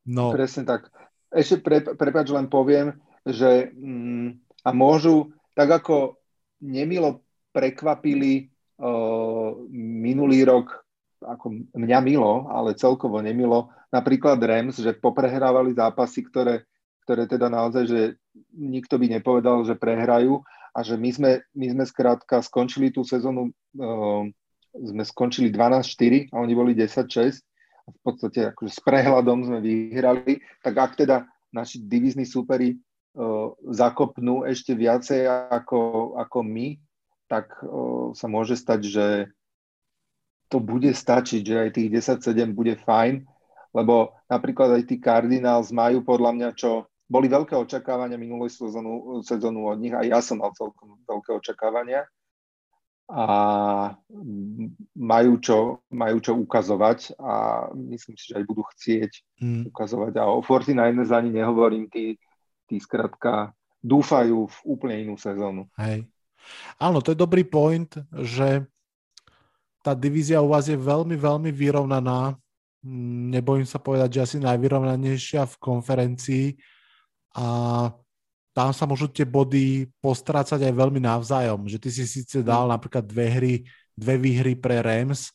[0.06, 0.30] No.
[0.30, 0.92] Presne tak.
[1.28, 2.96] Ešte pre, prepáč, len poviem,
[3.26, 6.16] že mm, a môžu, tak ako
[6.64, 8.48] nemilo prekvapili
[8.80, 10.88] uh, minulý rok
[11.18, 16.64] ako mňa milo, ale celkovo nemilo, napríklad Rams, že poprehrávali zápasy, ktoré,
[17.04, 18.00] ktoré teda naozaj, že
[18.52, 20.44] nikto by nepovedal, že prehrajú
[20.76, 23.50] a že my sme, my sme skrátka skončili tú sezónu,
[23.80, 24.22] uh,
[24.76, 27.40] sme skončili 12-4 a oni boli 10-6
[27.88, 33.56] a v podstate akože s prehľadom sme vyhrali, tak ak teda naši divizní súperi uh,
[33.72, 36.76] zakopnú ešte viacej ako, ako my,
[37.24, 39.06] tak uh, sa môže stať, že
[40.48, 41.88] to bude stačiť, že aj tých
[42.20, 43.24] 10-7 bude fajn,
[43.72, 49.72] lebo napríklad aj tí Cardinals majú podľa mňa, čo boli veľké očakávania minulej sezónu, sezónu
[49.72, 52.04] od nich a ja som mal celkom veľké očakávania
[53.08, 53.24] a
[54.92, 59.62] majú čo, majú čo ukazovať a myslím si, že aj budú chcieť hmm.
[59.72, 60.20] ukazovať.
[60.20, 62.20] A o 49ers ani nehovorím, tí,
[62.68, 65.64] tí skrátka dúfajú v úplne inú sezónu.
[65.80, 66.04] Hej.
[66.76, 68.68] Áno, to je dobrý point, že
[69.80, 72.36] tá divízia u vás je veľmi, veľmi vyrovnaná.
[72.86, 76.46] Nebojím sa povedať, že asi najvyrovnanejšia v konferencii
[77.34, 77.46] a
[78.54, 81.70] tam sa môžu tie body postrácať aj veľmi navzájom.
[81.70, 82.72] Že ty si síce dal mm.
[82.74, 83.54] napríklad dve hry,
[83.94, 85.30] dve výhry pre Rams,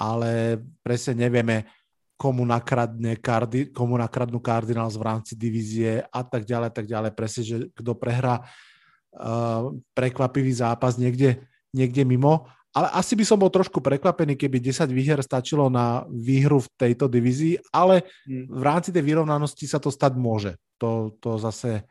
[0.00, 1.68] ale presne nevieme,
[2.16, 7.12] komu, nakradne kardi, komu nakradnú Cardinals v rámci divízie a tak ďalej, tak ďalej.
[7.12, 11.44] Presne, že kto prehrá uh, prekvapivý zápas niekde,
[11.76, 16.60] niekde mimo ale asi by som bol trošku prekvapený, keby 10 výher stačilo na výhru
[16.60, 18.52] v tejto divízii, ale hmm.
[18.52, 20.60] v rámci tej vyrovnanosti sa to stať môže.
[20.76, 21.88] To, to zase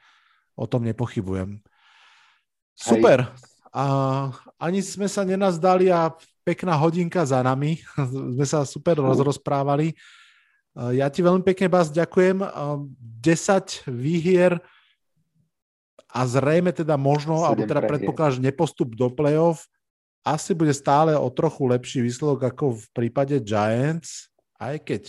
[0.54, 1.58] o tom nepochybujem.
[2.78, 3.34] Super.
[3.74, 3.86] A
[4.62, 6.14] ani sme sa nenazdali a
[6.46, 7.82] pekná hodinka za nami.
[8.38, 9.98] sme sa super rozprávali.
[10.94, 12.46] Ja ti veľmi pekne, Bas, ďakujem.
[12.46, 14.62] 10 výhier
[16.14, 19.66] a zrejme teda možno, alebo teda predpokladáš nepostup do play-off
[20.26, 25.04] asi bude stále o trochu lepší výsledok ako v prípade Giants, aj keď,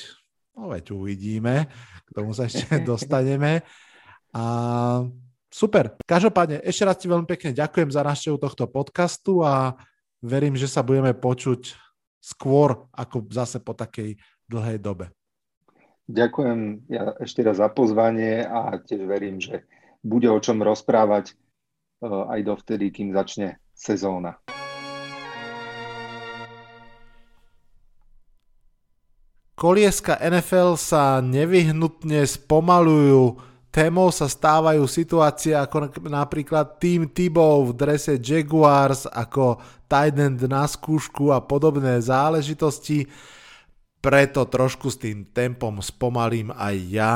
[0.52, 1.72] no veď uvidíme,
[2.04, 3.64] k tomu sa ešte dostaneme.
[4.36, 4.44] A
[5.48, 5.96] super.
[6.04, 9.72] Každopádne, ešte raz ti veľmi pekne ďakujem za návštevu tohto podcastu a
[10.20, 11.72] verím, že sa budeme počuť
[12.20, 15.08] skôr ako zase po takej dlhej dobe.
[16.06, 19.66] Ďakujem ja ešte raz za pozvanie a tiež verím, že
[20.06, 24.38] bude o čom rozprávať eh, aj dovtedy, kým začne sezóna.
[29.56, 33.40] Kolieska NFL sa nevyhnutne spomalujú,
[33.72, 39.56] témou sa stávajú situácie ako napríklad Team Tebow v drese Jaguars, ako
[39.88, 43.08] tight end na skúšku a podobné záležitosti.
[44.04, 47.12] Preto trošku s tým tempom spomalím aj ja.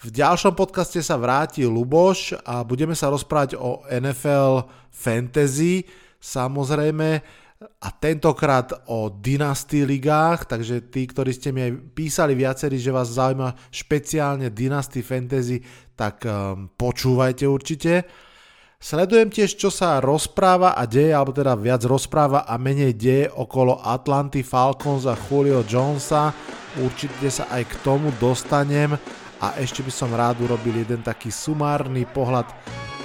[0.00, 5.84] V ďalšom podcaste sa vráti Luboš a budeme sa rozprávať o NFL Fantasy.
[6.16, 7.20] Samozrejme,
[7.60, 13.12] a tentokrát o Dynasty ligách, takže tí, ktorí ste mi aj písali viacerí, že vás
[13.12, 15.60] zaujíma špeciálne Dynasty Fantasy,
[15.92, 18.08] tak um, počúvajte určite.
[18.80, 23.76] Sledujem tiež, čo sa rozpráva a deje, alebo teda viac rozpráva a menej deje okolo
[23.84, 26.32] Atlanty Falcons a Julio Jonesa.
[26.80, 28.96] Určite sa aj k tomu dostanem
[29.36, 32.48] a ešte by som rád urobil jeden taký sumárny pohľad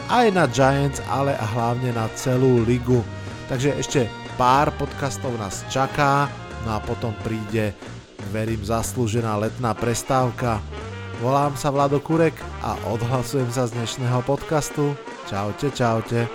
[0.07, 3.03] aj na Giants, ale hlavne na celú ligu.
[3.51, 6.27] Takže ešte pár podcastov nás čaká,
[6.67, 7.71] no a potom príde,
[8.35, 10.59] verím, zaslúžená letná prestávka.
[11.23, 14.91] Volám sa Vlado Kurek a odhlasujem sa z dnešného podcastu.
[15.31, 16.27] Čaute, čaute.